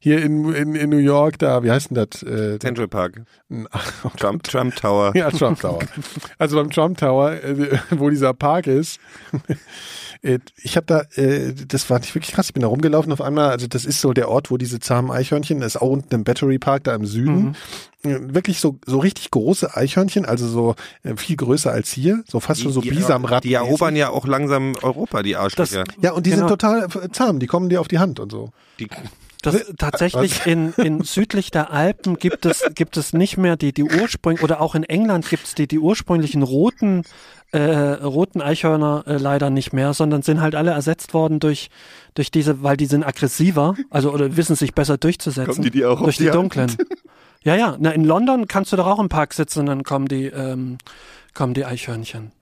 [0.00, 2.22] Hier in, in, in New York, da, wie heißt denn das?
[2.22, 3.22] Äh, Central Park.
[3.50, 5.12] oh Trump, Trump Tower.
[5.16, 5.80] Ja, Trump Tower.
[6.38, 9.00] Also beim Trump Tower, äh, wo dieser Park ist,
[10.22, 13.20] äh, ich habe da, äh, das war nicht wirklich krass, ich bin da rumgelaufen auf
[13.20, 16.14] einmal, also das ist so der Ort, wo diese zahmen Eichhörnchen, das ist auch unten
[16.14, 17.56] im Battery Park da im Süden,
[18.04, 22.38] Äh, wirklich so, so richtig große Eichhörnchen, also so äh, viel größer als hier, so
[22.38, 23.42] fast schon so Bisamrad.
[23.42, 25.82] die erobern ja auch langsam Europa, die Arschlöcher.
[26.00, 26.46] Ja, und die Genau.
[26.46, 28.50] sind total zahm, die kommen dir auf die Hand und so.
[28.78, 28.86] Die,
[29.42, 33.84] Das, tatsächlich in, in südlich der Alpen gibt es, gibt es nicht mehr die, die
[33.84, 37.04] ursprünglich, oder auch in England gibt es die, die ursprünglichen roten,
[37.52, 41.70] äh, roten Eichhörner äh, leider nicht mehr, sondern sind halt alle ersetzt worden durch,
[42.14, 45.54] durch diese, weil die sind aggressiver, also oder wissen sich besser durchzusetzen.
[45.54, 46.76] Kommen die dir auch durch die die, dunklen.
[47.44, 47.76] Ja, ja.
[47.78, 50.78] Na, in London kannst du doch auch im Park sitzen und dann kommen die, ähm,
[51.34, 52.32] kommen die Eichhörnchen.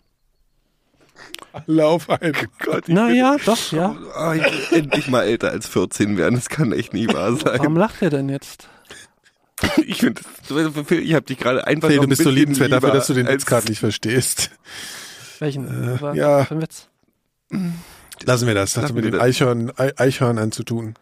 [1.66, 2.32] Lauf ein.
[2.64, 3.94] Gott, Naja, doch, ja.
[3.94, 6.34] will, oh, ich will endlich mal älter als 14 werden.
[6.34, 7.58] Das kann echt nie wahr sein.
[7.58, 8.68] Warum lacht ihr denn jetzt?
[9.86, 10.20] Ich finde,
[11.00, 13.14] ich habe dich gerade einfach Phil, noch du ein bist so liebenswert dafür, dass du
[13.14, 14.50] den Witz gerade nicht verstehst.
[15.38, 15.98] Welchen?
[15.98, 16.44] Was ja.
[16.44, 16.88] für Witz?
[18.24, 20.94] Lassen wir das, das hat mit den Eichhörnern zu tun.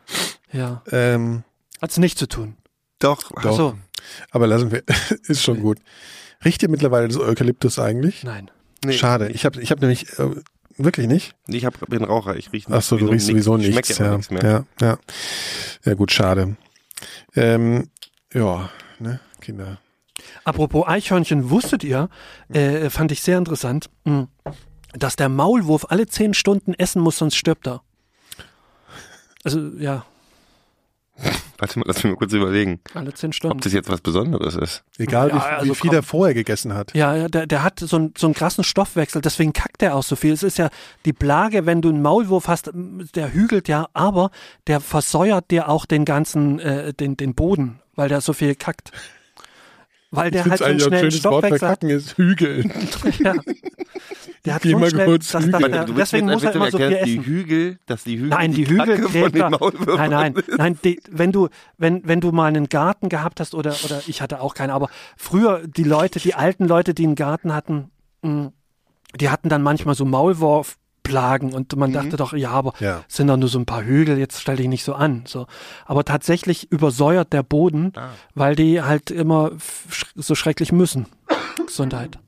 [0.52, 0.82] Ja.
[0.92, 1.42] Ähm,
[1.82, 2.56] Hat's nicht zu tun.
[3.00, 3.44] Doch, Doch.
[3.44, 3.78] Ach so.
[4.30, 4.82] Aber lassen wir,
[5.26, 5.78] ist schon gut.
[6.44, 8.22] Riecht ihr mittlerweile das Eukalyptus eigentlich?
[8.22, 8.50] Nein.
[8.85, 8.93] Nee.
[8.93, 9.30] Schade.
[9.30, 10.30] Ich habe ich hab nämlich äh,
[10.76, 11.37] Wirklich nicht?
[11.47, 13.95] Ich hab, bin Raucher, ich rieche Ach so, du riechst sowieso ich nichts.
[13.97, 14.11] schmecke ja.
[14.11, 14.43] Ja, nichts mehr.
[14.43, 14.99] ja, ja.
[15.85, 16.57] Ja, gut, schade.
[17.37, 17.91] Ähm,
[18.32, 19.78] ja, ne, Kinder.
[20.45, 22.09] Apropos Eichhörnchen, wusstet ihr,
[22.49, 24.26] äh, fand ich sehr interessant, mh,
[24.93, 27.82] dass der Maulwurf alle zehn Stunden essen muss, sonst stirbt er.
[29.45, 30.05] Also ja,
[31.64, 33.60] Warte mal, lass mich mal kurz überlegen, alle zehn ob Stunden.
[33.60, 34.84] das jetzt was Besonderes ist.
[34.98, 35.96] Egal, Ja, wie, also wie viel komm.
[35.98, 36.92] er vorher gegessen hat.
[36.94, 40.02] Ja, ja, der, der hat so, einen- so einen krassen Stoffwechsel, deswegen kackt er auch
[40.02, 40.32] so viel.
[40.34, 40.68] Es ist ja
[41.06, 44.30] die Plage, wenn du einen Maulwurf hast, der hügelt ja, aber
[44.66, 48.92] der versäuert dir auch den ganzen, äh, den, den Boden, weil der so viel kackt.
[50.16, 51.84] Weil der ich halt so einen ein schnellen für Stoffwechsel hat.
[51.84, 52.72] ist Hügeln.
[53.20, 53.34] Ja.
[54.44, 55.72] Der hat so mal schnell, kurz dass, dass, hügeln.
[55.72, 57.24] der, deswegen muss er immer so viel die essen.
[57.24, 60.78] Hügel, dass die Hügel Nein, die Kacke Hügel Nein, nein, nein.
[60.84, 61.48] Die, wenn du,
[61.78, 64.90] wenn, wenn du mal einen Garten gehabt hast oder oder ich hatte auch keinen, aber
[65.16, 67.90] früher die Leute, die alten Leute, die einen Garten hatten,
[68.22, 68.52] mh,
[69.18, 70.04] die hatten dann manchmal so
[71.09, 73.05] Maulwurfplagen und man dachte doch, ja, aber Ja.
[73.09, 75.24] es sind doch nur so ein paar Hügel, jetzt stell dich nicht so an.
[75.26, 75.46] So,
[75.86, 77.92] aber tatsächlich übersäuert der Boden,
[78.34, 79.52] weil die halt immer
[80.14, 81.07] so schrecklich müssen.
[81.66, 82.18] Gesundheit.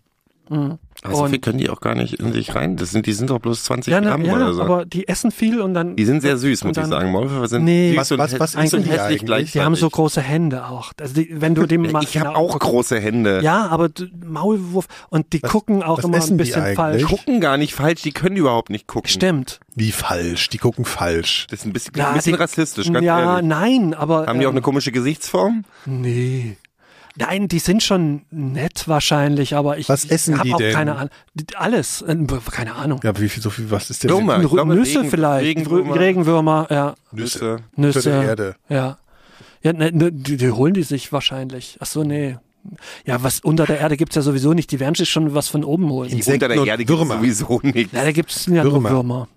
[0.49, 0.79] Mhm.
[1.03, 2.77] Aber so Und- viel können die auch gar nicht in sich rein.
[2.77, 4.63] Das sind, die sind doch bloß 20 Ja, na, Gramm ja oder so.
[4.63, 5.97] aber die essen viel und dann.
[5.97, 7.13] die sind sehr süß, muss ich sagen.
[7.13, 7.91] Maulwürfer sind Nee.
[7.91, 9.25] süß Was- und was- was und die hässlich eigentlich?
[9.25, 9.53] gleichzeitig.
[9.53, 10.93] Die haben so große Hände auch.
[11.01, 13.41] Also die, wenn du dem mal Ich habe genau auch große Hände.
[13.43, 17.03] Ja, aber d- Maulwurf und die gucken auch was immer ein die bisschen falsch.
[17.05, 19.09] Gucken gar nicht falsch, die können überhaupt nicht gucken.
[19.09, 19.61] Stimmt.
[19.75, 20.49] Wie falsch?
[20.49, 21.47] Die gucken falsch.
[21.51, 23.47] Das ist ein bisschen, Ja, ein bisschen die- rassistisch, ganz ja, ehrlich.
[23.49, 25.65] nein, aber Haben die auch ähm, eine komische Gesichtsform?
[25.85, 26.57] nee.
[27.19, 30.73] Nein, die sind schon nett wahrscheinlich, aber ich, Was essen die auch denn?
[30.75, 31.11] keine Ahnung.
[31.57, 32.17] Alles, äh,
[32.51, 33.01] keine Ahnung.
[33.03, 34.11] Ja, aber wie viel, so viel, was ist denn?
[34.11, 34.39] Würmer.
[34.39, 35.99] Nüsse Regen- vielleicht, Regenwürmer.
[35.99, 37.59] Regenwürmer, ja, Nüsse.
[37.75, 38.57] Nüsse, Unter der Erde.
[38.69, 38.99] ja.
[39.63, 41.77] Ja, ne, ne, die, die holen die sich wahrscheinlich.
[41.81, 42.37] Ach so, nee.
[43.05, 44.71] Ja, was unter der Erde gibt's ja sowieso nicht.
[44.71, 46.11] Die werden sich schon was von oben holen.
[46.11, 47.17] Insekten Unter der Erde gibt es Würmer.
[47.19, 47.93] sowieso nicht.
[47.93, 48.91] Ja, da gibt's ja nur Würmer.
[48.91, 49.29] Würmer.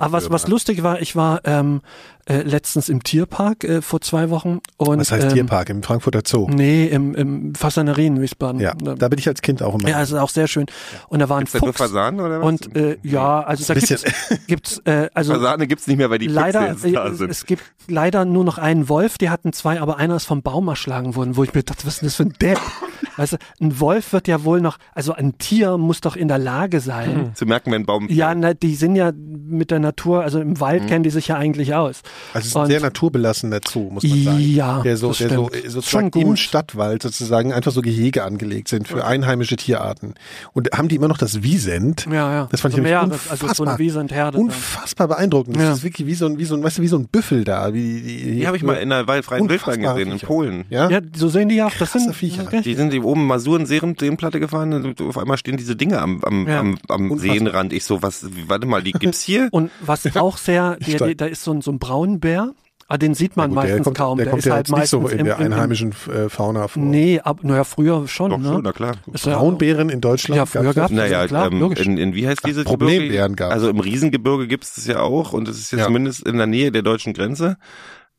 [0.00, 1.80] Aber was, was lustig war, ich war ähm,
[2.28, 4.58] äh, letztens im Tierpark äh, vor zwei Wochen.
[4.78, 5.68] Und, Was heißt ähm, Tierpark?
[5.70, 6.48] Im Frankfurter Zoo.
[6.50, 8.60] Nee, im, im Fasanerie in Wiesbaden.
[8.60, 9.88] Ja, Da- da bin ich als Kind auch immer.
[9.88, 10.66] ja, es ist auch sehr schön.
[11.08, 11.78] Und da war ein Gibt's da nur Fuchs.
[11.78, 12.46] Fasanen oder was?
[12.46, 14.04] Und äh, ja, also da gibt's,
[14.48, 17.30] gibt's äh, also Fasane gibt's nicht mehr, weil die leider, jetzt da äh, sind.
[17.30, 20.66] es gibt leider nur noch einen Wolf, die hatten zwei, aber einer ist vom Baum
[20.68, 22.58] erschlagen worden, wo ich mir dachte, was ist denn das für ein Depp?
[23.18, 26.38] Weißt du, ein Wolf wird ja wohl noch, also ein Tier muss doch in der
[26.38, 27.30] Lage sein.
[27.34, 30.60] Zu merken, wenn ein Baum Ja, na, die sind ja mit der Natur, also im
[30.60, 32.02] Wald kennen die sich ja eigentlich aus.
[32.34, 34.40] Also es ist ein sehr naturbelassener Zoo, muss man sagen.
[34.40, 35.70] Ja, der so, das der so stimmt.
[35.72, 36.36] sozusagen schon im.
[36.36, 40.14] Stadtwald sozusagen einfach so Gehege angelegt sind für einheimische Tierarten.
[40.52, 42.06] Und haben die immer noch das Wiesent?
[42.10, 42.48] Ja, ja.
[42.50, 44.36] Das fand so ich nämlich mehrere, also so unfassbar, eine Wiesent-Herde.
[44.38, 44.46] dann.
[44.46, 45.56] unfassbar beeindruckend.
[45.56, 45.72] Das Ja.
[45.72, 47.72] ist wirklich wie so ein, wie so ein, weißt du, wie so ein Büffel da.
[47.72, 50.18] Wie, die, Die habe ich mal in der Wald- freien Wildbahn gesehen, in.
[50.20, 50.64] Polen.
[50.70, 50.90] Ja?
[50.90, 51.72] Ja, so sehen die ja auch.
[51.78, 52.44] Das sind Viecher.
[52.44, 56.46] Die sind die oben Masuren Seenplatte gefahren und auf einmal stehen diese Dinge am, am,
[56.48, 56.60] Ja.
[56.60, 57.34] am, am Unfassbar.
[57.34, 57.72] Seenrand.
[57.72, 59.48] Ich so, was, warte mal, die gibt's hier?
[59.50, 61.10] Und was auch sehr, die, Stark.
[61.10, 62.52] die, da ist so ein, so ein Braunbär,
[62.88, 64.18] aber den sieht man Gut, der meistens kommt, kaum.
[64.18, 66.28] der kommt ist ja halt jetzt nicht so in im, der im, im, einheimischen äh,
[66.28, 66.82] Fauna vor.
[66.82, 68.48] Nee, ab, naja, früher schon, Doch ne?
[68.48, 68.94] schon, na klar.
[69.06, 70.36] Braunbären in Deutschland.
[70.36, 70.74] Ja, früher das?
[70.74, 70.90] das.
[70.92, 71.84] Naja, klar, ähm, logisch.
[71.84, 73.34] in, in wie heißt dieses Problembären Gebirge?
[73.36, 73.54] gab's.
[73.54, 75.84] Also im Riesengebirge gibt's das ja auch und es ist ja, Ja.
[75.86, 77.56] zumindest in der Nähe der deutschen Grenze.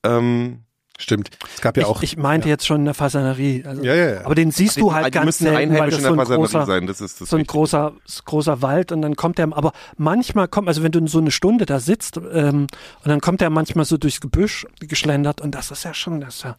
[0.03, 0.63] Ähm,
[0.99, 1.29] Stimmt.
[1.55, 2.01] Es gab ja ich, auch.
[2.01, 3.63] ich meinte jetzt schon in der Fasanerie.
[3.65, 4.25] Also, Ja, ja, ja.
[4.25, 6.41] Aber den siehst du halt die ganz selten, weil das in so der ein Fasanerie
[6.41, 6.87] großer, sein.
[6.87, 7.93] Das ist das so ein großer,
[8.25, 11.67] großer Wald und dann kommt der, aber manchmal kommt, also wenn du so eine Stunde
[11.67, 12.67] da sitzt ähm,
[13.03, 16.37] und dann kommt der manchmal so durchs Gebüsch geschlendert und das ist ja schon, das
[16.37, 16.57] ist ja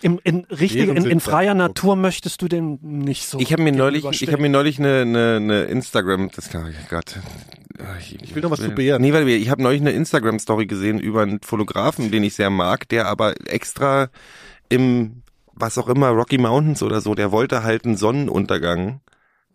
[0.00, 3.38] in, in richtig, in, in freier Natur möchtest du den nicht so.
[3.38, 6.88] Ich habe mir neulich, ich habe mir neulich eine, eine, eine Instagram, das kann ich
[6.88, 7.18] Gott.
[7.98, 9.02] Ich will noch was zu Bären.
[9.02, 12.50] Nee, weil ich habe neulich eine Instagram Story gesehen über einen Fotografen, den ich sehr
[12.50, 14.08] mag, der aber extra
[14.68, 15.22] im
[15.56, 19.00] was auch immer Rocky Mountains oder so, der wollte halt einen Sonnenuntergang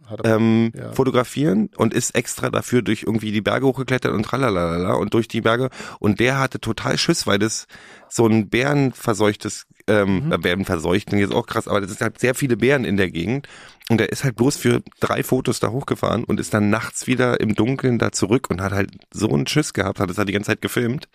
[0.10, 0.94] er- ähm, Ja.
[0.94, 5.42] fotografieren und ist extra dafür durch irgendwie die Berge hochgeklettert und tralalala und durch die
[5.42, 7.68] Berge und der hatte total Schiss, weil das
[8.08, 10.32] so ein bärenverseuchtes, ähm, Mhm.
[10.32, 13.48] äh, Bärenverseucht, jetzt auch krass, aber das sind halt sehr viele Bären in der Gegend
[13.90, 17.40] und er ist halt bloß für drei Fotos da hochgefahren und ist dann nachts wieder
[17.42, 20.34] im Dunkeln da zurück und hat halt so einen Schiss gehabt, hat es halt die
[20.34, 21.10] ganze Zeit gefilmt,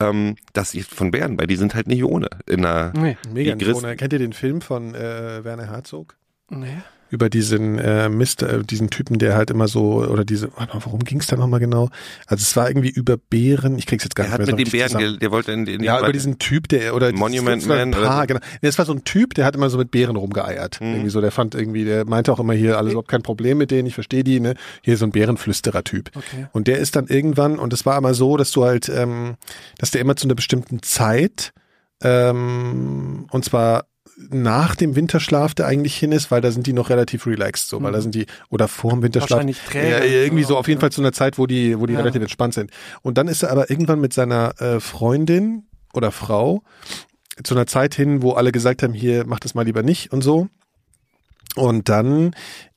[0.00, 3.54] ähm, dass ich von Bären, weil die sind halt nicht ohne in der Nee, Mega
[3.54, 6.16] die Gris- Kennt ihr den Film von äh, Werner Herzog?
[6.50, 6.76] nee.
[7.10, 10.84] Über diesen äh, Mist, äh, diesen Typen, der halt immer so, oder diese, warte mal,
[10.84, 11.88] worum ging es da nochmal genau?
[12.26, 14.52] Also es war irgendwie über Bären, ich krieg's jetzt gar Der nicht hat mehr so
[14.56, 15.12] mit dem richtig Bären, zusammen.
[15.12, 17.90] der, der wollte in, in Ja, über diesen Typ, der, oder Monument das war ein
[17.90, 18.26] Man oder Paar, so.
[18.26, 18.40] genau.
[18.60, 20.80] Nee, es war so ein Typ, der hat immer so mit Bären rumgeeiert.
[20.80, 20.86] Mhm.
[20.88, 23.70] Irgendwie so, der fand irgendwie, der meinte auch immer hier, alles überhaupt kein Problem mit
[23.70, 24.54] denen, ich verstehe die, ne?
[24.82, 26.10] Hier so ein Bärenflüsterer-Typ.
[26.14, 26.46] Okay.
[26.52, 29.36] Und der ist dann irgendwann, und es war immer so, dass du halt, ähm,
[29.78, 31.52] dass der immer zu einer bestimmten Zeit,
[32.02, 33.86] ähm, und zwar
[34.16, 37.82] nach dem Winterschlaf, der eigentlich hin ist, weil da sind die noch relativ relaxed, so,
[37.82, 39.42] weil da sind die, oder vor dem Winterschlaf.
[39.42, 39.48] Mhm.
[39.48, 39.90] Wahrscheinlich träge.
[39.90, 40.80] Ja, irgendwie so, auf jeden.
[40.80, 42.00] Fall zu einer Zeit, wo die, wo die Ja.
[42.00, 42.70] relativ entspannt sind.
[43.02, 46.62] Und dann ist er aber irgendwann mit seiner äh, Freundin oder Frau
[47.42, 50.22] zu einer Zeit hin, wo alle gesagt haben, hier, mach das mal lieber nicht und
[50.22, 50.48] so.
[51.54, 52.34] Und dann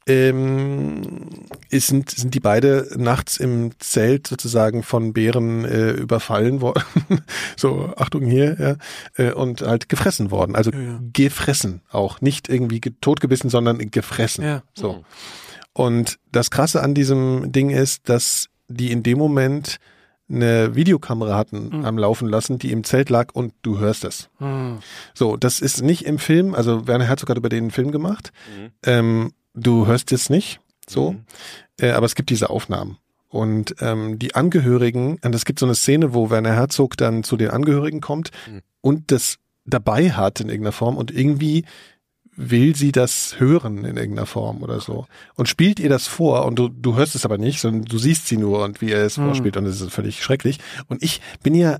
[0.10, 1.28] ähm,
[1.70, 6.84] ist, sind, sind die beide nachts im Zelt sozusagen von Bären äh, überfallen worden.
[7.56, 8.58] so, Achtung hier,
[9.18, 9.24] ja.
[9.24, 10.56] Äh, und halt gefressen worden.
[10.56, 11.00] Also ja.
[11.14, 12.22] gefressen auch.
[12.22, 14.44] Nicht irgendwie ge- totgebissen, sondern gefressen.
[14.44, 14.64] Ja.
[14.74, 15.04] So.
[15.74, 19.78] Und das Krasse an diesem Ding ist, dass die in dem Moment
[20.32, 24.30] eine Videokamera hatten am Laufen lassen, die im Zelt lag und du hörst es.
[24.38, 24.78] Hm.
[25.16, 28.32] So, das ist nicht im Film, also Werner Herzog hat über den Film gemacht.
[28.84, 31.16] Ähm, du hörst es nicht, so,
[31.80, 32.98] äh, aber es gibt diese Aufnahmen.
[33.28, 37.38] Und ähm, die Angehörigen, und es gibt so eine Szene, wo Werner Herzog dann zu
[37.38, 38.32] den Angehörigen kommt
[38.82, 41.64] und das dabei hat in irgendeiner Form und irgendwie
[42.36, 45.06] will sie das hören in irgendeiner Form oder so.
[45.36, 48.28] Und spielt ihr das vor und du, du hörst es aber nicht, sondern du siehst
[48.28, 50.60] sie nur und wie er es vorspielt und es ist völlig schrecklich.
[50.88, 51.80] Und ich bin ja,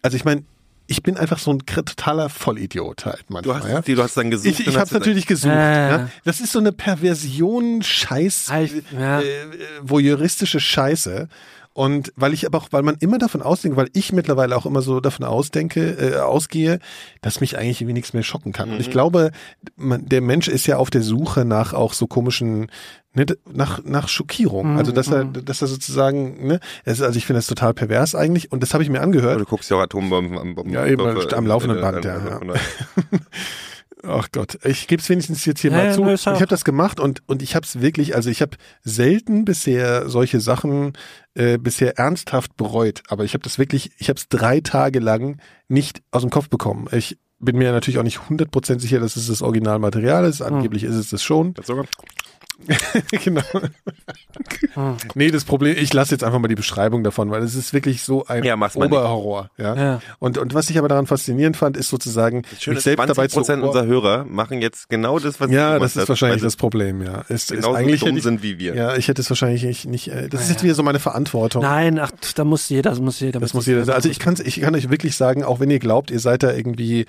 [0.00, 0.44] also ich meine,
[0.90, 3.60] ich bin einfach so ein totaler Vollidiot halt Du manchmal.
[3.62, 3.80] hast, ja?
[3.82, 4.58] die, du hast dann gesucht.
[4.60, 5.52] Ich, ich habe natürlich gesucht.
[5.52, 5.88] Äh.
[5.90, 6.08] Ja?
[6.24, 9.20] Das ist so eine Perversion, Scheiß, Ah, ich- ja.
[9.20, 9.46] äh, äh,
[9.82, 11.28] voyeuristische Scheiße.
[11.80, 14.82] Und weil ich aber auch, weil man immer davon ausdenkt, weil ich mittlerweile auch immer
[14.82, 16.78] so davon ausdenke, äh, ausgehe,
[17.22, 18.70] dass mich eigentlich irgendwie nichts mehr schocken kann.
[18.70, 19.30] Und ich glaube,
[19.76, 22.70] man, der Mensch ist ja auf der Suche nach auch so komischen,
[23.14, 24.76] ne, nach, nach Schockierung.
[24.76, 28.14] Also dass er, dass er sozusagen, ne, es ist, also ich finde das total pervers
[28.14, 28.52] eigentlich.
[28.52, 29.40] Und das habe ich mir angehört.
[29.40, 32.40] Du guckst ja auch Atombomben am, am, Ja, eben, am laufenden Band, ja, ja.
[34.02, 36.04] Ach Gott, ich gebe es wenigstens jetzt hier Ja, mal ja, zu.
[36.04, 39.44] nö, Ich habe das gemacht und und ich habe es wirklich, also ich habe selten
[39.44, 40.92] bisher solche Sachen
[41.34, 45.40] äh, bisher ernsthaft bereut, aber ich habe das wirklich, ich habe es drei Tage lang
[45.68, 46.88] nicht aus dem Kopf bekommen.
[46.92, 50.40] Ich bin mir natürlich auch nicht 100% sicher, dass es das Originalmaterial ist.
[50.40, 50.54] Hm.
[50.56, 51.54] Angeblich ist es das schon.
[51.62, 51.86] Sogar.
[53.24, 53.42] genau.
[55.14, 58.02] nee, das Problem, ich lasse jetzt einfach mal die Beschreibung davon, weil es ist wirklich
[58.02, 58.54] so ein Ja.
[58.56, 59.50] Oberhorror.
[59.56, 59.74] Ja?
[59.74, 60.00] Ja.
[60.18, 63.38] Und, und was ich aber daran faszinierend fand, ist sozusagen, Schön, mich selbst dabei zu
[63.38, 67.20] Prozent unserer Hörer machen jetzt genau das, was ja, das ist wahrscheinlich das Problem, ja.
[67.22, 68.74] Ist, ist Genauso eigentlich dumm hätte ich, sind wie wir.
[68.74, 71.62] Ja, ich hätte es wahrscheinlich nicht, nicht äh, das ist jetzt wieder so meine Verantwortung.
[71.62, 73.40] Nein, ach, da muss jeder, das muss jeder.
[73.40, 76.10] das muss jeder, also ich kann, ich kann euch wirklich sagen, auch wenn ihr glaubt,
[76.10, 77.06] ihr seid da irgendwie,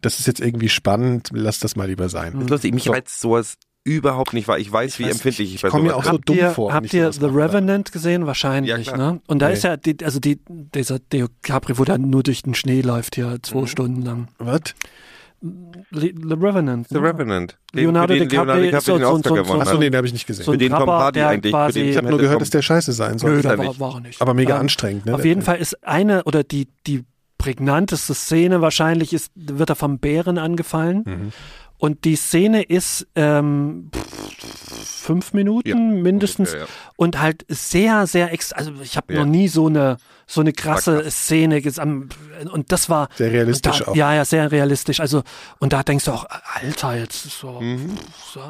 [0.00, 2.34] das ist jetzt irgendwie spannend, lasst das mal lieber sein.
[2.34, 2.92] Das ist lustig, mich So.
[2.92, 3.56] reizt sowas
[3.96, 6.12] überhaupt nicht, weil ich weiß, wie weiß, empfindlich ich, ich bei komm mir auch so
[6.12, 6.20] bin.
[6.26, 7.24] dumm ihr, vor, Habt ich ihr The.
[7.26, 8.26] Revenant gesehen?
[8.26, 9.20] Wahrscheinlich, Ja, ne?
[9.26, 9.54] Und da Nee.
[9.54, 13.38] ist ja, die, also die, dieser DiCaprio, wo der nur durch den Schnee läuft hier,
[13.42, 13.66] zwei Mhm.
[13.66, 14.28] Stunden lang.
[14.38, 14.60] Was?
[15.40, 16.88] Le- The Revenant.
[16.88, 17.02] The ne?
[17.02, 17.56] Revenant.
[17.72, 19.78] Leonardo den DiCaprio Leonardo ist so- DiCaprio den so- Oscar so- so- gewonnen Achso, hat.
[19.78, 20.44] nee, den habe ich nicht gesehen.
[20.44, 22.62] So Für den Tom Hardy der eigentlich, quasi, den- ich habe nur gehört, dass der
[22.62, 23.36] scheiße sein soll.
[23.36, 23.78] Nö, da war, nicht.
[23.80, 24.20] war er nicht.
[24.20, 25.14] aber mega Ähm, anstrengend, ne?
[25.14, 25.42] Auf jeden.
[25.42, 27.04] Fall ist eine oder die, die
[27.38, 31.02] prägnanteste Szene wahrscheinlich ist, wird er vom Bären angefallen.
[31.06, 31.32] Mhm.
[31.78, 33.90] Und die Szene ist ähm,
[34.84, 36.92] fünf Minuten Ja, mindestens ungefähr, ja.
[36.96, 38.52] und halt sehr, sehr ex.
[38.52, 39.20] Also ich habe Ja.
[39.20, 39.96] noch nie so eine
[40.30, 41.14] so eine krasse krass.
[41.24, 42.10] Szene gesehen.
[42.52, 43.96] Und das war Sehr realistisch da, auch.
[43.96, 45.00] Ja, ja, sehr realistisch.
[45.00, 45.22] Also
[45.58, 47.60] und da denkst du auch, Alter, jetzt ist so.
[47.62, 47.96] Mhm.
[48.34, 48.40] so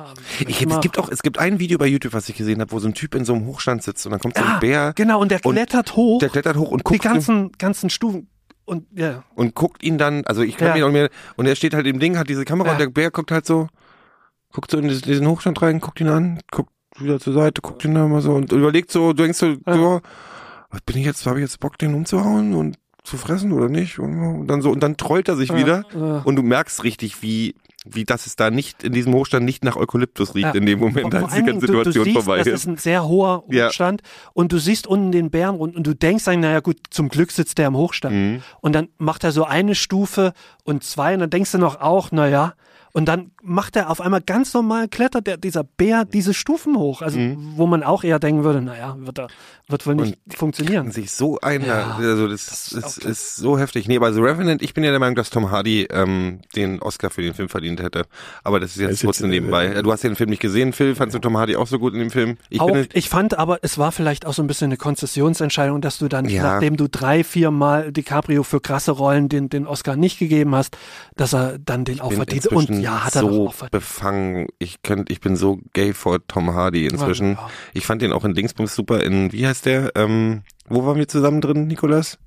[0.48, 2.80] Ich, es gibt auch, es gibt ein Video bei YouTube, was ich gesehen habe, wo
[2.80, 4.92] so ein Typ in so einem Hochstand sitzt und dann kommt so ja, ein Bär,
[4.96, 5.20] genau.
[5.20, 6.18] Und der und klettert hoch.
[6.18, 8.28] der klettert hoch und die guckt, ihn, ganzen ganzen Stufen
[8.68, 9.24] und ja.
[9.34, 10.74] und guckt ihn dann, also ich kann Ja.
[10.74, 12.72] mir auch mehr, und er steht halt im Ding, hat diese Kamera Ja.
[12.74, 13.68] und der Bär guckt halt so,
[14.52, 17.94] guckt so in diesen, Hochstand rein, guckt ihn an, guckt wieder zur Seite, guckt ihn
[17.94, 19.74] dann mal so und überlegt so, du denkst so, Ja.
[19.74, 20.00] so
[20.70, 23.98] was bin ich jetzt, habe ich jetzt Bock, den umzuhauen und zu fressen oder nicht?
[23.98, 25.84] Und dann so, und dann trollt er sich wieder
[26.24, 27.54] und du merkst richtig, wie,
[27.92, 30.52] wie das es da nicht, in diesem Hochstand nicht nach Eukalyptus riecht Ja.
[30.52, 32.54] in dem Moment, als die ganze Dingen, du, du Situation siehst, vorbei das ist.
[32.54, 33.66] ist ein sehr hoher Ja.
[33.68, 37.08] Hochstand und du siehst unten den Bären und, und du denkst dann, naja gut, zum
[37.08, 38.14] Glück sitzt der im Hochstand.
[38.14, 38.42] Mhm.
[38.60, 40.32] Und dann macht er so eine Stufe
[40.64, 42.54] und zwei und dann denkst du noch auch, naja,
[42.98, 47.00] und dann macht er auf einmal ganz normal, klettert der, dieser Bär diese Stufen hoch.
[47.00, 47.16] Also,
[47.54, 49.28] wo man auch eher denken würde, naja, wird, er,
[49.68, 50.90] wird wohl nicht funktionieren.
[50.90, 53.86] sich so einer, Ja, also das, das ist ist, so heftig.
[53.86, 57.10] Nee, aber The Revenant, ich bin ja der Meinung, dass Tom Hardy ähm, den Oscar
[57.10, 58.04] für den Film verdient hätte.
[58.42, 59.80] Aber das ist jetzt kurz äh, nebenbei.
[59.82, 60.96] Du hast ja den Film nicht gesehen, Phil.
[60.96, 62.36] Fandst du Tom Hardy auch so gut in dem Film?
[62.50, 65.80] Ich auch, bin, ich fand aber, es war vielleicht auch so ein bisschen eine Konzessionsentscheidung,
[65.80, 66.42] dass du dann, Ja.
[66.42, 70.76] nachdem du drei, vier Mal DiCaprio für krasse Rollen den, den Oscar nicht gegeben hast,
[71.14, 72.46] dass er dann den auch verdient.
[72.48, 74.46] Und inzwischen ja, hat er so befangen.
[74.58, 77.32] Ich könnt, ich bin so gay vor Tom Hardy inzwischen.
[77.32, 77.50] Ja.
[77.74, 79.92] Ich fand den auch in Dingsbums super in, wie heißt der?
[79.94, 82.18] Ähm, wo waren wir zusammen drin, Nikolas?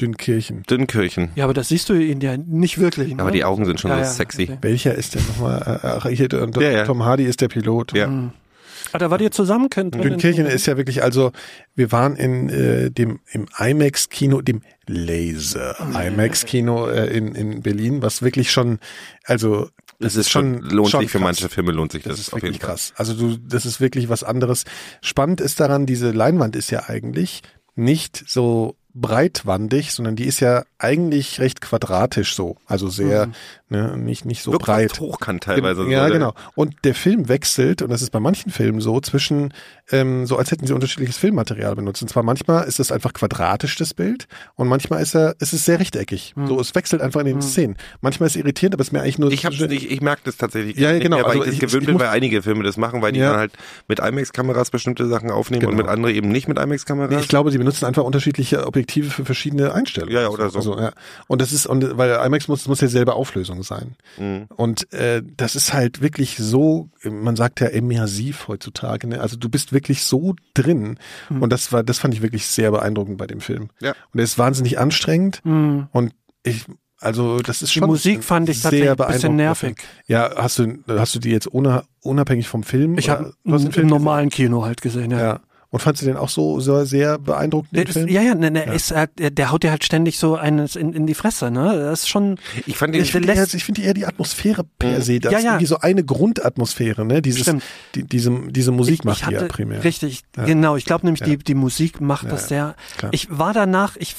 [0.00, 0.62] Dünnkirchen.
[0.62, 1.30] Dünnkirchen.
[1.34, 3.14] Ja, aber das siehst du ihn ja nicht wirklich.
[3.14, 3.20] Ne?
[3.22, 4.44] Aber die Augen sind schon Ja, so ja, sexy.
[4.44, 4.58] okay.
[4.62, 5.80] Welcher ist denn nochmal?
[5.82, 6.84] Ach, ich hätte, und Ja, ja.
[6.86, 7.92] Tom Hardy ist der Pilot.
[7.92, 8.06] Ja.
[8.08, 8.32] Mhm.
[8.92, 9.68] Ah, da wart ihr zusammen?
[9.70, 11.30] Könnt, Grünkirchen ist ja wirklich, also
[11.76, 18.22] wir waren in äh, dem im IMAX-Kino, dem Laser IMAX-Kino äh, in, in Berlin, was
[18.22, 18.78] wirklich schon,
[19.24, 19.68] also
[20.00, 21.24] Das ist schon, lohnt schon sich für krass.
[21.24, 22.70] manche Filme lohnt sich das, Das ist auf jeden wirklich Fall.
[22.70, 22.92] krass.
[22.96, 24.64] Also du, das ist wirklich was anderes.
[25.02, 27.42] Spannend ist daran, diese Leinwand ist ja eigentlich
[27.76, 32.56] nicht so breitwandig, sondern die ist ja eigentlich recht quadratisch so.
[32.66, 33.30] Also sehr,
[33.70, 34.90] ne, nicht, nicht so Wirkt breit.
[34.90, 35.84] fast hochkant teilweise.
[35.88, 36.12] Ja, so, ne?
[36.12, 36.34] genau.
[36.54, 39.54] Und der Film wechselt, und das ist bei manchen Filmen so, zwischen,
[39.90, 42.02] ähm, so als hätten sie unterschiedliches Filmmaterial benutzt.
[42.02, 44.26] Und zwar manchmal ist es einfach quadratisch, das Bild,
[44.56, 46.32] und manchmal ist er, ist es sehr rechteckig.
[46.36, 46.46] Hm.
[46.48, 47.76] So, es wechselt einfach in den Szenen.
[48.00, 50.22] Manchmal ist es irritierend, aber es ist mir eigentlich nur Ich hab's nicht, ich merke
[50.24, 50.76] das tatsächlich.
[50.76, 51.16] Ja, genau.
[51.16, 53.20] Mehr, weil Also ich ich- gewöhnt ich bin, weil einige Filme das machen, weil die
[53.20, 53.30] Ja.
[53.30, 53.52] dann halt
[53.88, 55.82] mit IMAX-Kameras bestimmte Sachen aufnehmen und Genau.
[55.84, 57.22] mit anderen eben nicht mit IMAX-Kameras.
[57.22, 60.14] Ich glaube, sie benutzen einfach unterschiedliche Objektive für verschiedene Einstellungen.
[60.14, 60.58] Ja, ja, oder so.
[60.58, 60.92] Also, ja.
[61.28, 63.96] Und das ist, und weil IMAX muss, muss ja selbe Auflösung sein.
[64.18, 64.46] Mhm.
[64.56, 69.20] Und äh, das ist halt wirklich so, man sagt ja immersiv heutzutage, ne?
[69.20, 70.98] Also du bist wirklich so drin.
[71.28, 73.70] Und das war, das fand ich wirklich sehr beeindruckend bei dem Film.
[73.80, 73.94] Ja.
[74.12, 75.40] Und er ist wahnsinnig anstrengend.
[75.44, 75.88] Mhm.
[75.92, 76.12] Und
[76.42, 76.64] ich,
[76.98, 79.82] also das ist Die schon Musik fand ich tatsächlich sehr ein bisschen nervig.
[80.06, 82.98] Ja, hast du, hast du die jetzt ohne, unabhängig vom Film?
[82.98, 83.86] Ich habe im Film gesehen?
[83.86, 85.20] normalen Kino halt gesehen, ja.
[85.20, 85.40] Ja.
[85.72, 87.72] Und fandst du den auch so, so sehr beeindruckend?
[87.76, 88.08] Der den ist, Film?
[88.08, 90.92] ja, ja, ne, ne, Ist halt, der, der haut dir halt ständig so eines in,
[90.92, 91.78] in die Fresse, ne?
[91.78, 92.38] Das ist schon.
[92.66, 95.38] Ich fand den, Ich finde eher, ich finde eher die Atmosphäre per se, das Ja,
[95.38, 95.50] ist ja.
[95.52, 97.22] irgendwie so eine Grundatmosphäre, ne?
[97.22, 97.62] Dieses, Stimmt.
[97.94, 99.84] die, diese, diese Musik ich, macht ich die hatte, ja primär.
[99.84, 100.74] Richtig, genau.
[100.74, 101.26] Ich glaube nämlich, Ja.
[101.26, 102.74] die, die Musik macht Ja, das ja, sehr.
[102.98, 103.12] klar.
[103.14, 104.16] Ich war danach, ich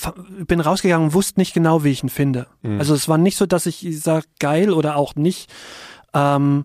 [0.48, 2.48] bin rausgegangen und wusste nicht genau, wie ich ihn finde.
[2.62, 2.80] Mhm.
[2.80, 5.52] Also es war nicht so, dass ich sage, geil oder auch nicht.
[6.14, 6.64] Ähm,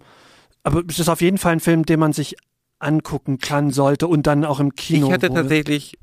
[0.63, 2.37] aber es ist auf jeden Fall ein Film, den man sich
[2.79, 5.07] angucken kann, sollte und dann auch im Kino.
[5.07, 5.99] ich hatte tatsächlich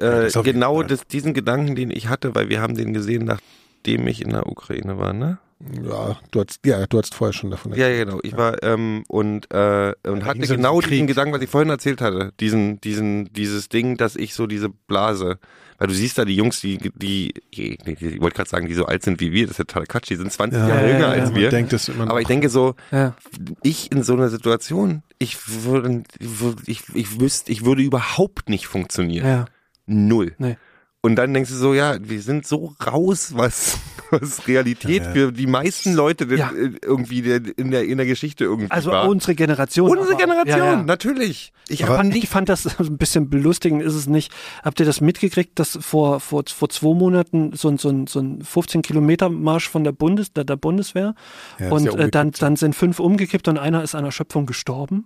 [0.00, 4.06] äh, jeden genau das, diesen Gedanken, den ich hatte, weil wir haben den gesehen, nachdem
[4.06, 5.38] ich in der Ukraine war, ne?
[5.82, 8.18] Ja, du hast, ja, du hast vorher schon davon Ja, ja, genau.
[8.22, 11.06] Ich war ähm, und äh, und hatte genau den diesen.
[11.06, 15.38] Gedanken, was ich vorhin erzählt hatte, diesen diesen dieses Ding, dass ich so diese Blase,
[15.84, 18.72] weil du siehst da die Jungs, die die, die, die ich wollte gerade sagen, die
[18.72, 20.80] so alt sind wie wir, das ist ja total Quatsch, die sind 20 Ja, Jahre
[20.86, 21.36] ja, jünger ja, als ja.
[21.36, 21.50] wir.
[21.50, 23.14] Denkt, das immer aber ich denke so, Ja.
[23.62, 26.04] ich in so einer Situation, ich würde
[26.64, 29.26] ich ich wüsste, ich würde überhaupt nicht funktionieren.
[29.26, 29.44] Ja.
[29.84, 30.34] Null.
[30.38, 30.56] Nee.
[31.04, 33.76] Und dann denkst du so, ja, wir sind so raus, was,
[34.10, 35.12] was Realität Ja, ja.
[35.12, 36.50] für die meisten Leute Ja.
[36.50, 37.18] äh, irgendwie
[37.58, 39.06] in der, in der Geschichte irgendwie Also war.
[39.06, 39.90] unsere Generation.
[39.90, 41.52] Unsere aber- Generation, natürlich.
[41.68, 44.32] Ich Aber aber Ich fand das ein bisschen belustigend, ist es nicht.
[44.62, 48.20] Habt ihr das mitgekriegt, dass vor, vor, vor zwei Monaten so ein, so ein, so
[48.20, 51.14] ein 15 Kilometer Marsch von der Bundes, der, der Bundeswehr
[51.58, 55.04] Ja, und äh, dann, dann sind fünf umgekippt und einer ist an Erschöpfung gestorben.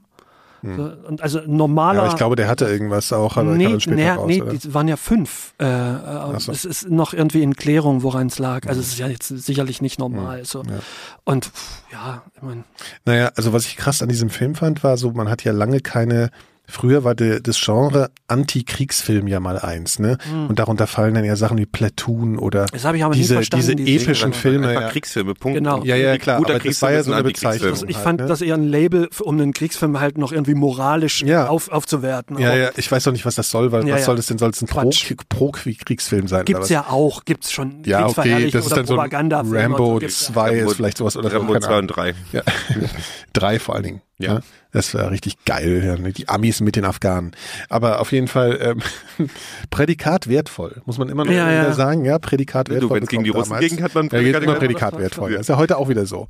[0.62, 2.00] So, und also normaler.
[2.00, 2.06] Hm.
[2.06, 4.52] Ja, ich glaube, der hatte irgendwas auch, aber nee, dann später nee, raus, nee oder?
[4.54, 5.54] die waren ja fünf.
[5.60, 6.52] Äh, äh, so.
[6.52, 8.66] Es ist noch irgendwie in Klärung, woran es lag.
[8.66, 10.44] Also es ist ja jetzt sicherlich nicht normal.
[10.44, 10.62] So.
[10.62, 10.70] Hm.
[10.70, 10.78] ja.
[11.24, 12.64] Und pff, ja, ich mein,
[13.04, 15.80] Naja, also was ich krass an diesem Film fand, war so, man hat ja lange
[15.80, 16.30] keine,
[16.68, 20.18] früher war de, das Genre Anti-Kriegsfilm ja mal eins, ne?
[20.48, 23.72] Und darunter fallen dann ja Sachen wie Platoon oder das habe ich aber diese, diese
[23.72, 24.72] epischen Filme.
[24.74, 24.88] Ja.
[24.88, 25.56] Kriegsfilme, Punkt.
[25.58, 25.82] Genau.
[25.84, 27.52] Ja, ja, klar, Guter aber das war Kriegsfilm ja so ein eine Antikriegsfilm.
[27.72, 27.72] Bezeichnung.
[27.72, 28.26] Also ich halt, fand ne?
[28.26, 31.48] das eher ein Label, um einen Kriegsfilm halt noch irgendwie moralisch Ja.
[31.48, 32.38] auf, aufzuwerten.
[32.38, 34.38] Ja, ja, ich weiß doch nicht, was das soll, weil Ja, was soll das denn?
[34.38, 35.14] Soll es ein Quatsch.
[35.28, 36.40] Pro- Pro-Kriegsfilm sein?
[36.40, 37.82] oder Gibt's ja auch, gibt's schon.
[37.84, 40.34] Ja, okay, das ist oder dann so Rambo so gibt's ja.
[40.34, 41.36] 2 Rambo- ist vielleicht sowas oder so.
[41.38, 41.80] Rambo keine 2 Ahnung.
[41.82, 42.14] und 3.
[42.32, 42.42] Ja.
[43.32, 44.00] Drei vor allen Dingen.
[44.18, 44.40] Ja.
[44.78, 46.12] Das war richtig geil, ja, ne?
[46.12, 47.32] die Amis mit den Afghanen.
[47.68, 49.28] Aber auf jeden Fall ähm,
[49.70, 52.04] Prädikat wertvoll, muss man immer noch Ja, wieder sagen.
[52.04, 52.98] Ja, Prädikat Du, wertvoll.
[53.00, 53.68] wenn's gegen die Russen damals.
[53.68, 54.68] ging, hat man ja, Prädikat immer wertvoll.
[54.68, 55.32] Prädikat wertvoll.
[55.32, 55.40] Ja.
[55.40, 56.28] Ist ja heute auch wieder so.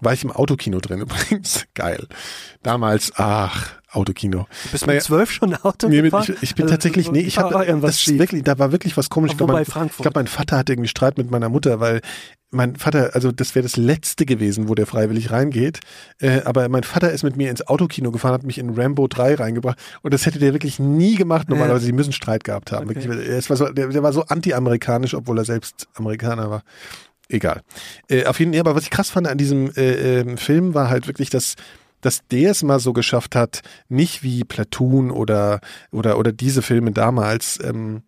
[0.00, 1.66] War ich im Autokino drin übrigens.
[1.74, 2.06] Geil.
[2.64, 4.48] Damals, ach, Autokino.
[4.72, 6.24] Bist du Naja, mit zwölf schon Auto Nee, gefahren?
[6.28, 8.18] ich, ich bin Also, tatsächlich, nee, ich habe, das ist schief.
[8.18, 9.30] wirklich, da war wirklich was komisch.
[9.30, 12.00] Ich glaube, mein, ich glaube, mein Vater hatte irgendwie Streit mit meiner Mutter, weil
[12.54, 15.80] mein Vater, also das wäre das letzte gewesen, wo der freiwillig reingeht.
[16.20, 19.34] Äh, aber mein Vater ist mit mir ins Autokino gefahren, hat mich in Rambo 3
[19.34, 21.48] reingebracht und das hätte der wirklich nie gemacht.
[21.48, 22.88] Normalerweise, die müssen Streit gehabt haben.
[22.88, 23.04] Okay.
[23.08, 26.62] Wirklich, es war so, der, der war so anti-amerikanisch, obwohl er selbst Amerikaner war.
[27.28, 27.62] Egal.
[28.08, 30.90] Äh, auf jeden Fall, aber was ich krass fand an diesem äh, ähm, Film war
[30.90, 31.54] halt wirklich, dass
[32.00, 35.60] dass der es mal so geschafft hat, nicht wie Platoon oder
[35.90, 38.02] oder oder diese Filme damals, ähm,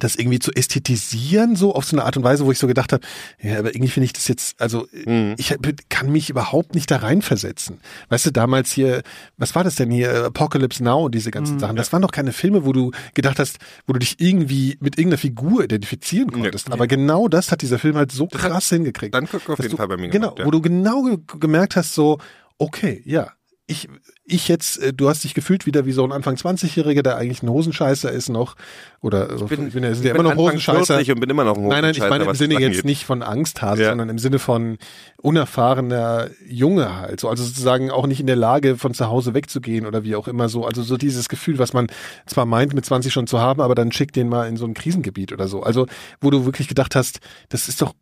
[0.00, 2.92] das irgendwie zu ästhetisieren, so auf so eine Art und Weise, wo ich so gedacht
[2.92, 3.06] habe,
[3.40, 5.34] ja, aber irgendwie finde ich das jetzt, also Mhm.
[5.38, 5.54] ich
[5.88, 7.80] kann mich überhaupt nicht da reinversetzen.
[8.08, 9.02] Weißt du, damals hier,
[9.36, 12.32] was war das denn hier, Apocalypse Now und diese ganzen Sachen, das waren doch keine
[12.32, 16.70] Filme, wo du gedacht hast, wo du dich irgendwie mit irgendeiner Figur identifizieren konntest.
[16.72, 19.14] Aber genau das hat dieser Film halt so krass hingekriegt.
[19.14, 20.46] Dann guck auf jeden du, Fall bei mir Genau, gemacht, ja.
[20.46, 22.18] wo du genau ge gemerkt hast, so,
[22.58, 23.32] okay, ja,
[23.70, 23.86] ich,
[24.24, 27.42] ich jetzt, äh, du hast dich gefühlt wieder wie so ein Anfang 20-Jähriger, der eigentlich
[27.42, 28.56] ein Hosenscheißer ist noch,
[29.02, 30.94] oder ich bin, ich bin ja, sind ich ja immer noch Hosenscheißer.
[30.96, 33.04] 40 und bin immer noch ein Nein, nein, ich Hosenscheißer, meine im Sinne jetzt nicht
[33.04, 33.88] von Angsthase, Ja.
[33.90, 34.78] sondern im Sinne von
[35.20, 37.20] unerfahrener Junge halt.
[37.20, 40.28] So, also sozusagen auch nicht in der Lage, von zu Hause wegzugehen oder wie auch
[40.28, 40.64] immer so.
[40.64, 41.88] Also so dieses Gefühl, was man
[42.26, 44.72] zwar meint, mit 20 schon zu haben, aber dann schickt den mal in so ein
[44.74, 45.62] Krisengebiet oder so.
[45.62, 45.86] Also,
[46.22, 47.20] wo du wirklich gedacht hast,
[47.50, 47.92] das ist doch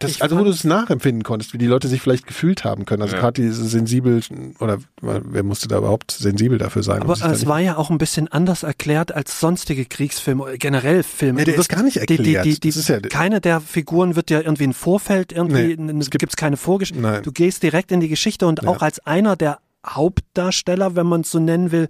[0.00, 3.02] das, also wo du es nachempfinden konntest, wie die Leute sich vielleicht gefühlt haben können.
[3.02, 3.20] Also Ja.
[3.22, 4.20] gerade diese sensibel
[4.60, 7.02] oder wer musste da überhaupt sensibel dafür sein?
[7.02, 11.40] Aber es war ja auch ein bisschen anders erklärt als sonstige Kriegsfilme, oder generell Filme.
[11.40, 12.44] Nee, der Du ist gar nicht Die, die, erklärt.
[12.44, 16.10] die, die, ist ja- keine der Figuren wird ja irgendwie ein Vorfeld, irgendwie Nee, es
[16.10, 17.22] gibt- gibt's keine Vorgeschichte.
[17.22, 18.68] Du gehst direkt in die Geschichte und Ja.
[18.68, 21.88] auch als einer der Hauptdarsteller, wenn man es so nennen will,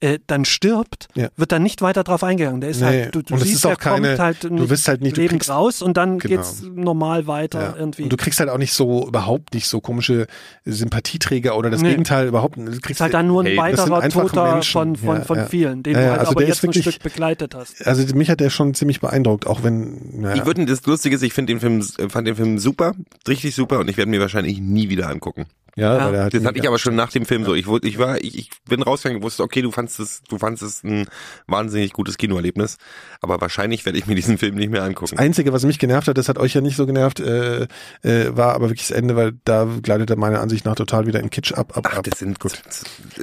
[0.00, 1.28] äh, dann stirbt, Ja.
[1.36, 2.60] wird dann nicht weiter drauf eingegangen.
[2.60, 4.48] Der ist Nee, halt, du, du und siehst, ist auch er keine- kommt halt du
[4.54, 6.36] nicht wirst halt nicht- du lebend kriegst- raus und dann Genau.
[6.36, 7.74] geht's normal weiter Ja.
[7.76, 8.04] irgendwie.
[8.04, 10.26] Und du kriegst halt auch nicht so, überhaupt nicht so komische
[10.64, 11.90] Sympathieträger oder das Nee.
[11.90, 12.68] Gegenteil überhaupt nicht.
[12.68, 14.72] Du kriegst ist halt dann nur ein Hey, weiterer Toter Menschen.
[14.72, 15.46] von, von, Ja, von ja.
[15.46, 17.86] vielen, den Ja, du halt also aber der jetzt ist ein wirklich- Stück begleitet hast.
[17.86, 21.22] also mich hat der schon ziemlich beeindruckt, auch wenn, ja, Ich würde, das Lustige ist,
[21.22, 22.92] ich finde den Film, fand den Film super,
[23.26, 25.46] richtig super und ich werde mir wahrscheinlich nie wieder angucken.
[25.78, 26.04] Ja, Ja.
[26.06, 27.54] weil der hat Das hatte ich aber schon nach dem Film so.
[27.54, 30.82] Ich, ich war, ich, ich bin rausgegangen, wusste, okay, du fandst es, du fandst es
[30.84, 31.06] ein
[31.46, 32.76] wahnsinnig gutes Kinoerlebnis,
[33.20, 35.12] aber wahrscheinlich werde ich mir diesen Film nicht mehr angucken.
[35.16, 37.62] Das Einzige, was mich genervt hat, das hat euch ja nicht so genervt, äh,
[38.02, 41.20] äh, war aber wirklich das Ende, weil da gleitet er meiner Ansicht nach total wieder
[41.20, 41.76] in Kitsch ab.
[41.76, 42.60] ab, Ach, das sind gut.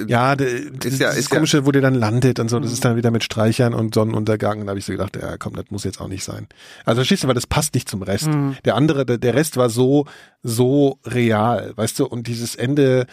[0.06, 2.58] Ja, de, das Ist ja- das ist ja- komische, wo der dann landet und so,
[2.60, 4.60] das ist dann wieder mit Streichern und Sonnenuntergang.
[4.60, 6.46] Und da habe ich so gedacht, ja komm, das muss jetzt auch nicht sein.
[6.84, 8.28] Also verstehst du, weil das passt nicht zum Rest.
[8.64, 10.06] Der andere, der, der Rest war so,
[10.42, 13.06] so real, weißt du, und dieses Ende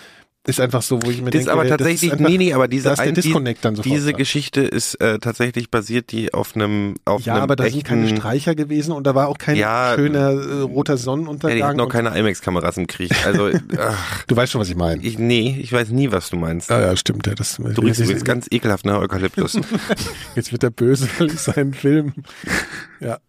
[0.45, 2.68] ist einfach so, wo ich mir Das denke, ist aber tatsächlich, einfach, nee, nee, aber
[2.68, 4.18] diese, ist ein- Disconnect dann sofort diese da.
[4.18, 7.88] Geschichte ist äh, tatsächlich basiert, die auf einem, auf Ja, einem aber da echten, sind
[7.88, 11.64] keine Streicher gewesen und da war auch kein Ja, schöner äh, roter ja, Sonnenuntergang.
[11.64, 13.10] hatten noch und- keine IMAX-Kameras im Krieg.
[13.26, 15.01] Also, ach, du weißt schon, was ich meine.
[15.01, 16.69] ich, nee, ich weiß nie, was du meinst.
[16.69, 17.26] Ja, ja, stimmt.
[17.26, 19.57] Ja, das, Du riechst übrigens ganz ekelhaft nach Eukalyptus.
[20.35, 22.11] Jetzt wird er böse, weil ich seinen Film.
[22.99, 23.19] Ja.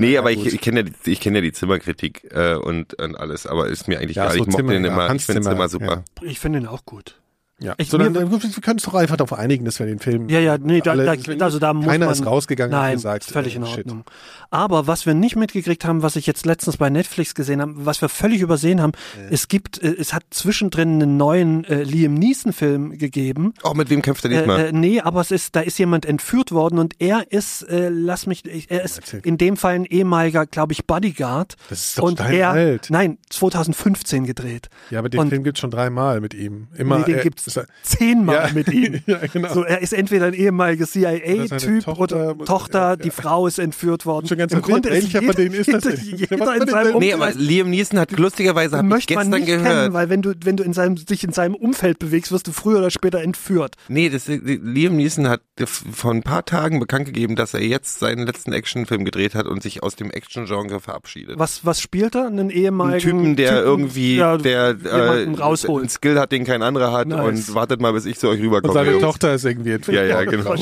[0.00, 0.46] Nee, Ja, aber gut.
[0.46, 3.68] ich, ich kenne ja, die- ich kenne ja die Zimmerkritik äh, und, und alles, aber
[3.68, 4.36] ist mir eigentlich Ja, egal.
[4.36, 6.04] so Ich mochte Zimmer, den ja, immer, Hans ich finde Zimmer, Zimmer super.
[6.22, 7.20] Ich finde ihn auch gut.
[7.58, 7.72] Ja.
[7.78, 10.28] Ich- Sondern mir- äh, wir können uns doch einfach darauf einigen, dass wir den Film.
[10.28, 12.92] Ja, ja, nee, da, alle- da, also da muss keiner man, ist rausgegangen und Nein,
[12.96, 13.78] gesagt, ist völlig in äh, shit.
[13.86, 14.04] Ordnung.
[14.50, 18.02] Aber was wir nicht mitgekriegt haben, was ich jetzt letztens bei Netflix gesehen habe, was
[18.02, 18.92] wir völlig übersehen haben,
[19.30, 23.54] es gibt, äh, es hat zwischendrin einen neuen äh, Liam Neeson-Film gegeben.
[23.62, 24.60] Auch mit wem kämpft er diesmal?
[24.60, 27.88] Äh, äh, nee, aber es ist, da ist jemand entführt worden und er ist, äh,
[27.88, 29.20] lass mich, ich- er ist Erzähl.
[29.24, 31.54] in dem Fall ein ehemaliger, glaube ich, Bodyguard.
[31.70, 32.88] Das ist doch und er, steinalt.
[32.90, 34.68] nein, 2015 gedreht.
[34.90, 36.68] Ja, aber den Und- Film gibt's schon dreimal mit ihm.
[36.76, 36.98] Immer.
[36.98, 37.45] nee, den er- gibt's
[37.82, 38.50] zehnmal Ja.
[38.54, 39.00] mit ihm.
[39.06, 39.52] Ja, genau.
[39.54, 43.58] So, er ist entweder ein ehemaliger CIA-Typ Oder seine oder Tochter- Tochter, die Frau ist
[43.58, 44.26] entführt worden.
[44.26, 46.98] Schon ganz Im Grunde ist jeder, von denen ist das jeder, jeder in seinem den-
[47.00, 49.92] nee, aber Liam Neeson hat lustigerweise, habe ich möchte man gestern nicht kennen, gehört.
[49.92, 52.78] weil wenn du, wenn du in seinem, dich in seinem Umfeld bewegst, wirst du früher
[52.78, 53.74] oder später entführt.
[53.88, 58.26] Nee, das, Liam Neeson hat vor ein paar Tagen bekannt gegeben, dass er jetzt seinen
[58.26, 61.38] letzten Actionfilm gedreht hat und sich aus dem Action-Genre verabschiedet.
[61.38, 62.26] Was, was spielt er?
[62.26, 65.82] Einen Ein ehemaligen Typen, der Typen, irgendwie, ja, der äh, jemanden rausholt.
[65.82, 67.20] einen Skill hat, den kein anderer hat Nice.
[67.28, 68.74] und wartet mal, bis ich zu euch Und rüberkomme.
[68.74, 69.02] seine Jungs.
[69.02, 69.96] Tochter ist irgendwie entführt.
[69.96, 70.54] Ja, ja, genau.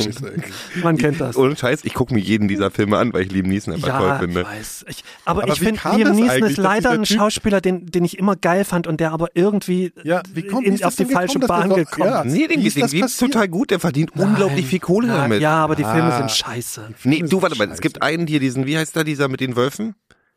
[0.83, 1.37] Man kennt das.
[1.37, 4.07] Ohne Scheiß, ich gucke mir jeden dieser Filme an, weil ich Liam Neeson einfach toll
[4.09, 4.45] Ja, ich finde.
[4.45, 4.85] weiß.
[4.89, 8.37] Ich, aber, Aber ich finde, Liam Neeson ist leider ein Schauspieler, den, den ich immer
[8.37, 11.47] geil fand und der aber irgendwie Ja, wie kommt- in, auf die gekommen, falsche der
[11.47, 12.23] Bahn gekommen ja.
[12.23, 12.33] ist.
[12.33, 13.19] Nee, den, geht's passiert?
[13.19, 15.41] total gut, der verdient unglaublich viel Kohle Ja, damit.
[15.41, 16.19] Ja, aber die Filme Ah.
[16.19, 16.89] sind scheiße.
[17.05, 19.57] Nee, du, warte mal, es gibt einen hier, diesen, wie heißt der, dieser mit den
[19.57, 19.95] Wölfen?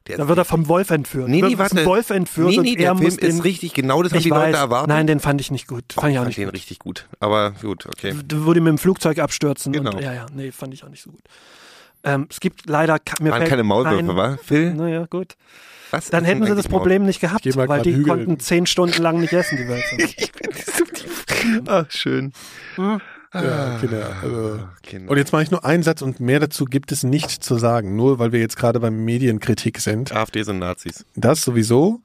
[0.07, 1.27] Der Da wird er vom Wolf entführt.
[1.27, 1.85] Nee, nee, vom warte.
[1.85, 4.19] Wolf entführt nee, nee, und der er Film muss den, ist richtig, genau das haben
[4.19, 4.89] ich die weiß, Leute erwartet.
[4.89, 5.83] Nein, den fand ich nicht gut.
[5.93, 6.53] Fand ich auch fand nicht den gut.
[6.53, 7.07] richtig gut.
[7.19, 8.13] Aber gut, okay.
[8.25, 9.73] Du würde mit dem Flugzeug abstürzen.
[9.73, 9.91] Genau.
[9.91, 11.21] Und, ja, ja, nee, fand ich auch nicht so gut.
[12.03, 14.37] Ähm, es gibt leider mir Waren keine Maulwürfe, wa?
[14.43, 14.73] Phil?
[14.73, 15.35] Naja, gut.
[15.91, 18.07] Was Dann ist hätten sie das Problem nicht gehabt, weil die hügeln.
[18.07, 19.97] konnten zehn Stunden lang nicht essen, die Wölfe.
[21.67, 22.33] Ach, schön.
[23.33, 24.15] Ja, Kinder.
[24.21, 24.59] Also.
[24.83, 25.11] Kinder.
[25.11, 27.95] Und jetzt mache ich nur einen Satz und mehr dazu gibt es nicht zu sagen.
[27.95, 30.11] Nur weil wir jetzt gerade beim Medienkritik sind.
[30.13, 31.05] AfD sind Nazis.
[31.15, 31.99] Das sowieso.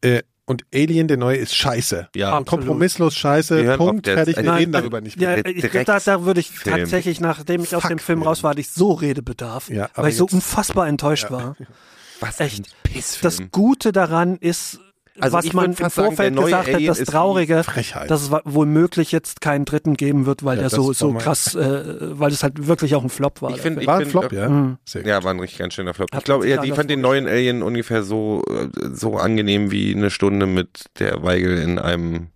[0.00, 2.08] Äh, und Alien, der neue, ist scheiße.
[2.14, 2.46] Ja, Absolut.
[2.48, 3.76] Kompromisslos scheiße.
[3.78, 4.06] Punkt.
[4.06, 4.36] Fertig.
[4.36, 5.46] Wir reden Nein, darüber nicht Ja, mehr.
[5.46, 6.76] ich, Drecks- da, da würde ich Film.
[6.76, 10.02] tatsächlich, nachdem ich aus dem Fuck, Film raus war, hatte ich so Redebedarf, Ja, aber
[10.04, 11.56] weil ich so unfassbar enttäuscht war.
[12.20, 12.60] Was Echt.
[12.60, 13.22] ein Pissfilm.
[13.22, 14.80] Das Gute daran ist,
[15.20, 17.62] Also was ich man im sagen, Vorfeld neue gesagt hat, das Traurige,
[18.08, 21.84] dass es womöglich jetzt keinen dritten geben wird, weil Ja, der so, so krass, äh,
[22.18, 23.50] weil es halt wirklich auch ein Flop war.
[23.50, 23.86] Ich finde- Film.
[23.86, 24.48] War ein find- Flop, ja?
[24.48, 24.78] Mhm.
[25.04, 26.10] Ja, war ein richtig ganz schöner Flop.
[26.12, 29.70] Hat Ich glaube, ja, ich anders fand den neuen Alien ungefähr so, äh, so angenehm
[29.70, 32.28] wie eine Stunde mit der Weigel in einem,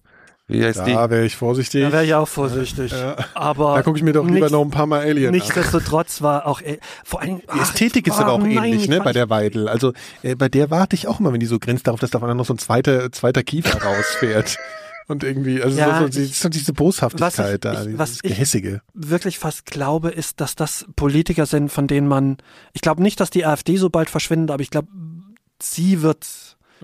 [0.48, 0.92] wie heißt die?
[0.92, 1.82] Da wäre ich vorsichtig.
[1.82, 2.92] Da wäre ich auch vorsichtig.
[3.34, 5.32] Aber Da gucke ich mir doch lieber nichts- noch ein paar Mal Alien an.
[5.32, 9.28] Nichtsdestotrotz war auch, äh, vor allem, Die Ästhetik ist aber auch ähnlich, ne, bei der
[9.30, 9.68] Weidel.
[9.68, 9.92] Also
[10.22, 12.44] äh, bei der warte ich auch immer, wenn die so grinst darauf, dass da noch
[12.46, 14.56] so ein zweiter, zweiter Kiefer rausfährt.
[15.10, 17.98] und irgendwie, also Ja, so, so, die- so diese Boshaftigkeit was ich- da, ich- dieses
[17.98, 18.82] was ich- Gehässige.
[18.92, 22.36] wirklich fast glaube, ist, dass das Politiker sind, von denen man,
[22.74, 24.88] ich glaube nicht, dass die AfD so bald verschwindet, aber ich glaube,
[25.62, 26.26] sie wird,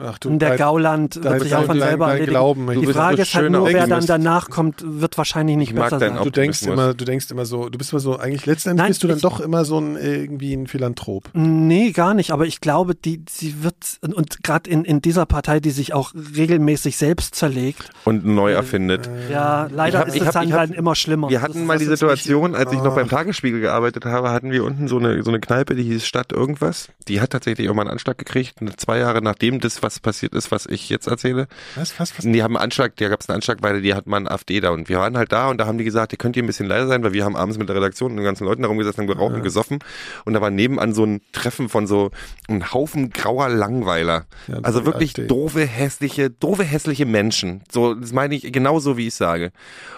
[0.00, 2.30] Ach der dein- Gauland dein- wird sich auch von dein- selber dein erledigen.
[2.32, 2.66] Glauben.
[2.80, 6.18] Die Du Frage ist halt nur, wer dann danach kommt, wird wahrscheinlich nicht besser sein.
[6.22, 8.88] Du denkst immer, du denkst immer so, du bist immer so, eigentlich letzten Endes Nein,
[8.90, 11.30] bist du dann ich- doch immer so ein äh, irgendwie ein Philanthrop.
[11.34, 15.26] Nee, gar nicht, aber ich glaube, die, sie wird, und, und gerade in, in dieser
[15.26, 19.08] Partei, die sich auch regelmäßig selbst zerlegt, Und neu erfindet.
[19.30, 21.28] ja, leider hab- ist es hab- dann hab- halt immer schlimmer.
[21.30, 22.96] Wir Das hatten ist- mal das die Situation, als ich noch Ah.
[22.96, 26.32] beim Tagesspiegel gearbeitet habe, hatten wir unten so eine, so eine Kneipe, die hieß Stadt
[26.32, 26.88] irgendwas.
[27.08, 30.50] Die hat tatsächlich auch mal einen Anschlag gekriegt, zwei Jahre nachdem das, was passiert ist,
[30.50, 31.46] was ich jetzt erzähle.
[31.76, 32.24] Was, was, was?
[32.24, 34.70] Die haben einen Anschlag, da gab es einen Anschlag, weil die hat man AfD da
[34.70, 36.66] und wir waren halt da und da haben die gesagt, ihr könnt hier ein bisschen
[36.66, 39.02] leiser sein, weil wir haben abends mit der Redaktion und den ganzen Leuten darum gesessen,
[39.02, 39.78] haben geraucht und gesoffen
[40.24, 42.10] und da war nebenan so ein Treffen von so
[42.48, 44.26] einem Haufen grauer Langweiler.
[44.48, 45.26] Ja, also wirklich AfD.
[45.28, 47.62] doofe, hässliche, doofe, hässliche Menschen.
[47.70, 49.52] So, das meine ich genauso, wie ich sage.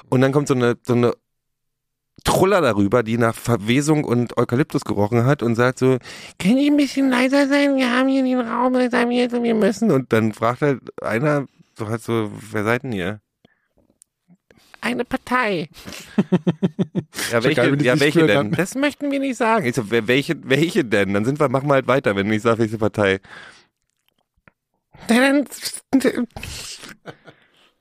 [0.09, 1.13] Und dann kommt so eine, so eine
[2.27, 5.97] Truller darüber, die nach Verwesung und Eukalyptus gerochen hat und sagt so,
[6.39, 7.77] können Sie ein bisschen leiser sein?
[7.77, 9.91] Wir haben hier den Raum reserviert und wir müssen.
[9.91, 11.47] Und dann fragt halt einer,
[11.79, 13.21] so halt so, wer seid denn ihr?
[14.81, 15.69] Eine Partei.
[17.33, 18.53] ja, welche, geil, die ja, welche denn?
[18.53, 19.65] Das möchten wir nicht sagen.
[19.65, 21.15] Ich so, welche, welche denn?
[21.15, 23.21] Dann sind wir, machen wir halt weiter, wenn ich sage, welche Partei.
[25.09, 25.47] Na, Dann,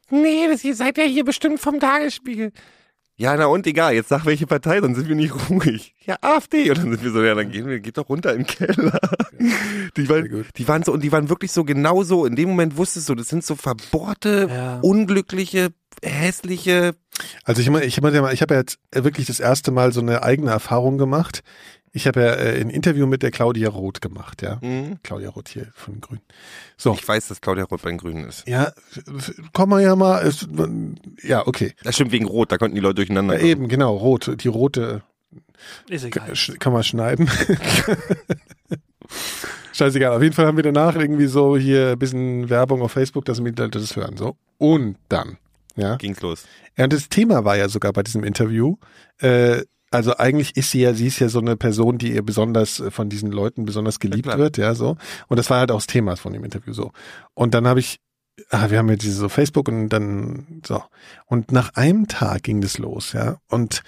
[0.10, 2.52] nee, das, ihr seid ja hier bestimmt vom Tagesspiegel.
[3.18, 5.96] Ja, na und egal, jetzt sag welche Partei, dann sind wir nicht ruhig.
[6.06, 6.70] Ja, AfD.
[6.70, 9.00] Und dann sind wir so, ja, dann gehen wir, geht doch runter in den Keller.
[9.96, 12.26] Die waren, die waren so, und die waren wirklich so genau so.
[12.26, 14.80] In dem Moment wusstest du, das sind so verbohrte, Ja.
[14.82, 15.70] unglückliche,
[16.04, 16.96] hässliche,
[17.46, 20.52] Also ich, meine, ich, ich habe ja jetzt wirklich das erste Mal so eine eigene
[20.52, 21.42] Erfahrung gemacht.
[21.96, 24.60] Ich habe ja äh, ein Interview mit der Claudia Roth gemacht, ja.
[24.60, 26.22] hm, Claudia Roth hier von Grünen.
[26.76, 26.92] So.
[26.94, 28.46] ich weiß, dass Claudia Roth bei den Grünen ist.
[28.50, 28.74] Ja,
[29.54, 30.22] komm mal ja mal.
[30.28, 30.46] Es,
[31.24, 31.74] ja, okay.
[31.84, 34.44] Das stimmt wegen Rot, da konnten die Leute durcheinander Ja, eben, genau, rot.
[34.44, 35.04] Die rote
[35.88, 36.34] Ist egal.
[36.60, 37.30] kann man schneiden.
[39.72, 40.18] Scheißegal.
[40.18, 43.38] Auf jeden Fall haben wir danach irgendwie so hier ein bisschen Werbung auf Facebook, dass
[43.38, 44.18] die Leute das hören.
[44.18, 44.36] So.
[44.58, 45.38] Und dann,
[45.78, 45.96] ja.
[45.96, 46.44] Ging's los.
[46.76, 48.76] Ja, und das Thema war ja sogar bei diesem Interview,
[49.20, 49.62] äh,
[49.96, 52.92] also eigentlich ist sie ja, sie ist ja so eine Person, die ihr besonders äh,
[52.92, 54.38] von diesen Leuten besonders geliebt klar.
[54.38, 54.98] wird, ja, so.
[55.28, 56.92] Und das war halt auch das Thema von dem Interview so.
[57.34, 58.00] Und dann habe ich,
[58.50, 60.84] ah, wir haben ja diese so Facebook und dann so.
[61.26, 63.38] Und nach einem Tag ging das los, ja.
[63.50, 63.84] Und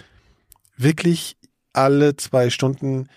[0.78, 1.38] wirklich
[1.74, 3.08] alle zwei Stunden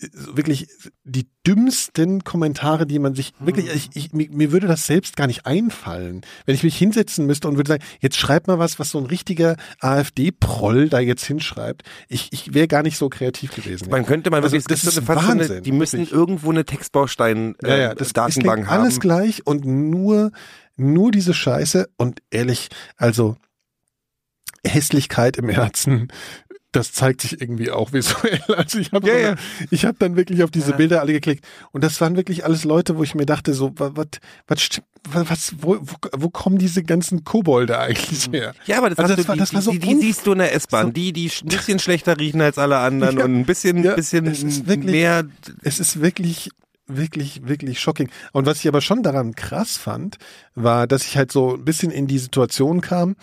[0.00, 0.68] wirklich
[1.04, 5.46] die dümmsten Kommentare, die man sich wirklich, ich, ich, mir, würde das selbst gar nicht
[5.46, 8.98] einfallen, wenn ich mich hinsetzen müsste und würde sagen, jetzt schreib mal was, was so
[8.98, 11.82] ein richtiger AfD-Proll da jetzt hinschreibt.
[12.08, 13.90] Ich, ich wäre gar nicht so kreativ gewesen.
[13.90, 15.72] Man könnte mal Also wirklich, das gibt ist so eine- fast so eine- Wahnsinn, die
[15.72, 16.12] müssen wirklich.
[16.12, 18.80] irgendwo eine Textbaustein äh, ja, ja, das, das Datenbank haben.
[18.82, 20.32] alles gleich und nur,
[20.76, 23.36] nur diese Scheiße und ehrlich, also
[24.66, 26.08] Hässlichkeit im Herzen,
[26.72, 28.40] das zeigt sich irgendwie auch visuell.
[28.56, 29.36] Also ich habe Ja,
[29.70, 29.82] so, ja.
[29.84, 30.76] habe dann wirklich auf diese Ja.
[30.76, 33.92] Bilder alle geklickt und das waren wirklich alles Leute, wo ich mir dachte so, was,
[34.46, 34.58] was,
[35.12, 38.54] was, wo, wo, wo kommen diese ganzen Kobolde eigentlich her?
[38.66, 40.32] Ja, aber das, Also das du, war- die, das war so die, die siehst du
[40.32, 43.34] in der S-Bahn, so- die, die ein bisschen schlechter riechen als alle anderen Ja, und
[43.40, 45.24] ein bisschen, ja, bisschen es ist wirklich- mehr.
[45.62, 46.50] Es ist wirklich,
[46.86, 48.08] wirklich, wirklich shocking.
[48.32, 50.16] Und was ich aber schon daran krass fand,
[50.54, 53.16] war, dass ich halt so ein bisschen in die Situation kam,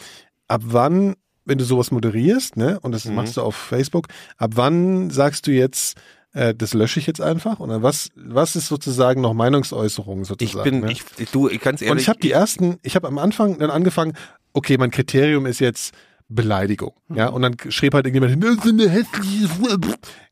[0.48, 1.16] ab wann,
[1.50, 3.16] wenn du sowas moderierst, ne, und das Mhm.
[3.16, 4.08] machst du auf Facebook,
[4.38, 5.98] ab wann sagst du jetzt,
[6.34, 7.60] äh, das lösche ich jetzt einfach?
[7.60, 10.64] Oder was, was ist sozusagen noch Meinungsäußerung Ich sozusagen?
[10.70, 10.92] bin, ne?
[10.92, 11.92] ich, du, ich ganz ehrlich.
[11.92, 14.14] Und ich habe die ersten, ich habe am Anfang dann angefangen,
[14.54, 15.94] okay, mein Kriterium ist jetzt
[16.30, 16.94] Beleidigung.
[17.14, 19.50] Ja, und dann schrieb halt irgendjemand hin, das ist eine hässliche.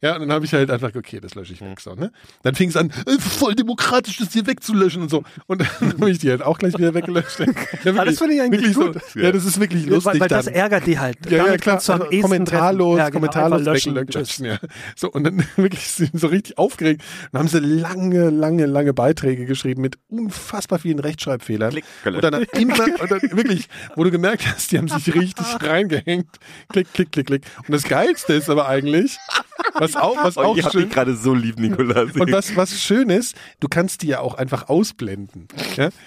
[0.01, 1.79] Ja, und dann habe ich halt einfach, okay, das lösche ich weg.
[1.81, 2.11] So, ne?
[2.43, 5.23] Dann fing es an, "Es ist voll demokratisch, das hier wegzulöschen und so.
[5.47, 5.67] Und dann
[5.99, 7.39] habe ich die halt auch gleich wieder weggelöscht.
[7.83, 9.01] Ja, wirklich, Ah, das finde ich eigentlich gut.
[9.13, 10.05] So, ja, das ist wirklich lustig.
[10.13, 10.45] weil, weil dann.
[10.45, 11.17] das ärgert die halt.
[11.29, 11.81] Ja, ja, klar.
[11.85, 12.97] du am Also, kommentarlos.
[12.97, 13.95] Ja, genau, kommentarlos löschen.
[13.95, 14.45] löschen.
[14.45, 14.57] Ja.
[14.95, 17.01] So, und dann wirklich sind so richtig aufgeregt.
[17.31, 21.71] Und haben sie lange, lange, lange Beiträge geschrieben mit unfassbar vielen Rechtschreibfehlern.
[21.71, 25.45] Klick, und dann immer, und dann wirklich, wo du gemerkt hast, die haben sich richtig
[25.87, 26.29] reingehängt.
[26.69, 27.45] Klick, klick, klick, klick.
[27.57, 29.17] Und das Geilste ist aber eigentlich,
[29.73, 32.11] was auch, was oh, auch ich hab schön, dich gerade so lieb, Nikolas.
[32.19, 35.47] und was, was schön ist, du kannst die ja auch einfach ausblenden.
[35.75, 35.89] Ja?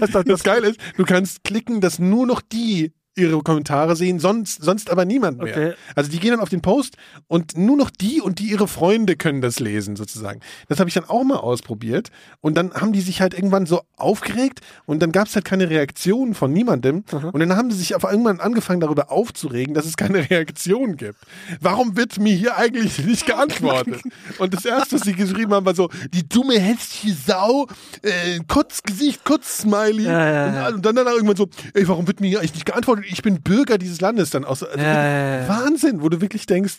[0.00, 4.62] Das, das Geile ist, du kannst klicken, dass nur noch die ihre Kommentare sehen, sonst,
[4.62, 5.56] sonst aber niemand mehr.
[5.56, 5.72] Okay.
[5.94, 6.96] Also die gehen dann auf den Post
[7.26, 10.40] und nur noch die und die ihre Freunde können das lesen, sozusagen.
[10.68, 12.10] Das habe ich dann auch mal ausprobiert.
[12.40, 15.68] Und dann haben die sich halt irgendwann so aufgeregt und dann gab es halt keine
[15.68, 17.04] Reaktion von niemandem.
[17.32, 21.18] Und dann haben sie sich auf irgendwann angefangen, darüber aufzuregen, dass es keine Reaktion gibt.
[21.60, 24.02] Warum wird mir hier eigentlich nicht geantwortet?
[24.38, 27.66] Und das erste, was sie geschrieben haben, war so, die dumme hässliche Sau,
[28.02, 30.04] äh, Kurzgesicht, Kurzsmiley.
[30.04, 30.68] Ja, ja, ja.
[30.68, 33.09] Und, und dann irgendwann so, ey, warum wird mir hier eigentlich nicht geantwortet?
[33.10, 34.62] Ich bin Bürger dieses Landes dann aus.
[34.62, 35.48] Also Ja, ja, ja.
[35.48, 36.78] Wahnsinn, wo du wirklich denkst,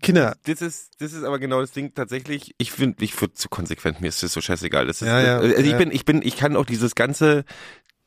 [0.00, 2.54] Kinder, Das ist, das ist aber genau das Ding tatsächlich.
[2.56, 4.86] Ich finde, ich würde zu konsequent, mir ist das so scheißegal.
[4.86, 5.76] Das ist, Ja, ja, also ich ja.
[5.76, 7.44] bin, ich bin, ich kann auch dieses ganze,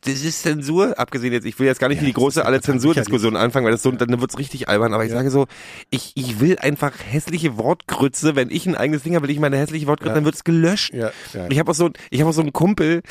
[0.02, 3.36] das ist Zensur, abgesehen jetzt, ich will jetzt gar nicht in die große alle Zensurdiskussion
[3.36, 5.46] anfangen, weil das so, dann wird's richtig albern, aber ich sage so,
[5.92, 9.58] ich, ich will einfach hässliche Wortgrütze, wenn ich ein eigenes Ding habe, will ich meine
[9.58, 10.16] hässliche Wortgrütze, Ja.
[10.16, 10.94] dann wird's gelöscht.
[10.94, 11.48] Ja, ja.
[11.50, 13.02] Ich habe auch so, ich habe auch so einen Kumpel, äh,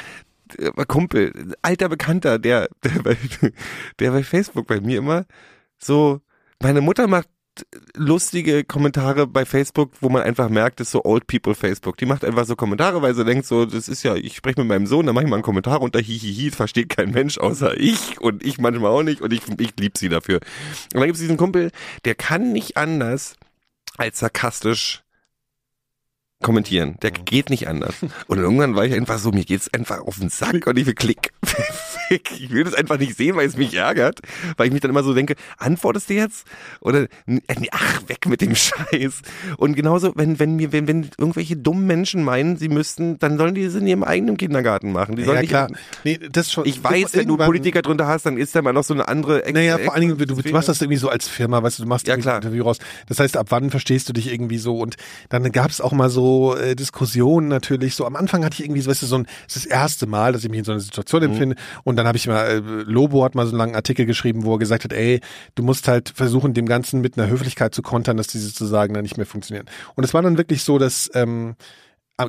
[0.89, 3.17] Kumpel, ein alter Bekannter, der, der, bei,
[3.99, 5.27] der bei Facebook bei mir immer
[5.79, 6.21] so,
[6.61, 7.29] meine Mutter macht
[7.95, 11.97] lustige Kommentare bei Facebook, wo man einfach merkt, das ist so Old People Facebook.
[11.99, 14.69] Die macht einfach so Kommentare, weil sie denkt so, das ist ja, ich spreche mit
[14.69, 18.21] meinem Sohn, dann mache ich mal einen Kommentar unter hihihi, versteht kein Mensch außer ich
[18.21, 20.41] und ich manchmal auch nicht und ich, ich lieb sie dafür.
[20.93, 21.71] Und dann gibt es diesen Kumpel,
[22.05, 23.37] der kann nicht anders
[23.97, 25.04] als sarkastisch
[26.45, 26.97] kommentieren.
[27.03, 27.97] Der geht nicht anders.
[28.29, 30.95] Und irgendwann war ich einfach so, mir geht's einfach auf den Sack und ich will
[30.95, 31.33] klick.
[32.11, 34.21] Ich will das einfach nicht sehen, weil es mich ärgert,
[34.57, 36.47] weil ich mich dann immer so denke, antwortest du jetzt?
[36.81, 37.41] Oder äh,
[37.71, 39.23] ach, weg mit dem Scheiß.
[39.57, 43.55] Und genauso, wenn, wenn mir, wenn, wenn irgendwelche dummen Menschen meinen, sie müssten, dann sollen
[43.55, 45.17] die es in ihrem eigenen Kindergarten machen.
[45.17, 45.69] Die sollen ja nicht, klar.
[46.05, 46.67] Nee, das schon.
[46.67, 49.45] Ich weiß, wenn du Politiker drunter hast, dann ist da mal noch so eine andere
[49.45, 51.83] Ex Naja, vor allen Dingen, du, du machst das irgendwie so als Firma, weißt du,
[51.85, 52.35] du machst Ja, klar.
[52.37, 52.79] ein Interview raus.
[53.09, 54.79] Das heißt, ab wann verstehst du dich irgendwie so?
[54.79, 54.97] Und
[55.31, 57.95] dann gab es auch mal so äh, Diskussionen natürlich.
[57.95, 60.33] So am Anfang hatte ich irgendwie, so, weißt du, so ein, ist das erste Mal,
[60.33, 61.31] dass ich mich in so einer Situation Mhm.
[61.31, 61.57] empfinde.
[61.95, 64.57] Und dann habe ich mal, äh, Lobo hat mal so einen langen Artikel geschrieben, wo
[64.57, 65.21] er gesagt hat, ey,
[65.55, 69.05] du musst halt versuchen, dem Ganzen mit einer Höflichkeit zu kontern, dass diese sozusagen dann
[69.05, 69.67] nicht mehr funktionieren.
[69.95, 71.55] Und es war dann wirklich so, dass ähm,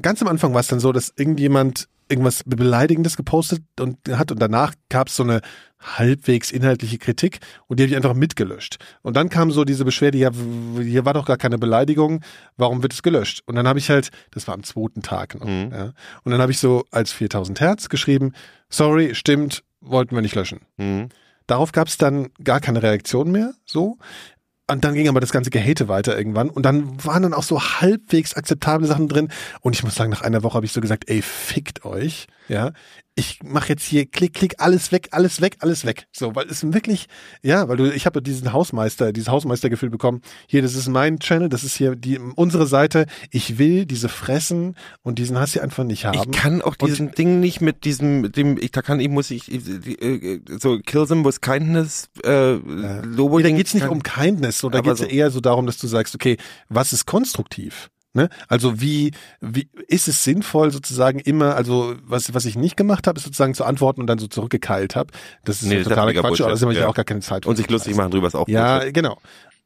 [0.04, 4.40] ganz am Anfang war es dann so, dass irgendjemand irgendwas Beleidigendes gepostet und hat und
[4.42, 5.42] danach gab es so eine
[5.80, 8.78] halbwegs inhaltliche Kritik und die habe ich einfach mitgelöscht.
[9.02, 10.32] Und dann kam so diese Beschwerde, ja,
[10.82, 12.22] hier war doch gar keine Beleidigung,
[12.58, 13.42] warum wird es gelöscht?
[13.46, 15.72] Und dann habe ich halt, das war am zweiten Tag noch, Mhm.
[15.72, 18.34] ja, und dann habe ich so als 4000 Hertz geschrieben,
[18.70, 20.62] sorry, stimmt, wollten wir nicht löschen.
[20.78, 21.10] Mhm.
[21.48, 23.98] Darauf gab es dann gar keine Reaktion mehr, so.
[24.68, 26.50] Und dann ging aber das ganze Gehate weiter irgendwann.
[26.50, 29.30] Und dann waren dann auch so halbwegs akzeptable Sachen drin.
[29.62, 32.26] Und ich muss sagen, nach einer Woche habe ich so gesagt, ey, fickt euch.
[32.48, 32.72] Ja,
[33.18, 36.06] ich mache jetzt hier klick, klick, alles weg, alles weg, alles weg.
[36.12, 37.08] So, weil es wirklich,
[37.42, 40.22] ja, weil du, ich habe diesen Hausmeister, dieses Hausmeistergefühl bekommen.
[40.48, 43.06] Hier, das ist mein Channel, das ist hier die unsere Seite.
[43.32, 46.20] Ich will diese fressen und diesen Hass hier einfach nicht haben.
[46.30, 49.32] Ich kann auch diesen Ding nicht mit diesem, mit dem, ich, da kann ich, muss
[49.32, 49.66] ich, ich
[50.02, 53.38] äh, so kill them with kindness, äh, Lobo.
[53.38, 55.66] Nee, da geht's nicht kann- um Kindness, so, da geht's ja so- eher so darum,
[55.66, 56.36] dass du sagst, okay,
[56.68, 57.90] was ist konstruktiv?
[58.16, 58.30] Ne?
[58.48, 59.12] Also wie,
[59.42, 63.54] wie ist es sinnvoll sozusagen immer, also was, was ich nicht gemacht habe, ist sozusagen
[63.54, 65.12] zu antworten und dann so zurückgekeilt habe.
[65.44, 66.88] Das ist Nee, das totaler Quatsch, Bullshit, aber da habe ich ja.
[66.88, 67.46] auch gar keine Zeit.
[67.46, 68.94] Und sich lustig machen drüber ist auch Ja, Bullshit.
[68.94, 69.18] genau.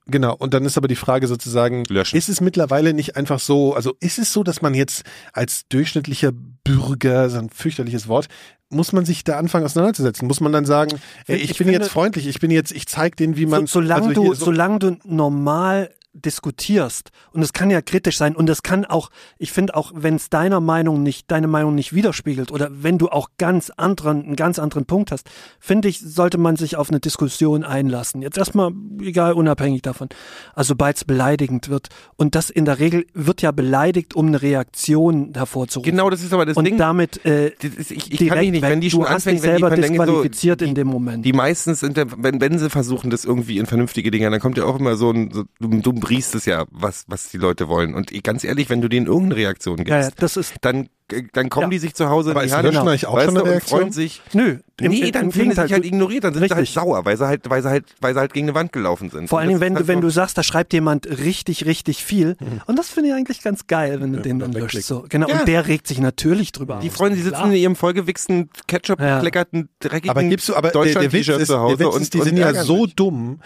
[0.07, 0.35] Genau.
[0.35, 2.17] Und dann ist aber die Frage sozusagen, Löschen.
[2.17, 5.03] ist es mittlerweile nicht einfach so, also ist es so, dass man jetzt
[5.33, 6.31] als durchschnittlicher
[6.63, 8.27] Bürger, so ein fürchterliches Wort,
[8.71, 10.27] muss man sich da anfangen auseinanderzusetzen?
[10.27, 12.87] Muss man dann sagen, ey, ich, ich bin finde- jetzt freundlich, ich bin jetzt, ich
[12.87, 17.41] zeig denen, wie man, so, solange, also du, hier so- solange du normal diskutierst und
[17.41, 20.59] es kann ja kritisch sein und es kann auch, ich finde auch, wenn es deiner
[20.59, 24.85] Meinung nicht, deine Meinung nicht widerspiegelt oder wenn du auch ganz anderen, einen ganz anderen
[24.85, 25.29] Punkt hast,
[25.59, 28.21] finde ich, sollte man sich auf eine Diskussion einlassen.
[28.21, 28.71] Jetzt erstmal,
[29.01, 30.09] egal, unabhängig davon.
[30.55, 34.41] Also sobald es beleidigend wird und das in der Regel wird ja beleidigt, um eine
[34.41, 35.91] Reaktion hervorzurufen.
[35.91, 36.77] Genau, das ist aber das und Ding.
[36.77, 39.33] damit äh, ist, ich ich direkt kann die nicht, wenn die du schon hast dich
[39.35, 41.25] die selber denken so, disqualifiziert in dem Moment.
[41.25, 44.57] Die meistens sind, ja- wenn, wenn sie versuchen, das irgendwie in vernünftige Dinge, dann kommt
[44.57, 47.67] ja auch immer so ein, so, du, du briest es ja, was, was die Leute
[47.67, 47.93] wollen.
[47.93, 50.89] Und ich- ganz ehrlich, wenn du denen irgendeine Reaktion gibst, ja, ja, das ist dann,
[51.33, 51.69] dann kommen Ja.
[51.69, 53.49] die sich zu Hause Aber in die Hand, Löschen eigentlich auch weißt schon du, eine
[53.49, 53.79] und Reaktion?
[53.79, 54.21] freuen sich.
[54.33, 56.75] Nö, im- nee, dann fühlen sie sich halt du- ignoriert, dann sind sie halt Richtig.
[56.75, 59.27] sauer, weil sie halt, weil sie halt, weil sie halt gegen eine Wand gelaufen sind.
[59.27, 62.03] Vor allen Und Dingen, wenn, kannst du, wenn du sagst, da schreibt jemand richtig, richtig
[62.03, 62.37] viel.
[62.67, 64.81] Und das finde ich eigentlich ganz geil, wenn du den dann löscht.
[64.83, 65.27] So, genau.
[65.29, 65.39] Ja.
[65.39, 66.95] Und der regt sich natürlich drüber Die aus.
[66.95, 67.47] Freunde, die sitzen Klar.
[67.47, 69.15] in ihrem vollgewichsten, Ketchup Ja.
[69.15, 71.95] gekleckerten, dreckigen Aber gibst du, aber der, der Witz Deutschland-T-Shirt ist, zu Hause der Witz
[71.95, 72.95] und, die und sind ja so sich.
[72.95, 73.39] dumm.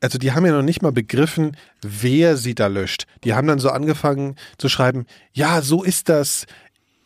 [0.00, 3.06] Also die haben ja noch nicht mal begriffen, wer sie da löscht.
[3.24, 6.46] Die haben dann so angefangen zu schreiben, ja, so ist das.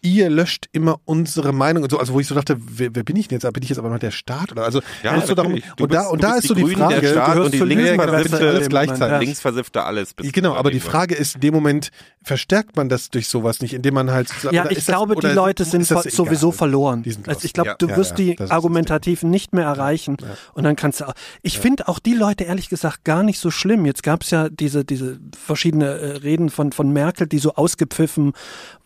[0.03, 3.17] Ihr löscht immer unsere Meinung und so, also wo ich so dachte, wer, wer bin
[3.17, 3.53] ich denn jetzt?
[3.53, 5.55] Bin ich jetzt aber noch der Staat oder also Ja, es geht so darum.
[5.77, 7.53] Du und da bist- und du da ist so die Grünen, Frage, der Staat und
[7.55, 9.27] die Linksversiffte- alles gleichzeitig.
[9.27, 10.15] Linksversiffte alles.
[10.17, 10.81] Genau, aber die.
[10.81, 11.91] Frage ist, in dem Moment
[12.23, 14.29] verstärkt man das durch sowas nicht, indem man halt.
[14.51, 16.53] Ja, ich ist das- glaube, die Leute sind sowieso egal?
[16.59, 17.05] verloren.
[17.27, 17.75] Also ich glaube, Ja.
[17.79, 20.17] du Ja, wirst ja, die Argumentativen nicht mehr erreichen.
[20.55, 21.15] Und dann kannst du auch.
[21.43, 23.85] Ich finde auch die Leute ehrlich gesagt gar nicht so schlimm.
[23.87, 28.33] Jetzt gab es ja diese, diese verschiedene äh, Reden von, von Merkel, die so ausgepfiffen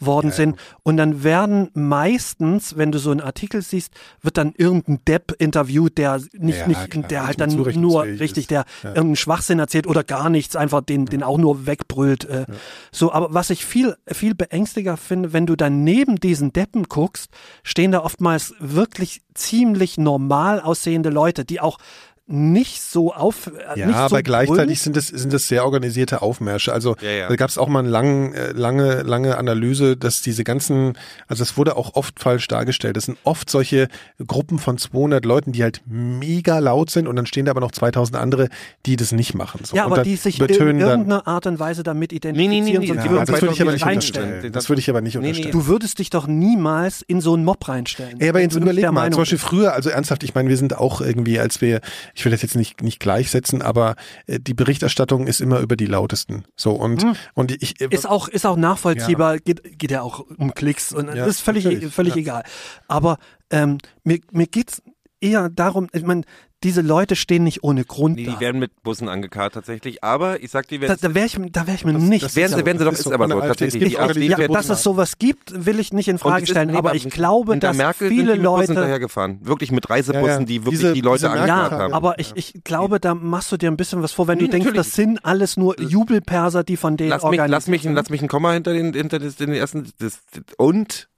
[0.01, 0.57] worden sind.
[0.83, 5.99] Und dann werden meistens, wenn du so einen Artikel siehst, wird dann irgendein Depp interviewt,
[5.99, 8.91] der nicht, Ja, nicht, klar, der halt dann nur richtig, der Ja.
[8.91, 12.25] irgendeinen Schwachsinn erzählt oder gar nichts, einfach den, den auch nur wegbrüllt.
[12.25, 12.47] Äh.
[12.91, 17.31] So, aber was ich viel, viel beängstiger finde, wenn du dann neben diesen Deppen guckst,
[17.63, 21.79] stehen da oftmals wirklich ziemlich normal aussehende Leute, die auch
[22.27, 26.23] nicht so auf, äh, Ja, nicht so aber gleichzeitig sind das, sind das sehr organisierte
[26.23, 26.73] Aufmärsche.
[26.73, 27.29] Also Ja, ja.
[27.29, 30.97] da gab es auch mal eine lang, äh, lange, lange Analyse, dass diese ganzen,
[31.29, 32.97] also es wurde auch oft falsch dargestellt.
[32.97, 33.89] Das sind oft solche
[34.27, 37.73] Gruppen von 200 Leuten, die halt mega laut sind und dann stehen da aber noch
[37.73, 38.49] 2000 andere,
[38.87, 39.61] die das nicht machen.
[39.65, 39.77] So.
[39.77, 43.03] Ja, aber die sich in irgendeiner Art und Weise damit nee, identifizieren, nee, nee, sonst
[43.05, 44.27] die ja, das würde ich aber nicht einstellen.
[44.29, 44.53] unterstellen.
[44.55, 45.29] Das würde ich aber nicht Nee, nee.
[45.29, 45.53] unterstellen.
[45.53, 48.19] Du würdest dich doch niemals in so einen Mob reinstellen.
[48.19, 49.49] Ja, aber jetzt überleg mal, Meinung zum Beispiel bist.
[49.49, 51.81] früher, also ernsthaft, ich meine, wir sind auch irgendwie, als wir,
[52.15, 53.97] ich will das jetzt nicht, nicht gleichsetzen, aber
[54.27, 56.45] äh, die Berichterstattung ist immer über die lautesten.
[56.57, 57.05] So und,
[57.35, 61.09] und ich, äh, Ist auch, ist auch nachvollziehbar, geht, geht ja auch um Klicks und
[61.09, 62.21] Ja, das ist völlig, völlig ja.
[62.21, 62.45] egal.
[62.89, 63.19] Aber
[63.51, 64.83] ähm, mir, mir geht's
[65.21, 66.23] eher darum, ich meine,
[66.65, 68.33] diese Leute stehen nicht ohne Grund Nee, da.
[68.33, 70.03] die werden mit Bussen angekarrt tatsächlich.
[70.03, 72.47] Aber ich sag dir, Da, da wäre ich, da wär ich mir nicht das werden
[72.47, 73.13] ist sie, so, werden sie doch, ist ist so.
[73.13, 73.47] aber Von der so.
[73.49, 76.71] Tatsächlich, die AfD ja, dass es sowas gibt, will ich nicht in Frage ist- stellen,
[76.71, 79.39] nee, aber ich glaube, dass Merkel viele mit Bussen Leute hinterhergefahren.
[79.43, 80.45] Wirklich mit Reisebussen, Ja, ja.
[80.45, 81.93] die wirklich Diese- die Leute angekarrt ja, haben.
[81.95, 84.51] aber ich, ich glaube, da machst du dir ein bisschen was vor, wenn Nee, du
[84.51, 84.87] denkst, natürlich.
[84.87, 88.23] das sind alles nur Jubelperser, die von denen lass mich, lass organisiert mich, lass mich
[88.23, 90.19] ein Komma hinter den, hinter das, den ersten, das,
[90.57, 91.09] und,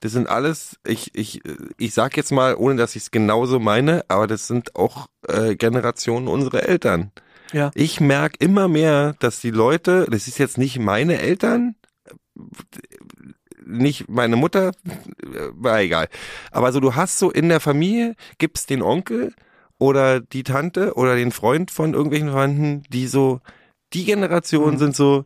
[0.00, 1.42] das sind alles, ich, ich,
[1.78, 5.56] ich sag jetzt mal, ohne dass ich es genauso meine, aber das sind auch äh,
[5.56, 7.12] Generationen unserer Eltern.
[7.52, 7.70] Ja.
[7.74, 11.74] Ich merke immer mehr, dass die Leute, das ist jetzt nicht meine Eltern,
[13.64, 14.72] nicht meine Mutter,
[15.52, 16.08] war egal.
[16.50, 19.34] Aber so, du hast so in der Familie, gibt's den Onkel
[19.78, 23.40] oder die Tante oder den Freund von irgendwelchen Verwandten, die so,
[23.92, 24.78] die Generation Mhm.
[24.78, 25.24] sind so,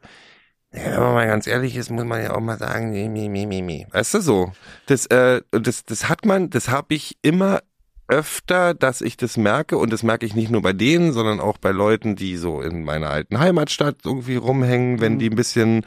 [0.74, 3.28] ja, wenn man mal ganz ehrlich ist, muss man ja auch mal sagen, mi, mi,
[3.28, 3.86] mi, mi, mi.
[3.90, 4.52] Weißt du so?
[4.86, 7.60] Das, äh, das, das hat man, das habe ich immer
[8.06, 11.56] öfter, dass ich das merke und das merke ich nicht nur bei denen, sondern auch
[11.56, 15.18] bei Leuten, die so in meiner alten Heimatstadt irgendwie rumhängen, wenn Mhm.
[15.20, 15.84] die ein bisschen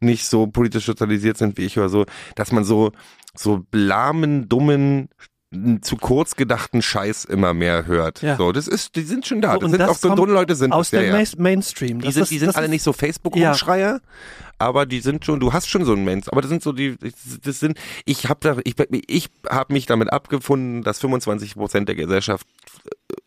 [0.00, 2.90] nicht so politisch sozialisiert sind wie ich oder so, dass man so
[3.36, 5.10] so lahmen, dummen
[5.80, 8.22] zu kurz gedachten Scheiß immer mehr hört.
[8.22, 8.36] Ja.
[8.36, 9.54] So, das ist, die sind schon da.
[9.54, 11.12] So, Das sind das auch so dumme Leute sind aus dem ja, ja.
[11.14, 11.98] Main- Mainstream.
[12.00, 12.96] Die Das sind, ist- die sind alle nicht so Ja.
[12.96, 14.00] Facebook-Rumschreier,
[14.58, 16.96] aber die sind schon, du hast schon so einen Mensch, aber das sind so die,
[17.42, 18.76] das sind, ich habe da, ich,
[19.08, 22.46] ich habe mich damit abgefunden, dass 25 Prozent der Gesellschaft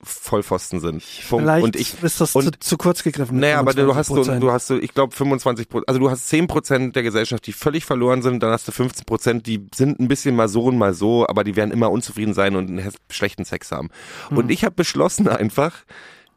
[0.03, 1.03] Vollpfosten sind.
[1.30, 1.43] Punkt.
[1.43, 3.39] Vielleicht und ich, ist das und- zu, zu kurz gegriffen.
[3.39, 4.39] naja, aber du hast so, 25%.
[4.39, 7.53] du hast so, ich glaube 25 Prozent, also du hast 10 Prozent der Gesellschaft, die
[7.53, 10.77] völlig verloren sind, dann hast du 15 Prozent, die sind ein bisschen mal so und
[10.77, 13.89] mal so, aber die werden immer unzufrieden sein und einen schlechten Sex haben.
[14.30, 15.84] Und ich habe beschlossen einfach,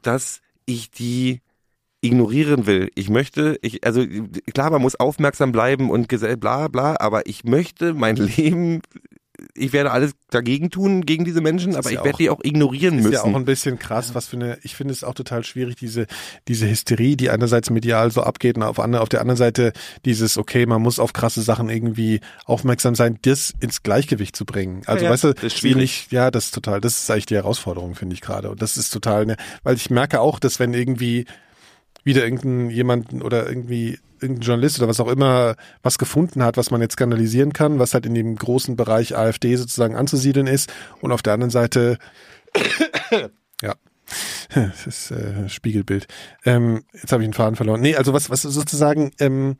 [0.02, 1.40] dass ich die
[2.00, 2.90] ignorieren will.
[2.94, 4.04] Ich möchte, ich, also
[4.54, 8.80] klar, man muss aufmerksam bleiben und gesell, bla bla, aber ich möchte mein Leben,
[9.54, 12.30] ich werde alles dagegen tun, gegen diese Menschen, aber ist ich ja werde auch- die
[12.30, 13.12] auch ignorieren ist müssen.
[13.14, 16.06] ja auch ein bisschen krass, was für eine, ich finde es auch total schwierig, diese,
[16.48, 19.72] diese Hysterie, die einerseits medial so abgeht und auf, andere, auf der anderen Seite
[20.04, 24.82] dieses, okay, man muss auf krasse Sachen irgendwie aufmerksam sein, das ins Gleichgewicht zu bringen.
[24.86, 26.06] Also, Ja, ja, weißt du, das ist wie schwierig.
[26.10, 28.50] ja, das ist total, das ist eigentlich die Herausforderung, finde ich gerade.
[28.50, 31.26] Und das ist total, ne, weil ich merke auch, dass wenn irgendwie
[32.06, 36.70] wieder irgendein jemanden oder irgendwie irgendein Journalist oder was auch immer was gefunden hat, was
[36.70, 40.72] man jetzt skandalisieren kann, was halt in dem großen Bereich AfD sozusagen anzusiedeln ist
[41.02, 41.98] und auf der anderen Seite
[43.62, 43.74] ja.
[44.54, 46.06] Das ist äh, Spiegelbild.
[46.44, 47.80] Ähm, jetzt habe ich einen Faden verloren.
[47.80, 49.56] Nee, also was, was sozusagen, ähm,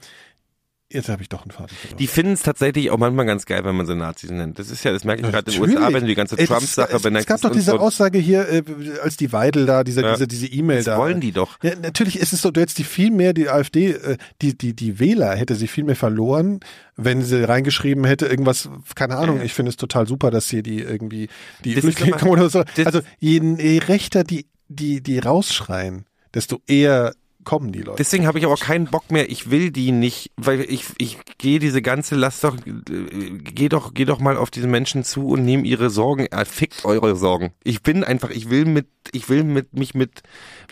[0.90, 1.98] jetzt habe ich doch einen Faden verloren.
[1.98, 4.58] Die finden es tatsächlich auch manchmal ganz geil, wenn man sie Nazis nennt.
[4.58, 5.74] Das ist ja, das merke ich gerade in den.
[5.76, 8.62] USA, wenn du die ganze Trump-Sache es, es gab doch diese Aussage hier, äh,
[9.02, 10.12] als die Weidel da, diese Ja.
[10.14, 10.98] diese diese E-Mail Das da.
[10.98, 11.58] wollen die doch.
[11.62, 14.74] Ja, natürlich ist es so, du hättest die viel mehr, die AfD, äh, die, die,
[14.74, 16.60] die Wähler hätte sie viel mehr verloren,
[16.96, 20.80] wenn sie reingeschrieben hätte, irgendwas, keine Ahnung, ich finde es total super, dass hier die
[20.80, 21.28] irgendwie,
[21.64, 22.62] die Das Flüchtlinge kommen oder so.
[22.84, 27.12] Also je, je rechter die, die, die rausschreien, desto eher
[27.46, 27.96] kommen die Leute.
[27.96, 29.30] Deswegen habe ich aber auch keinen Bock mehr.
[29.30, 33.94] Ich will die nicht, weil ich ich gehe diese ganze Last doch äh, geh doch
[33.94, 36.26] geh doch mal auf diese Menschen zu und nehm ihre Sorgen.
[36.26, 37.52] Äh, fickt eure Sorgen.
[37.64, 40.22] Ich bin einfach, ich will mit ich will mit mich mit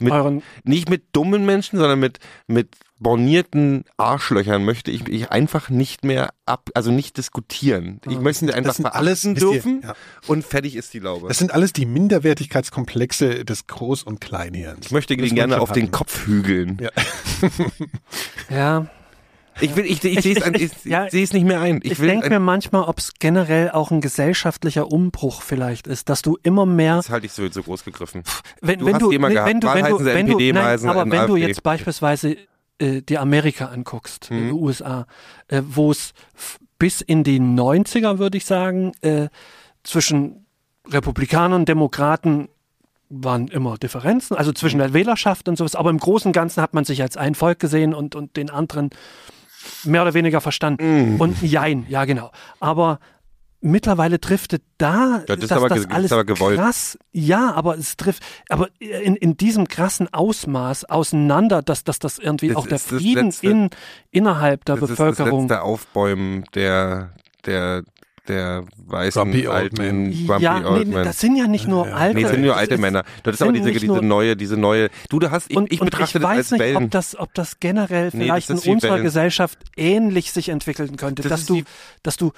[0.01, 2.19] mit Euren- nicht mit dummen Menschen, sondern mit
[2.49, 8.01] mit bornierten Arschlöchern möchte ich, ich einfach nicht mehr ab, also nicht diskutieren.
[8.09, 9.95] Ich möchte einfach sind alles- verachten wisst ihr, dürfen ja.
[10.27, 11.29] und fertig ist die Laube.
[11.29, 14.87] Das sind alles die Minderwertigkeitskomplexe des Groß- und Kleinhirns.
[14.87, 15.91] ich möchte den gerne auf den.
[15.91, 16.79] Kopf hügeln.
[16.81, 16.91] Ja.
[18.51, 18.87] Ja.
[19.61, 21.33] Ich will, ich, ich, Ich- sehe es ich- an- ich, ich- ja, ich sehe es
[21.33, 21.77] nicht mehr ein.
[21.85, 26.09] Ich, Ich, will denke mir manchmal, ob es generell auch ein gesellschaftlicher Umbruch vielleicht ist,
[26.09, 28.25] dass du immer mehr das halte ich so, so groß gegriffen.
[28.61, 29.77] wenn, Du wenn hast du, jemanden wenn, wenn du, gehabt.
[29.77, 31.47] wenn Mal du, sie wenn du, NPD, mal nein, sie aber wenn du AfD.
[31.47, 32.37] jetzt beispielsweise
[32.79, 34.53] äh, die Amerika anguckst, Mhm.
[34.53, 35.07] USA,
[35.49, 36.13] äh, wo es
[36.79, 39.29] bis in die 90er, würde ich sagen, äh,
[39.83, 40.47] zwischen
[40.89, 42.49] Republikanern und Demokraten
[43.09, 46.75] waren immer Differenzen, also zwischen der Wählerschaft und sowas, aber im Großen und Ganzen hat
[46.75, 48.91] man sich als ein Volk gesehen und, und den anderen
[49.85, 51.15] mehr oder weniger verstanden.
[51.15, 51.21] Mhm.
[51.21, 52.31] Und jein, ja genau.
[52.61, 52.99] Aber
[53.65, 56.59] mittlerweile driftet da Ja, das ist dass aber das das ist alles aber gewollt.
[56.59, 62.19] krass, ja, aber es trifft, aber in, in diesem krassen Ausmaß auseinander, dass, dass das
[62.19, 63.71] irgendwie Das auch der ist das Frieden letzte- in,
[64.11, 65.49] innerhalb der Das ist Bevölkerung.
[65.49, 67.15] das letzte Aufbäumen der,
[67.47, 67.85] der,
[68.29, 70.27] der weißen Grumpy Old alten Men.
[70.27, 71.05] Grumpy ja, Old nee, Men.
[71.05, 71.95] das sind ja nicht nur Ja.
[71.95, 72.17] alte.
[72.17, 73.05] Nee, es sind nur das alte ist- Männer.
[73.23, 74.89] Das ist aber diese, diese neue, diese neue.
[75.11, 76.85] Du, du hast, ich, und, ich und betrachte ich das weiß als nicht, Wellen.
[76.85, 79.05] ob das, ob das generell Nee, vielleicht das ist in unserer Wellen.
[79.05, 81.63] Gesellschaft ähnlich sich entwickeln könnte, Das dass ist du,
[82.03, 82.33] dass du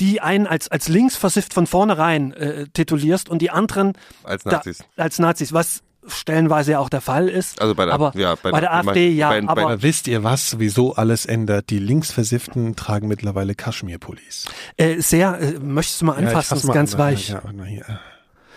[0.00, 3.92] die einen als, als linksversifft von vornherein äh, titulierst und die anderen
[4.24, 4.84] als da, Nazis.
[4.96, 7.60] als Nazis, was stellenweise ja auch der Fall ist.
[7.60, 9.62] Also bei der- aber ja, bei bei, der- der bei- AfD ja, bei- bei- aber
[9.62, 11.70] Aber wisst ihr was, sowieso alles ändert?
[11.70, 14.46] Die Linksversifften tragen mittlerweile Kaschmirpullis.
[14.76, 17.00] äh, sehr, äh, möchtest du mal Ja, anfassen, fass ist mal ganz an.
[17.00, 17.28] weich.
[17.30, 17.98] Ja, na hier.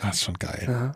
[0.02, 0.66] Das ist schon geil.
[0.68, 0.92] Ja.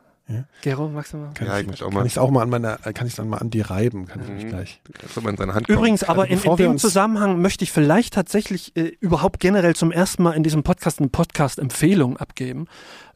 [0.61, 1.31] Gero, magst du mal?
[1.34, 3.15] Kann Ja, ich, ich möchte auch kann mal- ich auch mal an meiner, kann ich
[3.15, 4.81] dann mal an die reiben, kann ich mich gleich.
[5.01, 5.77] Das soll man in seine Hand kommen.
[5.77, 9.76] Übrigens, aber in, bevor in wir dem Zusammenhang möchte ich vielleicht tatsächlich äh, überhaupt generell
[9.76, 12.68] zum ersten Mal in diesem Podcast eine Podcast-Empfehlung abgeben.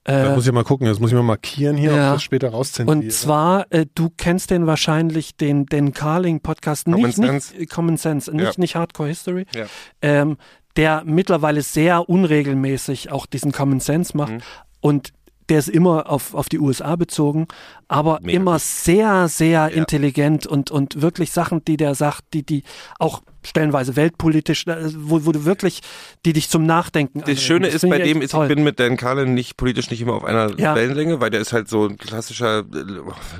[0.03, 2.10] Da Äh, muss ich mal gucken, das muss ich mal markieren hier, ja.
[2.11, 2.98] ob das später rauszensiere.
[2.98, 7.56] und zwar, äh, du kennst den wahrscheinlich, den, den Carling-Podcast, Common nicht, nicht Sense.
[7.57, 8.52] äh, Common Sense, nicht, Ja.
[8.56, 9.65] nicht Hardcore History, Ja.
[10.02, 10.38] ähm,
[10.77, 14.39] der mittlerweile sehr unregelmäßig auch diesen Common Sense macht Mhm.
[14.80, 15.14] und
[15.49, 17.48] der ist immer auf, auf die USA bezogen,
[17.88, 18.61] aber Mega immer gut.
[18.61, 22.64] sehr, sehr intelligent und, und wirklich Sachen, die der sagt, die, die
[22.99, 25.82] auch stellenweise weltpolitisch, äh, wo, wo du wirklich,
[26.26, 27.41] die dich zum Nachdenken Das anregen.
[27.41, 28.48] Schöne ist finde bei dem, ist, toll.
[28.49, 30.76] ich bin mit Dan Carlin nicht politisch nicht immer auf einer Ja.
[30.76, 32.64] Wellenlänge, weil der ist halt so ein klassischer äh,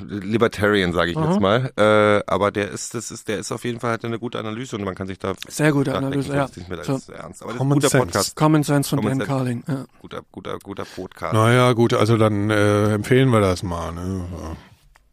[0.08, 1.24] Libertarian, sage ich Mhm.
[1.26, 1.72] jetzt mal.
[1.78, 4.76] Äh, aber der ist, das ist, der ist auf jeden Fall hat eine gute Analyse
[4.78, 6.46] und man kann sich da Sehr gute Analyse, ja.
[6.46, 6.94] ist nicht mehr So.
[6.94, 7.10] ernst.
[7.12, 8.06] Aber das ist ein Common guter Sense.
[8.06, 9.38] Podcast, Common Sense von Common Dan Sense.
[9.38, 9.64] Carling.
[9.68, 9.86] Ja.
[10.02, 11.34] guter, guter, guter Podcast.
[11.34, 13.92] Naja, gut, also dann äh, empfehlen wir das mal.
[13.94, 14.26] Ne?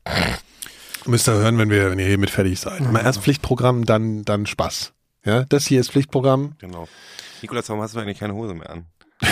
[0.07, 0.15] Ja.
[1.07, 2.81] Müsst ihr hören, wenn wir, wenn ihr hiermit fertig seid.
[2.93, 4.93] Mal erst Pflichtprogramm, dann, dann Spaß.
[5.25, 6.55] Ja, das hier ist Pflichtprogramm.
[6.59, 6.89] Genau.
[7.43, 8.87] Nikolas, warum hast du eigentlich keine Hose mehr an?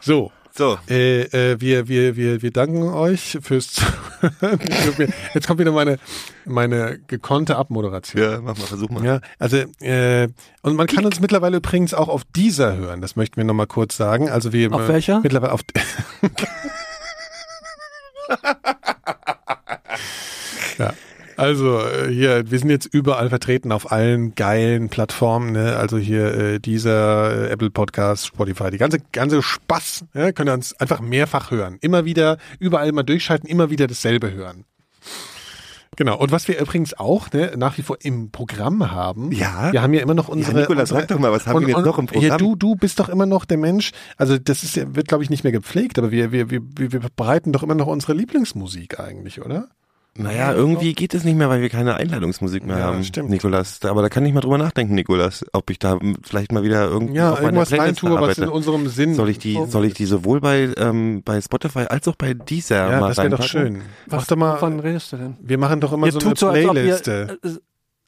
[0.00, 4.60] So, So, äh, äh, wir, wir, wir, wir danken euch fürs Zuhören.
[5.32, 5.98] Jetzt kommt wieder meine,
[6.44, 8.22] meine gekonnte Abmoderation.
[8.22, 9.02] ja, mach mal, versuch mal.
[9.02, 10.28] Ja, also äh,
[10.60, 13.00] und man kann uns mittlerweile übrigens auch auf dieser hören.
[13.00, 14.28] Das möchten wir noch mal kurz sagen.
[14.28, 15.20] Also wir Auf welcher?
[15.20, 15.62] Mittlerweile auf.
[20.78, 20.92] ja.
[21.40, 25.76] Also äh, hier, wir sind jetzt überall vertreten auf allen geilen Plattformen, ne?
[25.76, 30.32] Also hier äh, dieser äh, Apple Podcast, Spotify, die ganze ganze Spaß, ja?
[30.32, 34.64] könnt ihr uns einfach mehrfach hören, immer wieder überall mal durchschalten, immer wieder dasselbe hören.
[35.96, 36.18] Genau.
[36.18, 39.72] Und was wir übrigens auch ne, nach wie vor im Programm haben, Ja?
[39.72, 40.60] wir haben ja immer noch unsere.
[40.60, 42.38] Nikolas, unsere sag doch mal, was haben wir jetzt noch im Programm?
[42.38, 43.92] du, du bist doch immer noch der Mensch.
[44.18, 46.92] Also das ist ja, wird glaube ich nicht mehr gepflegt, aber wir, wir, wir, wir
[46.92, 49.68] wir bereiten doch immer noch unsere Lieblingsmusik eigentlich, oder?
[50.16, 53.30] Naja, irgendwie geht es nicht mehr, weil wir keine Einladungsmusik mehr Ja, haben, stimmt.
[53.30, 53.80] Nikolas.
[53.84, 57.14] Aber da kann ich mal drüber nachdenken, Nikolas, ob ich da vielleicht mal wieder irgendwie
[57.14, 59.14] Ja, irgendwas reintue, was in unserem Sinn.
[59.14, 62.90] Soll ich die, soll ich die sowohl bei, ähm, bei Spotify als auch bei dieser
[62.90, 63.82] ja, mal das wäre doch schön.
[64.08, 64.54] Mach doch mal.
[64.54, 65.36] Wovon redest du denn?
[65.40, 67.38] Wir machen doch immer Ihr so eine tut so, als ob ihr, Playliste.
[67.42, 67.56] äh, äh,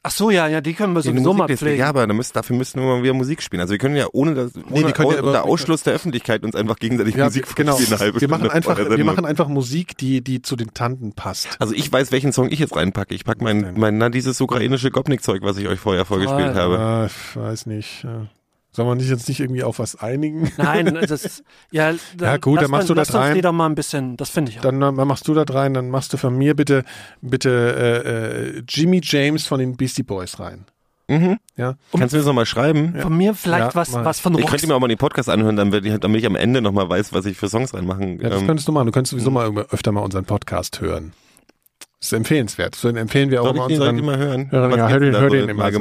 [0.02, 1.78] ach so, ja, ja, die können wir Ja, sowieso mal pflegen.
[1.78, 3.60] Ja, aber müsst, dafür müssen wir mal wieder Musik spielen.
[3.60, 5.94] Also wir können ja ohne das, ohne wir können ja au- aber- unter Ausschluss der
[5.94, 7.72] Öffentlichkeit uns einfach gegenseitig ja, Musik genau.
[7.72, 9.06] vorspielen, eine halbe Wir machen Stunde einfach, wir Sendung.
[9.06, 11.56] machen einfach Musik, die, die zu den Tanten passt.
[11.60, 13.14] Also ich weiß, welchen Song ich jetzt reinpacke.
[13.14, 16.62] Ich packe mein, mein, na, dieses ukrainische Gopnik-Zeug, was ich euch vorher vorgespielt Toll.
[16.62, 16.78] habe.
[16.78, 18.02] Ah, ich weiß nicht.
[18.04, 18.26] ja.
[18.74, 20.50] Sollen wir nicht jetzt nicht irgendwie auf was einigen?
[20.56, 23.34] Nein, das ist, ja, dann, Ja, gut, dann machst mal- du das rein.
[23.34, 24.62] die doch mal ein bisschen, das finde ich auch.
[24.62, 26.84] Dann äh, machst du da rein, dann machst du von mir bitte,
[27.20, 27.50] bitte
[28.04, 30.64] äh, äh, Jimmy James von den Beastie Boys rein.
[31.08, 31.38] Mhm.
[31.56, 31.74] Ja.
[31.90, 32.94] Kannst du mir das nochmal schreiben?
[32.98, 34.04] Von mir vielleicht Ja, was, mal.
[34.06, 34.50] was von Ich Rox.
[34.52, 36.88] könnte mir auch mal den Podcast anhören, dann werde ich, damit ich am Ende nochmal
[36.88, 38.20] weiß, was ich für Songs reinmachen.
[38.22, 38.86] Ja, das ähm, könntest du machen.
[38.86, 41.12] Du könntest sowieso mal irgendwann öfter mal unseren Podcast hören.
[42.00, 42.74] Das ist empfehlenswert.
[42.74, 43.96] So empfehlen wir auch soll mal ich den, soll ich unseren.
[43.96, 44.48] den mal hören?
[44.50, 45.78] Ja, Was ja, hör denn den- hör den im immer so.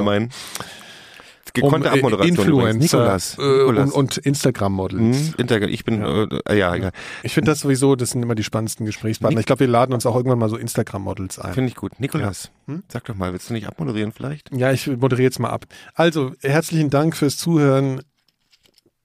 [1.54, 2.28] Gekonnte um, äh, Abmoderation.
[2.36, 3.38] Influencer Nikolas.
[3.38, 3.90] äh, Nikolas.
[3.92, 5.18] und, und Instagram-Models.
[5.28, 6.90] Hm, Inter ich bin, ja, äh, ja, ja.
[7.22, 9.40] Ich finde das sowieso, das sind immer die spannendsten Gesprächspartner.
[9.40, 11.54] Ich glaube, wir laden uns auch irgendwann mal so Instagram-Models ein.
[11.54, 11.98] finde ich gut.
[12.00, 12.50] Nikolas,
[12.88, 14.50] sag doch mal, willst du nicht abmoderieren vielleicht?
[14.54, 15.66] Ja, ich moderiere jetzt mal ab.
[15.94, 18.02] Also, herzlichen Dank fürs Zuhören.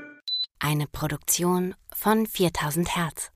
[0.59, 3.31] Eine Produktion von 4000 Hertz.